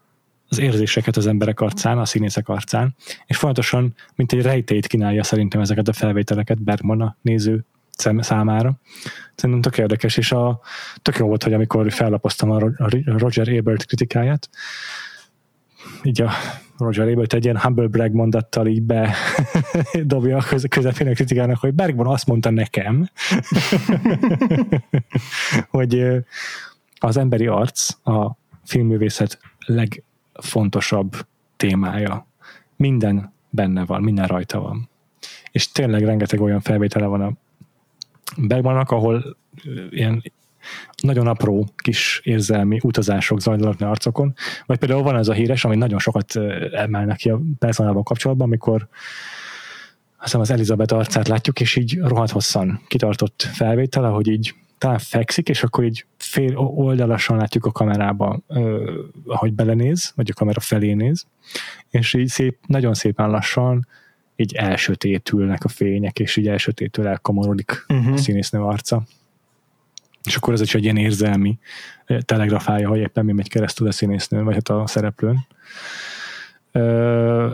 [0.50, 2.96] az érzéseket az emberek arcán, a színészek arcán,
[3.26, 7.66] és folyamatosan, mint egy rejtélyt kínálja szerintem ezeket a felvételeket Bergman a néző
[7.98, 8.80] számára.
[9.36, 10.60] Szerintem tök érdekes, és a,
[11.02, 12.60] tök jó volt, hogy amikor fellapoztam a
[13.06, 14.50] Roger Ebert kritikáját,
[16.04, 16.32] így a
[16.78, 19.16] Roger Ebert egy ilyen humble brag mondattal így be
[20.04, 23.10] dobja a közepén a kritikának, hogy Bergman azt mondta nekem,
[25.70, 26.06] hogy
[27.00, 31.16] az emberi arc a filmművészet legfontosabb
[31.58, 32.28] témája.
[32.76, 34.90] Minden benne van, minden rajta van.
[35.52, 37.34] És tényleg rengeteg olyan felvétele van a
[38.38, 39.38] Bergmannak, ahol
[39.90, 40.24] ilyen
[41.04, 44.34] nagyon apró kis érzelmi utazások zajlanak a arcokon,
[44.66, 46.36] vagy például van ez a híres, ami nagyon sokat
[46.72, 48.88] emelnek ki a personával kapcsolatban, amikor
[50.24, 55.00] azt hiszem az Elizabeth arcát látjuk, és így rohadt hosszan kitartott felvétel, ahogy így talán
[55.00, 58.40] fekszik, és akkor így fél oldalasan látjuk a kamerába,
[59.26, 61.26] ahogy belenéz, vagy a kamera felé néz,
[61.90, 63.88] és így szép, nagyon szépen lassan
[64.36, 68.14] így elsötétülnek a fények, és így elsötétül elkomorodik uh-huh.
[68.14, 69.04] a színésznő arca.
[70.24, 71.58] És akkor ez is egy ilyen érzelmi
[72.06, 75.46] eh, telegrafája, hogy éppen mi megy keresztül a színésznőn, vagy hát a szereplőn.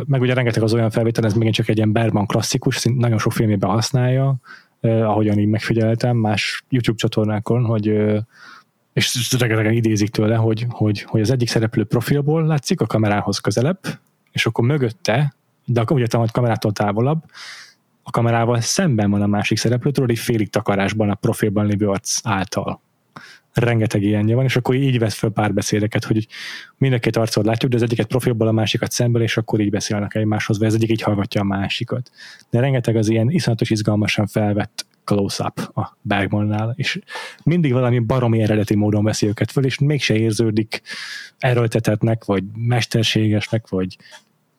[0.06, 3.32] Meg ugye rengeteg az olyan felvétel, ez megint csak egy ilyen Bergman klasszikus, nagyon sok
[3.32, 4.36] filmében használja,
[4.82, 7.86] ahogyan így megfigyeltem más YouTube csatornákon, hogy
[8.94, 13.80] és rengetegen idézik tőle, hogy, hogy, hogy az egyik szereplő profilból látszik a kamerához közelebb,
[14.32, 15.34] és akkor mögötte
[15.72, 17.24] de akkor ugye a kamerától távolabb,
[18.04, 22.20] a kamerával szemben van a másik szereplő, tudod, egy félig takarásban a profilban lévő arc
[22.24, 22.82] által.
[23.54, 26.28] Rengeteg ilyenje van, és akkor így vesz fel párbeszédeket, hogy
[26.78, 29.70] mind a két arcot látjuk, de az egyiket profilból, a másikat szemben, és akkor így
[29.70, 32.12] beszélnek egymáshoz, vagy az egyik így hallgatja a másikat.
[32.50, 37.00] De rengeteg az ilyen iszonyatos izgalmasan felvett close-up a Bergmannál, és
[37.44, 40.82] mindig valami baromi eredeti módon veszi őket föl, és mégse érződik
[41.38, 43.98] erőltetetnek, vagy mesterségesnek, vagy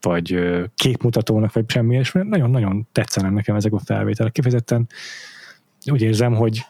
[0.00, 0.38] vagy
[0.74, 4.32] képmutatónak, vagy semmi, és nagyon-nagyon tetszenek nekem ezek a felvételek.
[4.32, 4.88] Kifejezetten
[5.86, 6.64] úgy érzem, hogy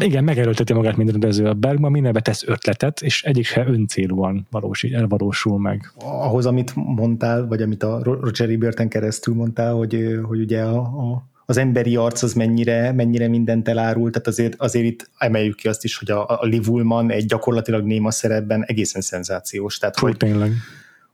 [0.00, 4.94] igen, megerőlteti magát minden rendező a Bergman, mindenbe tesz ötletet, és egyik se öncélúan valósít,
[4.94, 5.92] elvalósul meg.
[5.98, 11.30] Ahhoz, amit mondtál, vagy amit a Roger Eberten keresztül mondtál, hogy, hogy ugye a, a
[11.46, 15.84] az emberi arc az mennyire, mennyire mindent elárul, tehát azért, azért itt emeljük ki azt
[15.84, 19.78] is, hogy a, a Liv Ullman egy gyakorlatilag néma szerepben egészen szenzációs.
[19.78, 20.52] Tehát, hogy, tényleg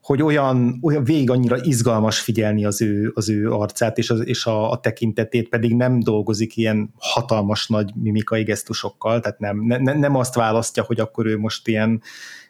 [0.09, 4.47] hogy olyan, olyan végig annyira izgalmas figyelni az ő, az ő arcát, és, az, és
[4.47, 10.14] a, a tekintetét pedig nem dolgozik ilyen hatalmas nagy mimikai gesztusokkal, tehát nem, ne, nem
[10.14, 12.02] azt választja, hogy akkor ő most ilyen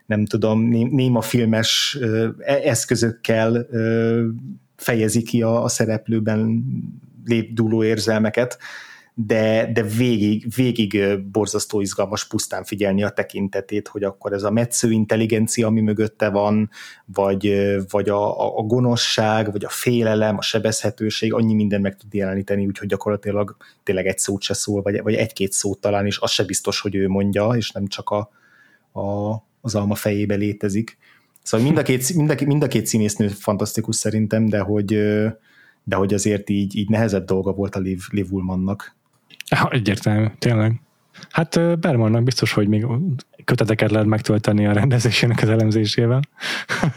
[0.06, 1.98] nem tudom, néma filmes
[2.38, 3.66] e, eszközökkel
[4.76, 6.64] fejezi ki a, a szereplőben
[7.24, 8.58] lépdúló érzelmeket,
[9.26, 14.90] de, de végig, végig borzasztó izgalmas pusztán figyelni a tekintetét, hogy akkor ez a metsző
[14.90, 16.70] intelligencia, ami mögötte van,
[17.04, 22.66] vagy, vagy a, a gonoszság, vagy a félelem, a sebezhetőség, annyi minden meg tud jeleníteni,
[22.66, 26.44] úgyhogy gyakorlatilag tényleg egy szót se szól, vagy, vagy egy-két szót talán, és az se
[26.44, 28.30] biztos, hogy ő mondja, és nem csak a,
[29.00, 30.98] a, az alma fejébe létezik.
[31.42, 34.86] Szóval mind a két, mind a, mind a két színésznő fantasztikus szerintem, de hogy,
[35.84, 38.96] de hogy azért így, így nehezebb dolga volt a Liv, Liv Ullmannak.
[39.50, 40.80] Ja, egyértelmű, tényleg.
[41.30, 42.86] Hát Bermannak biztos, hogy még
[43.44, 46.20] köteteket lehet megtölteni a rendezésének az elemzésével.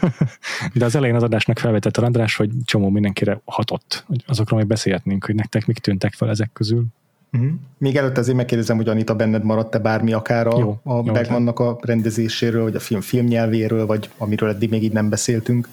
[0.74, 4.04] De az elején az adásnak felvetett a András, hogy csomó mindenkire hatott.
[4.06, 6.84] Hogy azokról még beszélhetnénk, hogy nektek mik tűntek fel ezek közül.
[7.32, 7.50] Uh-huh.
[7.78, 11.78] Még előtt azért megkérdezem, hogy Anita, benned maradt-e bármi akár a, jó, a Bergmannak a
[11.82, 15.68] rendezéséről, vagy a film filmnyelvéről, vagy amiről eddig még így nem beszéltünk?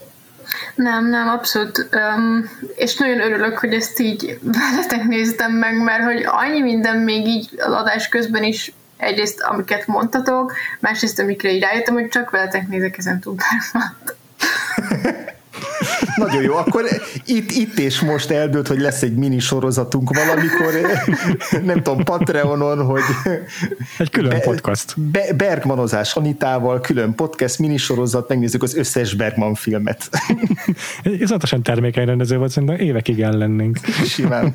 [0.76, 1.90] Nem, nem, abszolút.
[1.94, 7.28] Um, és nagyon örülök, hogy ezt így veletek néztem meg, mert hogy annyi minden még
[7.28, 12.68] így az adás közben is egyrészt amiket mondtatok, másrészt amikre így rájöttem, hogy csak veletek
[12.68, 13.36] nézek ezen túl
[16.20, 16.86] Nagyon jó, akkor
[17.26, 20.74] itt, itt és most eldőlt, hogy lesz egy mini sorozatunk valamikor,
[21.66, 23.02] nem tudom, Patreonon, hogy
[23.98, 25.02] egy külön be, podcast.
[25.02, 30.10] Be, Bergmanozás Anitával, külön podcast, mini sorozat, megnézzük az összes Bergman filmet.
[31.04, 33.78] Iszonyatosan termékeny rendező volt, szerintem évekig el lennénk.
[34.06, 34.54] Simán.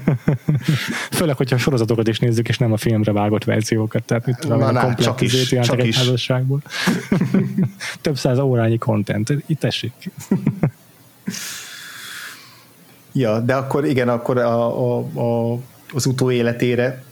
[1.10, 4.58] Főleg, hogyha a sorozatokat is nézzük, és nem a filmre vágott verziókat, tehát mit tudom,
[4.58, 6.62] Na, a csak is, csak egy házasságból.
[8.00, 9.92] Több száz órányi content, itt tessék.
[13.12, 15.58] Ja, de akkor igen, akkor a, a, a,
[15.92, 17.02] az utóéletére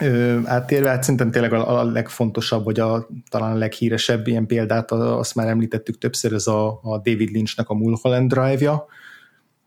[0.00, 4.90] ö, áttérve, hát szerintem tényleg a, a legfontosabb, vagy a, talán a leghíresebb ilyen példát,
[4.90, 8.86] azt már említettük többször, ez a, a David Lynchnek a Mulholland Drive-ja,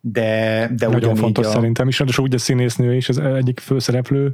[0.04, 1.50] de, de Nagyon fontos a...
[1.50, 4.34] szerintem is, és úgy a színésznő is az egyik főszereplő.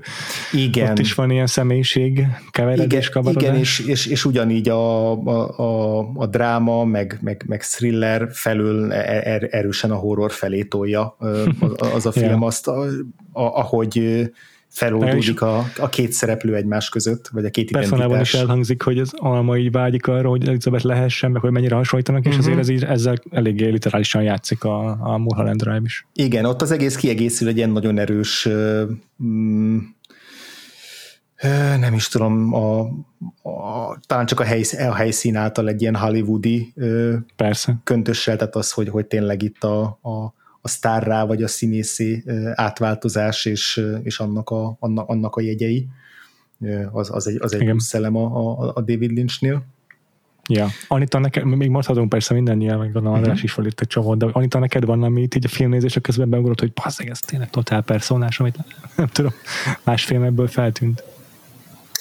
[0.52, 0.92] Igen.
[0.92, 6.00] Ott is van ilyen személyiség, keveredés, igen, igen és, és, és, ugyanígy a, a, a,
[6.16, 11.18] a dráma, meg, meg, meg thriller felül er, er erősen a horror felé tolja
[11.94, 12.46] az a film, ja.
[12.46, 12.82] azt, a,
[13.32, 14.30] a, ahogy
[14.78, 19.14] feloldódik a, a két szereplő egymás között, vagy a két Personában is elhangzik, hogy az
[19.16, 22.36] Alma így vágyik arra, hogy Elizabeth lehessen, meg hogy mennyire hasonlítanak, uh-huh.
[22.36, 26.08] és azért ez így, ezzel eléggé literálisan játszik a, a Mulholland Drive is.
[26.14, 28.48] Igen, ott az egész kiegészül egy ilyen nagyon erős
[29.24, 29.78] mm,
[31.80, 32.80] nem is tudom, a,
[33.50, 36.74] a, talán csak a, helysz, a helyszín által egy ilyen hollywoodi
[37.36, 37.76] Persze.
[37.84, 40.34] köntössel, tehát az, hogy, hogy tényleg itt a, a
[40.68, 42.24] a sztárrá vagy a színészi
[42.54, 45.88] átváltozás és, és annak, a, annak, annak a jegyei.
[46.92, 49.66] Az, az egy, az egy plusz szellem a, a, a David Lynchnél.
[50.50, 50.68] Ja.
[50.88, 53.50] Anita, neked, még mondhatunk persze minden nyilván, meg gondolom András uh-huh.
[53.50, 56.60] is volt itt egy csomó, de Anita, neked van, amit így a filmnézések közben beugrott,
[56.60, 58.58] hogy bazzeg, ez tényleg totál personás, amit
[58.96, 59.32] nem tudom,
[59.84, 61.04] más film ebből feltűnt.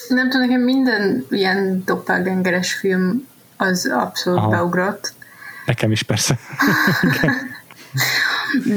[0.07, 3.27] Nem tudom, nekem minden ilyen doppelgengeres film
[3.57, 4.49] az abszolút Aha.
[4.49, 5.13] beugrott.
[5.65, 6.39] Nekem is persze.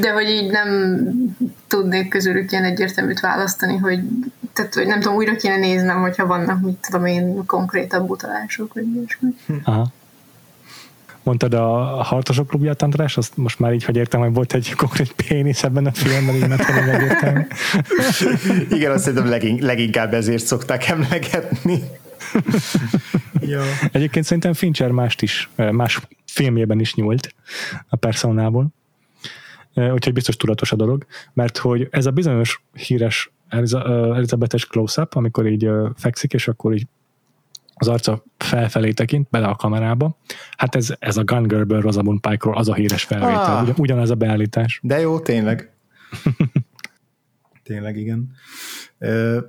[0.01, 0.99] De hogy így nem
[1.67, 4.01] tudnék közülük ilyen egyértelműt választani, hogy,
[4.53, 8.87] tehát, hogy nem tudom, újra kéne néznem, hogyha vannak, mit tudom én, konkrétabb utalások, vagy
[8.95, 9.29] ilyesmi.
[9.65, 9.93] Aha.
[11.23, 11.69] Mondtad a
[12.03, 15.87] harcosok klubját, András, azt most már így, hogy értem, hogy volt egy konkrét pénisz ebben
[15.87, 17.47] a filmben, így nem megértem.
[18.77, 21.83] Igen, azt szerintem legink, leginkább ezért szokták emlegetni.
[23.41, 23.63] ja.
[23.93, 27.35] Egyébként szerintem Fincher mást is, más filmjében is nyúlt
[27.89, 28.69] a personából
[29.75, 35.71] úgyhogy biztos tudatos a dolog, mert hogy ez a bizonyos híres Elizabetes close-up, amikor így
[35.97, 36.87] fekszik, és akkor így
[37.75, 40.17] az arca felfelé tekint, bele a kamerába.
[40.57, 43.57] Hát ez, ez a Gun Girl-ből Rosamund Pike-ról az a híres felvétel.
[43.57, 44.81] Ah, Ugyan, ugyanaz a beállítás.
[44.83, 45.73] De jó, tényleg.
[47.71, 48.31] tényleg, igen.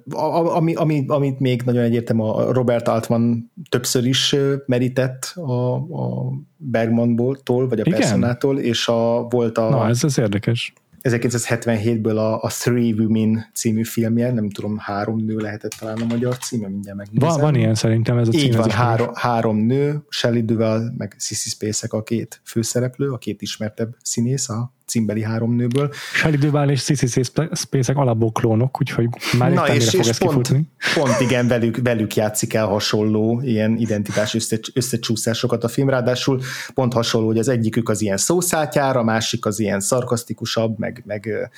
[0.10, 4.36] Ami, ami, amit még nagyon egyértelmű, a Robert Altman többször is
[4.66, 9.70] merített a, a Bergmanból, vagy a Personától, és a, volt a...
[9.70, 10.74] Na, ez az érdekes.
[11.04, 16.38] 1977-ből a, a Three Women című filmje, nem tudom, három nő lehetett talán a magyar
[16.38, 17.30] címe, mindjárt megnézem.
[17.30, 18.40] Van, van ilyen szerintem ez a cím.
[18.40, 23.42] Így van, három, három nő, Shelley Duval, meg Sissy Spacek a két főszereplő, a két
[23.42, 25.92] ismertebb színész a címbeli három nőből.
[26.40, 27.22] Duval és Sissy
[27.54, 29.08] Spacek alapból klónok, úgyhogy
[29.38, 30.68] már Na és, fog és pont, kifutni.
[30.96, 36.42] pont igen, velük, velük játszik el hasonló ilyen identitás össze, összecsúszásokat a film, ráadásul
[36.74, 41.52] pont hasonló, hogy az egyikük az ilyen szószátjára, a másik az ilyen szarkasztikusabb, meg, meg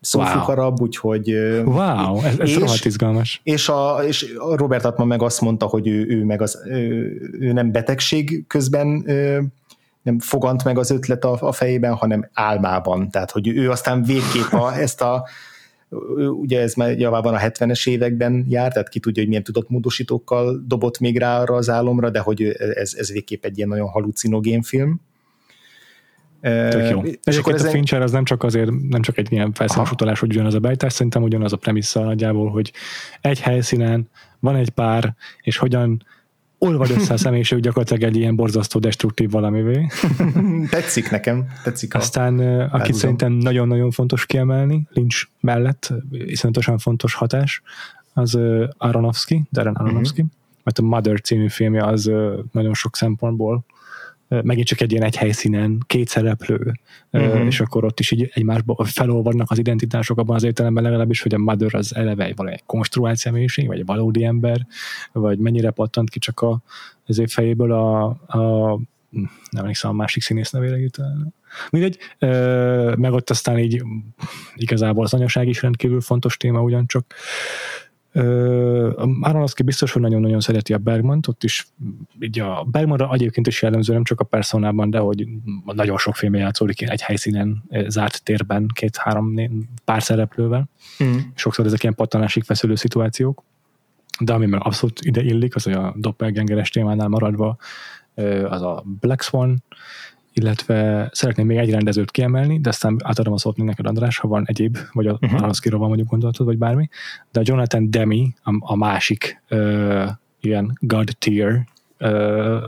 [0.00, 0.86] szófukarabb, wow.
[0.86, 1.30] úgyhogy...
[1.64, 3.40] Wow, ez, ez és, rohadt izgalmas.
[3.44, 7.20] És a, és a Robert Atman meg azt mondta, hogy ő, ő meg az, ő,
[7.40, 9.04] ő nem betegség közben
[10.02, 13.10] nem fogant meg az ötlet a, a fejében, hanem álmában.
[13.10, 15.28] Tehát, hogy ő aztán végképp a, ezt a
[16.30, 20.62] ugye ez már javában a 70-es években jár, tehát ki tudja, hogy milyen tudott módosítókkal
[20.66, 24.62] dobott még rá arra az álomra, de hogy ez, ez végképp egy ilyen nagyon halucinogén
[24.62, 25.00] film.
[26.40, 27.02] Tök jó.
[27.24, 27.68] És akkor ezen...
[27.68, 30.58] a Fincher az nem csak azért, nem csak egy ilyen felszínes utalás, hogy ugyanaz a
[30.58, 32.72] beállítás, szerintem ugyanaz a premissza nagyjából, hogy
[33.20, 34.08] egy helyszínen
[34.38, 36.04] van egy pár, és hogyan
[36.62, 39.86] olvad össze a személyiség gyakorlatilag egy ilyen borzasztó destruktív valamivé.
[40.70, 41.94] tetszik nekem, tetszik.
[41.94, 47.62] Aztán akit szerintem nagyon-nagyon fontos kiemelni, Lynch mellett, iszonyatosan fontos hatás,
[48.12, 48.38] az
[48.76, 50.36] Aronofsky, Darren Aronofsky, uh-huh.
[50.64, 52.10] mert a Mother című filmje az
[52.52, 53.64] nagyon sok szempontból
[54.42, 56.72] megint csak egy ilyen egy helyszínen, két szereplő,
[57.10, 57.46] uh-huh.
[57.46, 61.38] és akkor ott is így egymásba felolvadnak az identitások abban az értelemben legalábbis, hogy a
[61.38, 64.66] Mother az eleve valami egy konstruált személyiség, vagy egy valódi ember,
[65.12, 66.62] vagy mennyire pattant ki csak a,
[67.06, 68.78] az év fejéből a, a
[69.10, 69.30] nem
[69.62, 71.34] emlékszem a másik színész nevére hirtelen.
[71.70, 71.98] Mindegy,
[72.96, 73.82] meg ott aztán így
[74.54, 77.14] igazából az anyaság is rendkívül fontos téma ugyancsak,
[79.20, 81.66] Aronofsky biztos, hogy nagyon-nagyon szereti a Bergmant, ott is
[82.20, 85.26] így a Bergmanra egyébként is jellemző, nem csak a personában, de hogy
[85.64, 89.34] nagyon sok film játszódik egy helyszínen, zárt térben, két-három
[89.84, 90.68] pár szereplővel.
[91.04, 91.16] Mm.
[91.34, 93.42] Sokszor ezek ilyen pattanásig feszülő szituációk.
[94.20, 97.56] De ami meg abszolút ide illik, az, a doppelgangeres témánál maradva,
[98.44, 99.62] az a Black Swan,
[100.32, 104.44] illetve szeretném még egy rendezőt kiemelni, de aztán átadom a szót neked, András, ha van
[104.46, 105.34] egyéb, vagy a uh-huh.
[105.34, 106.88] Aronszkiról van mondjuk gondolatod, vagy bármi,
[107.32, 110.08] de a Jonathan Demi, a, a másik uh,
[110.40, 111.66] ilyen God tier
[112.00, 112.62] uh,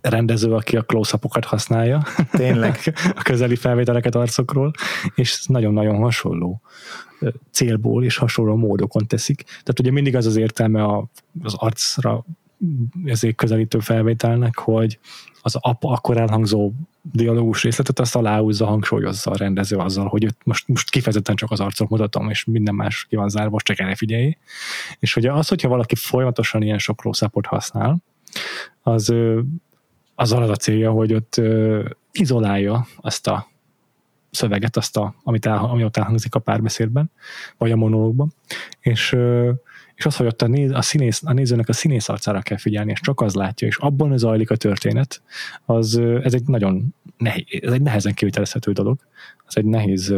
[0.00, 2.02] rendező, aki a close használja.
[2.30, 2.78] Tényleg.
[3.18, 4.72] a közeli felvételeket arcokról,
[5.14, 6.60] és nagyon-nagyon hasonló
[7.50, 9.42] célból és hasonló módokon teszik.
[9.42, 10.86] Tehát ugye mindig az az értelme
[11.42, 12.24] az arcra
[13.04, 14.98] ezért közelítő felvételnek, hogy
[15.42, 16.72] az apa akkor elhangzó
[17.02, 21.60] dialógus részletet azt aláhúzza, hangsúlyozza a rendező azzal, hogy itt most, most kifejezetten csak az
[21.60, 24.36] arcot mutatom, és minden más ki van zárva, most csak erre figyelj.
[24.98, 27.96] És hogy az, hogyha valaki folyamatosan ilyen sok close használ,
[28.82, 29.14] az
[30.20, 31.40] az az a célja, hogy ott
[32.12, 33.46] izolálja azt a
[34.30, 37.10] szöveget, azt a, amit el, ami ott elhangzik a párbeszédben,
[37.58, 38.34] vagy a monológban,
[38.80, 39.16] és
[40.00, 42.90] és az, hogy ott a, néz, a, színész, a nézőnek a színész arcára kell figyelni,
[42.90, 45.22] és csak az látja, és abban zajlik a történet,
[45.64, 48.98] az, ez egy nagyon nehéz, ez egy nehezen kivitelezhető dolog.
[49.46, 50.14] Az egy nehéz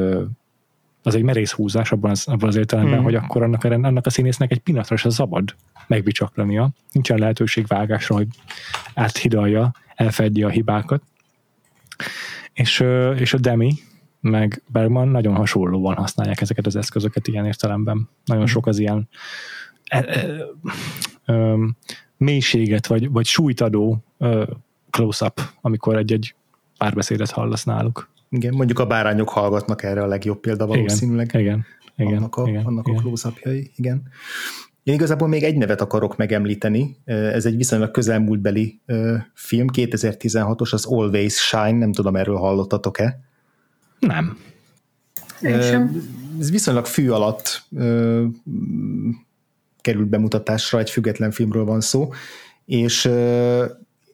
[1.03, 3.05] az egy merész húzás abban az, abban az értelemben, hmm.
[3.05, 5.55] hogy akkor annak, annak a színésznek egy pillanatra se szabad
[5.87, 6.71] megbicsaklania.
[6.93, 8.27] Nincsen lehetőség vágásra, hogy
[8.95, 11.03] áthidalja, elfedje a hibákat.
[12.53, 12.85] És,
[13.17, 13.73] és a Demi,
[14.21, 18.09] meg Bergman nagyon hasonlóan használják ezeket az eszközöket ilyen értelemben.
[18.25, 19.09] Nagyon sok az ilyen
[22.17, 24.05] mélységet, vagy, vagy súlytadó
[24.91, 26.35] close-up, amikor egy-egy
[26.79, 28.11] párbeszédet hallasz náluk.
[28.29, 31.27] Igen, mondjuk a bárányok hallgatnak erre a legjobb példa valószínűleg.
[31.27, 31.65] Igen, igen.
[31.97, 32.99] igen annak a, igen, annak igen.
[32.99, 34.03] a close-upjai, igen.
[34.83, 38.81] Én igazából még egy nevet akarok megemlíteni, ez egy viszonylag közelmúltbeli
[39.35, 43.21] film, 2016-os, az Always Shine, nem tudom, erről hallottatok-e?
[43.99, 44.39] Nem.
[46.39, 47.65] Ez viszonylag fű alatt
[49.83, 52.09] került bemutatásra, egy független filmről van szó,
[52.65, 53.11] és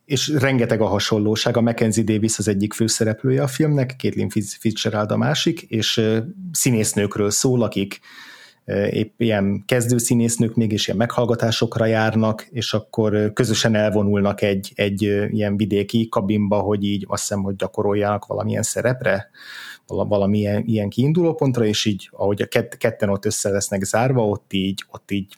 [0.09, 4.29] és rengeteg a hasonlóság, a Mackenzie Davis az egyik főszereplője a filmnek, Caitlin
[4.61, 6.03] Fitzgerald a másik, és
[6.53, 8.01] színésznőkről szól, akik
[8.91, 15.03] épp ilyen kezdő színésznők még is ilyen meghallgatásokra járnak, és akkor közösen elvonulnak egy, egy
[15.31, 19.31] ilyen vidéki kabinba, hogy így azt hiszem, hogy gyakoroljanak valamilyen szerepre,
[19.87, 24.53] valami ilyen, kiinduló pontra, és így, ahogy a kett, ketten ott össze lesznek zárva, ott
[24.53, 25.35] így, ott így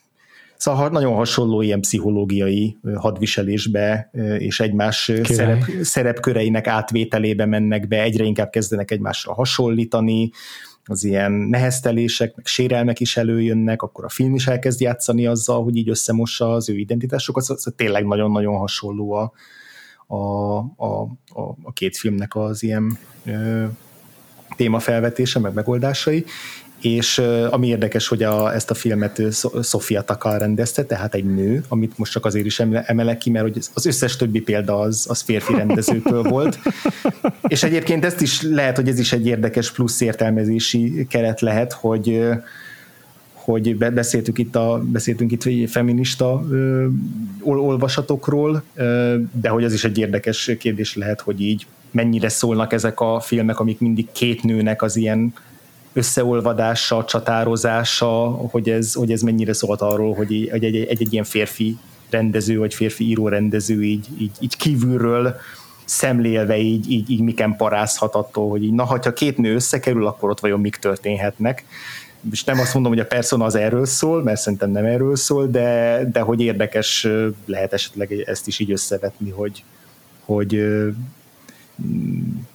[0.60, 8.50] Szóval nagyon hasonló ilyen pszichológiai hadviselésbe és egymás szerep, szerepköreinek átvételébe mennek be, egyre inkább
[8.50, 10.30] kezdenek egymásra hasonlítani,
[10.84, 15.76] az ilyen neheztelések, meg sérelmek is előjönnek, akkor a film is elkezd játszani azzal, hogy
[15.76, 19.32] így összemossa az ő identitásokat, szóval, szóval tényleg nagyon-nagyon hasonló a,
[20.06, 21.16] a, a,
[21.62, 23.64] a két filmnek az ilyen ö,
[24.56, 26.24] témafelvetése, meg megoldásai,
[26.80, 27.18] és
[27.50, 29.22] ami érdekes, hogy a, ezt a filmet
[29.62, 33.64] Sofia Takal rendezte, tehát egy nő, amit most csak azért is emelek ki, mert hogy
[33.74, 36.58] az összes többi példa az, az férfi rendezőtől volt.
[37.48, 42.28] És egyébként ezt is lehet, hogy ez is egy érdekes plusz értelmezési keret lehet, hogy
[43.32, 46.86] hogy beszéltük itt a, beszéltünk itt feminista ö,
[47.42, 53.00] olvasatokról, ö, de hogy az is egy érdekes kérdés lehet, hogy így mennyire szólnak ezek
[53.00, 55.32] a filmek, amik mindig két nőnek az ilyen
[55.92, 61.24] összeolvadása, csatározása, hogy ez, hogy ez mennyire szólt arról, hogy egy, egy, egy, egy ilyen
[61.24, 61.76] férfi
[62.10, 65.36] rendező, vagy férfi író rendező így, így, így kívülről
[65.84, 70.30] szemlélve így, így, így miken parázhat attól, hogy így, na, ha két nő összekerül, akkor
[70.30, 71.64] ott vajon mik történhetnek.
[72.30, 75.46] És nem azt mondom, hogy a persona az erről szól, mert szerintem nem erről szól,
[75.46, 77.08] de, de hogy érdekes
[77.46, 79.64] lehet esetleg ezt is így összevetni, hogy,
[80.24, 80.64] hogy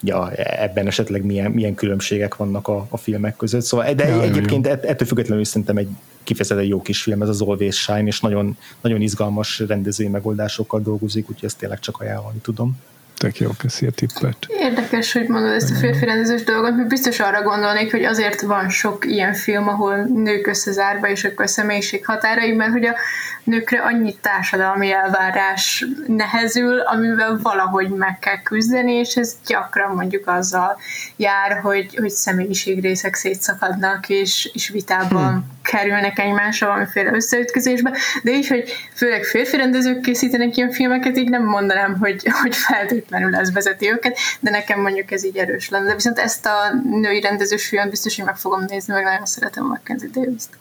[0.01, 3.61] ja, ebben esetleg milyen, milyen különbségek vannak a, a filmek között.
[3.61, 4.71] Szóval, de ja, egyébként jó.
[4.71, 5.87] ettől függetlenül szerintem egy
[6.23, 11.29] kifejezetten jó kis film, ez az Always Shine, és nagyon, nagyon izgalmas rendezői megoldásokkal dolgozik,
[11.29, 12.77] úgyhogy ezt tényleg csak ajánlani tudom.
[13.17, 14.37] Tök jó, köszi a tippet.
[14.47, 18.69] Érdekes, hogy mondod ezt a férfi rendezős dolgot, mert biztos arra gondolnék, hogy azért van
[18.69, 22.95] sok ilyen film, ahol nők összezárva, és akkor a személyiség határai, mert hogy a
[23.43, 30.79] nőkre annyi társadalmi elvárás nehezül, amivel valahogy meg kell küzdeni, és ez gyakran mondjuk azzal
[31.15, 35.59] jár, hogy, hogy személyiségrészek szétszakadnak, és, és vitában hmm.
[35.61, 37.91] kerülnek egymásra valamiféle összeütközésbe,
[38.23, 43.04] de így, hogy főleg férfi rendezők készítenek ilyen filmeket, így nem mondanám, hogy, hogy feltétlenül
[43.09, 45.85] ez vezeti őket, de nekem mondjuk ez így erős lenne.
[45.85, 49.63] De viszont ezt a női rendezős filmet biztos, hogy meg fogom nézni, meg nagyon szeretem
[49.63, 50.57] a Mackenzie Davis-t.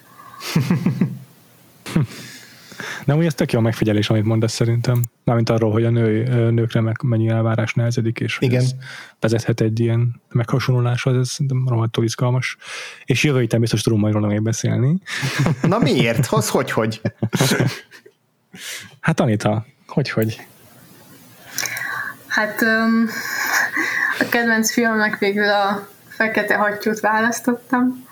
[3.04, 5.02] Nem, úgy ez tök jó megfigyelés, amit mondasz szerintem.
[5.24, 8.62] Mármint arról, hogy a nő, nőkre meg mennyi elvárás nehezedik, és Igen.
[8.62, 8.70] ez
[9.20, 12.56] vezethet egy ilyen meghasonluláshoz, ez rohadtul izgalmas.
[13.04, 14.98] És jövő héten biztos tudunk majd róla még beszélni.
[15.62, 16.26] Na miért?
[16.26, 17.00] Hoz hogy, hogy?
[19.00, 20.46] Hát Anita, hogy, hogy?
[22.35, 23.09] Hát um,
[24.19, 28.06] a kedvenc filmnek végül a Fekete Hattyút választottam,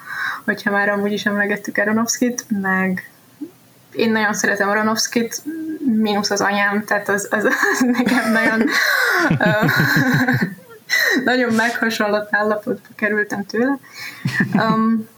[0.44, 3.10] hogyha már amúgy is emlegettük Aronofsky-t, meg
[3.92, 5.42] én nagyon szeretem Aronofsky-t,
[5.78, 8.68] mínusz az anyám, tehát az, az, az nekem nagyon
[11.24, 13.78] nagyon meghasonlott állapotba kerültem tőle.
[14.54, 15.08] Um,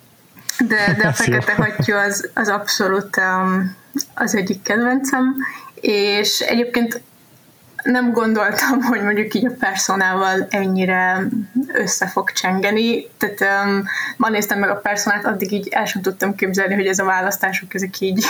[0.59, 3.77] de, de a Fekete Hattyú az, az abszolút um,
[4.15, 5.37] az egyik kedvencem,
[5.81, 7.01] és egyébként
[7.85, 11.29] nem gondoltam, hogy mondjuk így a personával ennyire
[11.73, 13.09] össze fog csengeni.
[13.19, 13.85] Tehát um,
[14.17, 17.75] ma néztem meg a personát, addig így el sem tudtam képzelni, hogy ez a választások
[17.75, 18.25] ezek így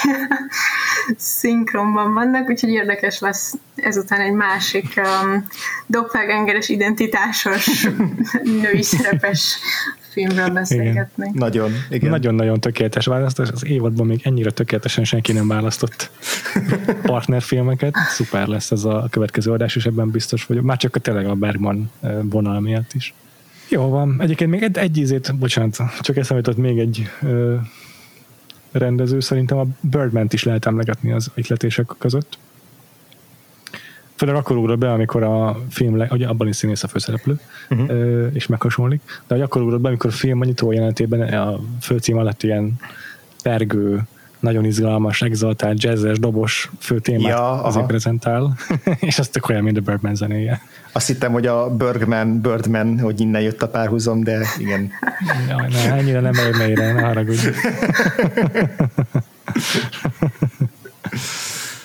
[1.16, 5.46] szinkronban vannak, úgyhogy érdekes lesz ezután egy másik um,
[5.86, 7.88] doppelgangeres identitásos
[8.62, 9.58] női szerepes
[10.14, 11.24] filmről beszélgetni.
[11.24, 11.32] Igen.
[11.34, 12.10] Nagyon, igen.
[12.10, 13.48] Nagyon-nagyon tökéletes választás.
[13.50, 16.10] Az évadban még ennyire tökéletesen senki nem választott
[17.02, 17.94] partnerfilmeket.
[18.08, 20.64] Szuper lesz ez a következő adás, és ebben biztos vagyok.
[20.64, 21.90] Már csak a tényleg a Bergman
[22.22, 23.14] vonal miatt is.
[23.68, 24.16] Jó van.
[24.18, 27.54] Egyébként még egy, egy ízét, bocsánat, csak eszembe jutott még egy ö,
[28.72, 32.38] rendező, szerintem a Birdman-t is lehet emlegetni az ihletések között
[34.24, 37.40] főleg akkor ugrott be, amikor a film, le, ugye abban is színész a főszereplő,
[37.70, 38.30] uh-huh.
[38.32, 42.16] és meghasonlik, de hogy akkor ugrott be, amikor a film a nyitó jelentében a főcím
[42.16, 42.72] alatt ilyen
[43.42, 44.02] pergő,
[44.40, 48.56] nagyon izgalmas, exaltált, jazzes, dobos fő témát ja, azért prezentál,
[49.00, 50.60] és az tök olyan, mint a Birdman zenéje.
[50.92, 54.90] Azt hittem, hogy a Birdman, Birdman, hogy innen jött a párhuzam, de igen.
[55.48, 57.48] Ja, ne, ennyire nem megy mélyre, ne haragudj.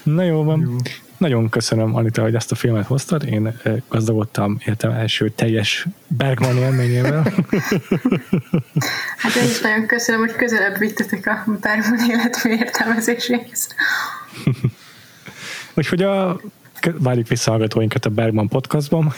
[0.03, 0.59] Na jó van.
[0.59, 0.75] Jó.
[1.19, 3.23] Nagyon köszönöm, Anita, hogy ezt a filmet hoztad.
[3.23, 7.23] Én eh, gazdagodtam életem első teljes Bergman élményével.
[9.17, 13.67] Hát én is nagyon köszönöm, hogy közelebb vittetek a Bergman életmű értelmezéséhez.
[15.73, 16.39] Úgyhogy a
[16.97, 19.13] várjuk vissza hallgatóinkat a Bergman podcastban.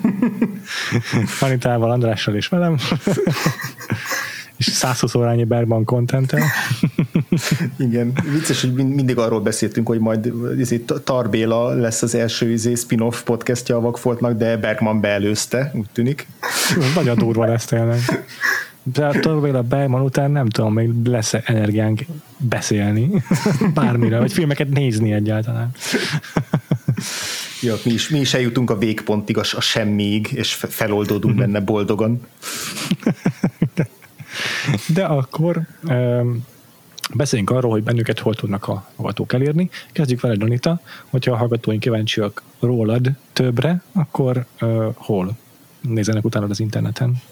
[1.40, 2.76] Anitával, Andrással és velem.
[4.60, 6.34] És 120 órányi Bergman content
[7.78, 13.22] Igen, vicces, hogy mindig arról beszéltünk, hogy majd izé, Tarbéla lesz az első izé, spin-off
[13.22, 16.26] podcastja a Vakfoltnak, de Bergman beelőzte, úgy tűnik.
[16.94, 17.98] Nagyon durva lesz tényleg.
[18.82, 22.00] De a Tarbéla Bergman után nem tudom, még lesz energiánk
[22.36, 23.10] beszélni
[23.74, 25.70] bármire, vagy filmeket nézni egyáltalán.
[27.62, 32.20] Ja, mi is, mi is eljutunk a végpontig, a, a semmiig, és feloldódunk benne boldogan.
[34.94, 36.44] De akkor um,
[37.14, 39.70] beszéljünk arról, hogy bennünket hol tudnak a hallgatók elérni.
[39.92, 40.80] Kezdjük vele, Donita,
[41.10, 44.46] hogyha a hallgatóink kíváncsiak rólad többre, akkor
[44.94, 45.36] hol
[45.80, 47.22] nézenek utána az interneten?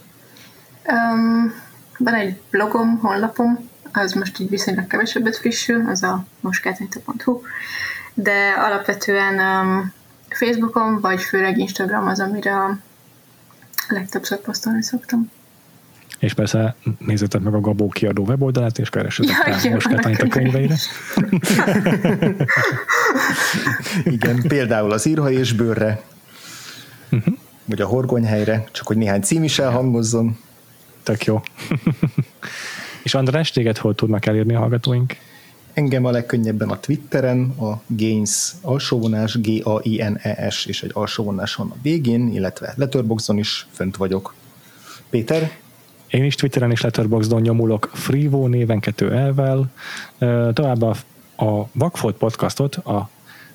[0.86, 1.52] Um,
[1.98, 7.40] van egy blogom, honlapom, az most így viszonylag kevesebbet frissül, az a moskátanyta.hu,
[8.14, 9.92] de alapvetően um,
[10.28, 12.78] Facebookon, vagy főleg Instagram az, amire
[13.88, 15.30] legtöbbször posztolni szoktam.
[16.18, 19.86] És persze nézzetek meg a Gabó kiadó weboldalát, és keressetek ja, rá most
[20.20, 20.76] a könyveire.
[24.04, 26.02] Igen, például az írha és bőrre,
[27.10, 27.34] uh-huh.
[27.64, 30.38] vagy a horgonyhelyre, csak hogy néhány cím is elhangozzon.
[31.02, 31.40] Tök jó.
[33.02, 35.16] és András, téged hol tudnak elérni a hallgatóink?
[35.72, 42.28] Engem a legkönnyebben a Twitteren, a Gains alsóvonás, G-A-I-N-E-S és egy alsóvonás van a végén,
[42.28, 44.34] illetve Letterboxdon is fönt vagyok.
[45.10, 45.50] Péter?
[46.08, 49.70] Én is Twitteren és Letterboxdon nyomulok Freevo néven kettő elvel.
[50.52, 50.92] Továbbá
[51.36, 53.08] a Vagfolt podcastot a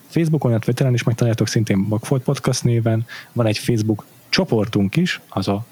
[0.08, 3.06] Facebookon, a Twitteren is megtaláljátok szintén Vagfolt podcast néven.
[3.32, 5.66] Van egy Facebook csoportunk is, az a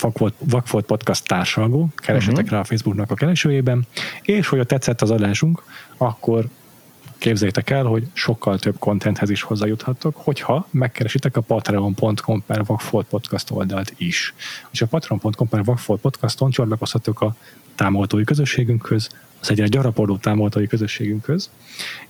[0.00, 2.50] Vakfolt, Vakfolt Podcast társalgó, keresetek uh-huh.
[2.50, 3.86] rá a Facebooknak a keresőjében,
[4.22, 5.62] és hogyha tetszett az adásunk,
[5.96, 6.48] akkor
[7.22, 13.50] képzeljétek el, hogy sokkal több kontenthez is hozzájuthattok, hogyha megkeresitek a patreon.com per Vakfolt Podcast
[13.50, 14.34] oldalt is.
[14.70, 17.34] És a patreon.com per Vakfolt Podcaston csatlakozhatok a
[17.74, 19.08] támogatói közösségünkhöz,
[19.40, 21.50] az egyre gyarapodó támogatói közösségünkhöz,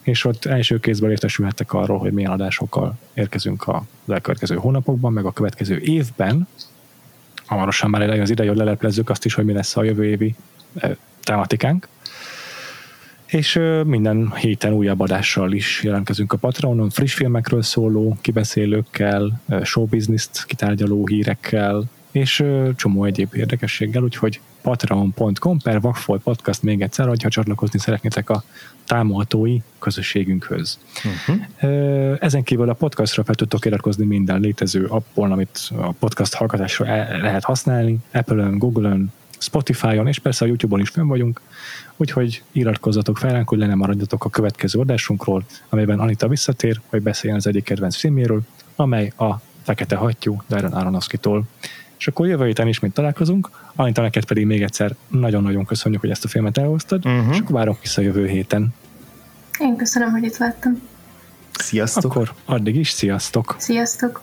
[0.01, 5.32] és ott első kézből értesülhettek arról, hogy milyen adásokkal érkezünk a elkövetkező hónapokban, meg a
[5.32, 6.48] következő évben,
[7.47, 10.34] hamarosan már eljön az ideje, hogy leleplezzük azt is, hogy mi lesz a jövő évi
[11.22, 11.89] tematikánk.
[13.32, 21.06] És minden héten újabb adással is jelentkezünk a Patreonon, friss filmekről szóló kibeszélőkkel, showbizniszt kitárgyaló
[21.06, 22.44] hírekkel, és
[22.76, 28.42] csomó egyéb érdekességgel, úgyhogy patreon.com per Vagfolt Podcast még egyszer, hogyha csatlakozni szeretnétek a
[28.84, 30.78] támogatói közösségünkhöz.
[31.04, 32.16] Uh-huh.
[32.20, 36.84] Ezen kívül a podcastra fel tudtok iratkozni minden létező appon, amit a podcast hallgatásra
[37.20, 41.40] lehet használni, Apple-ön, Google-ön, Spotify-on, és persze a YouTube-on is fönn vagyunk,
[41.97, 47.02] úgyhogy iratkozzatok fel ránk, hogy le nem maradjatok a következő adásunkról, amelyben Anita visszatér, hogy
[47.02, 48.40] beszéljen az egyik kedvenc filmjéről,
[48.77, 51.44] amely a Fekete Hattyú Darren Aronofsky-tól.
[51.98, 56.24] És akkor jövő héten ismét találkozunk, Anita neked pedig még egyszer nagyon-nagyon köszönjük, hogy ezt
[56.24, 57.32] a filmet elhoztad, uh-huh.
[57.32, 58.74] és akkor várok vissza jövő héten.
[59.59, 60.82] Én köszönöm, hogy itt láttam.
[61.52, 62.05] Sziasztok!
[62.05, 63.56] Akkor addig is sziasztok!
[63.59, 64.23] Sziasztok!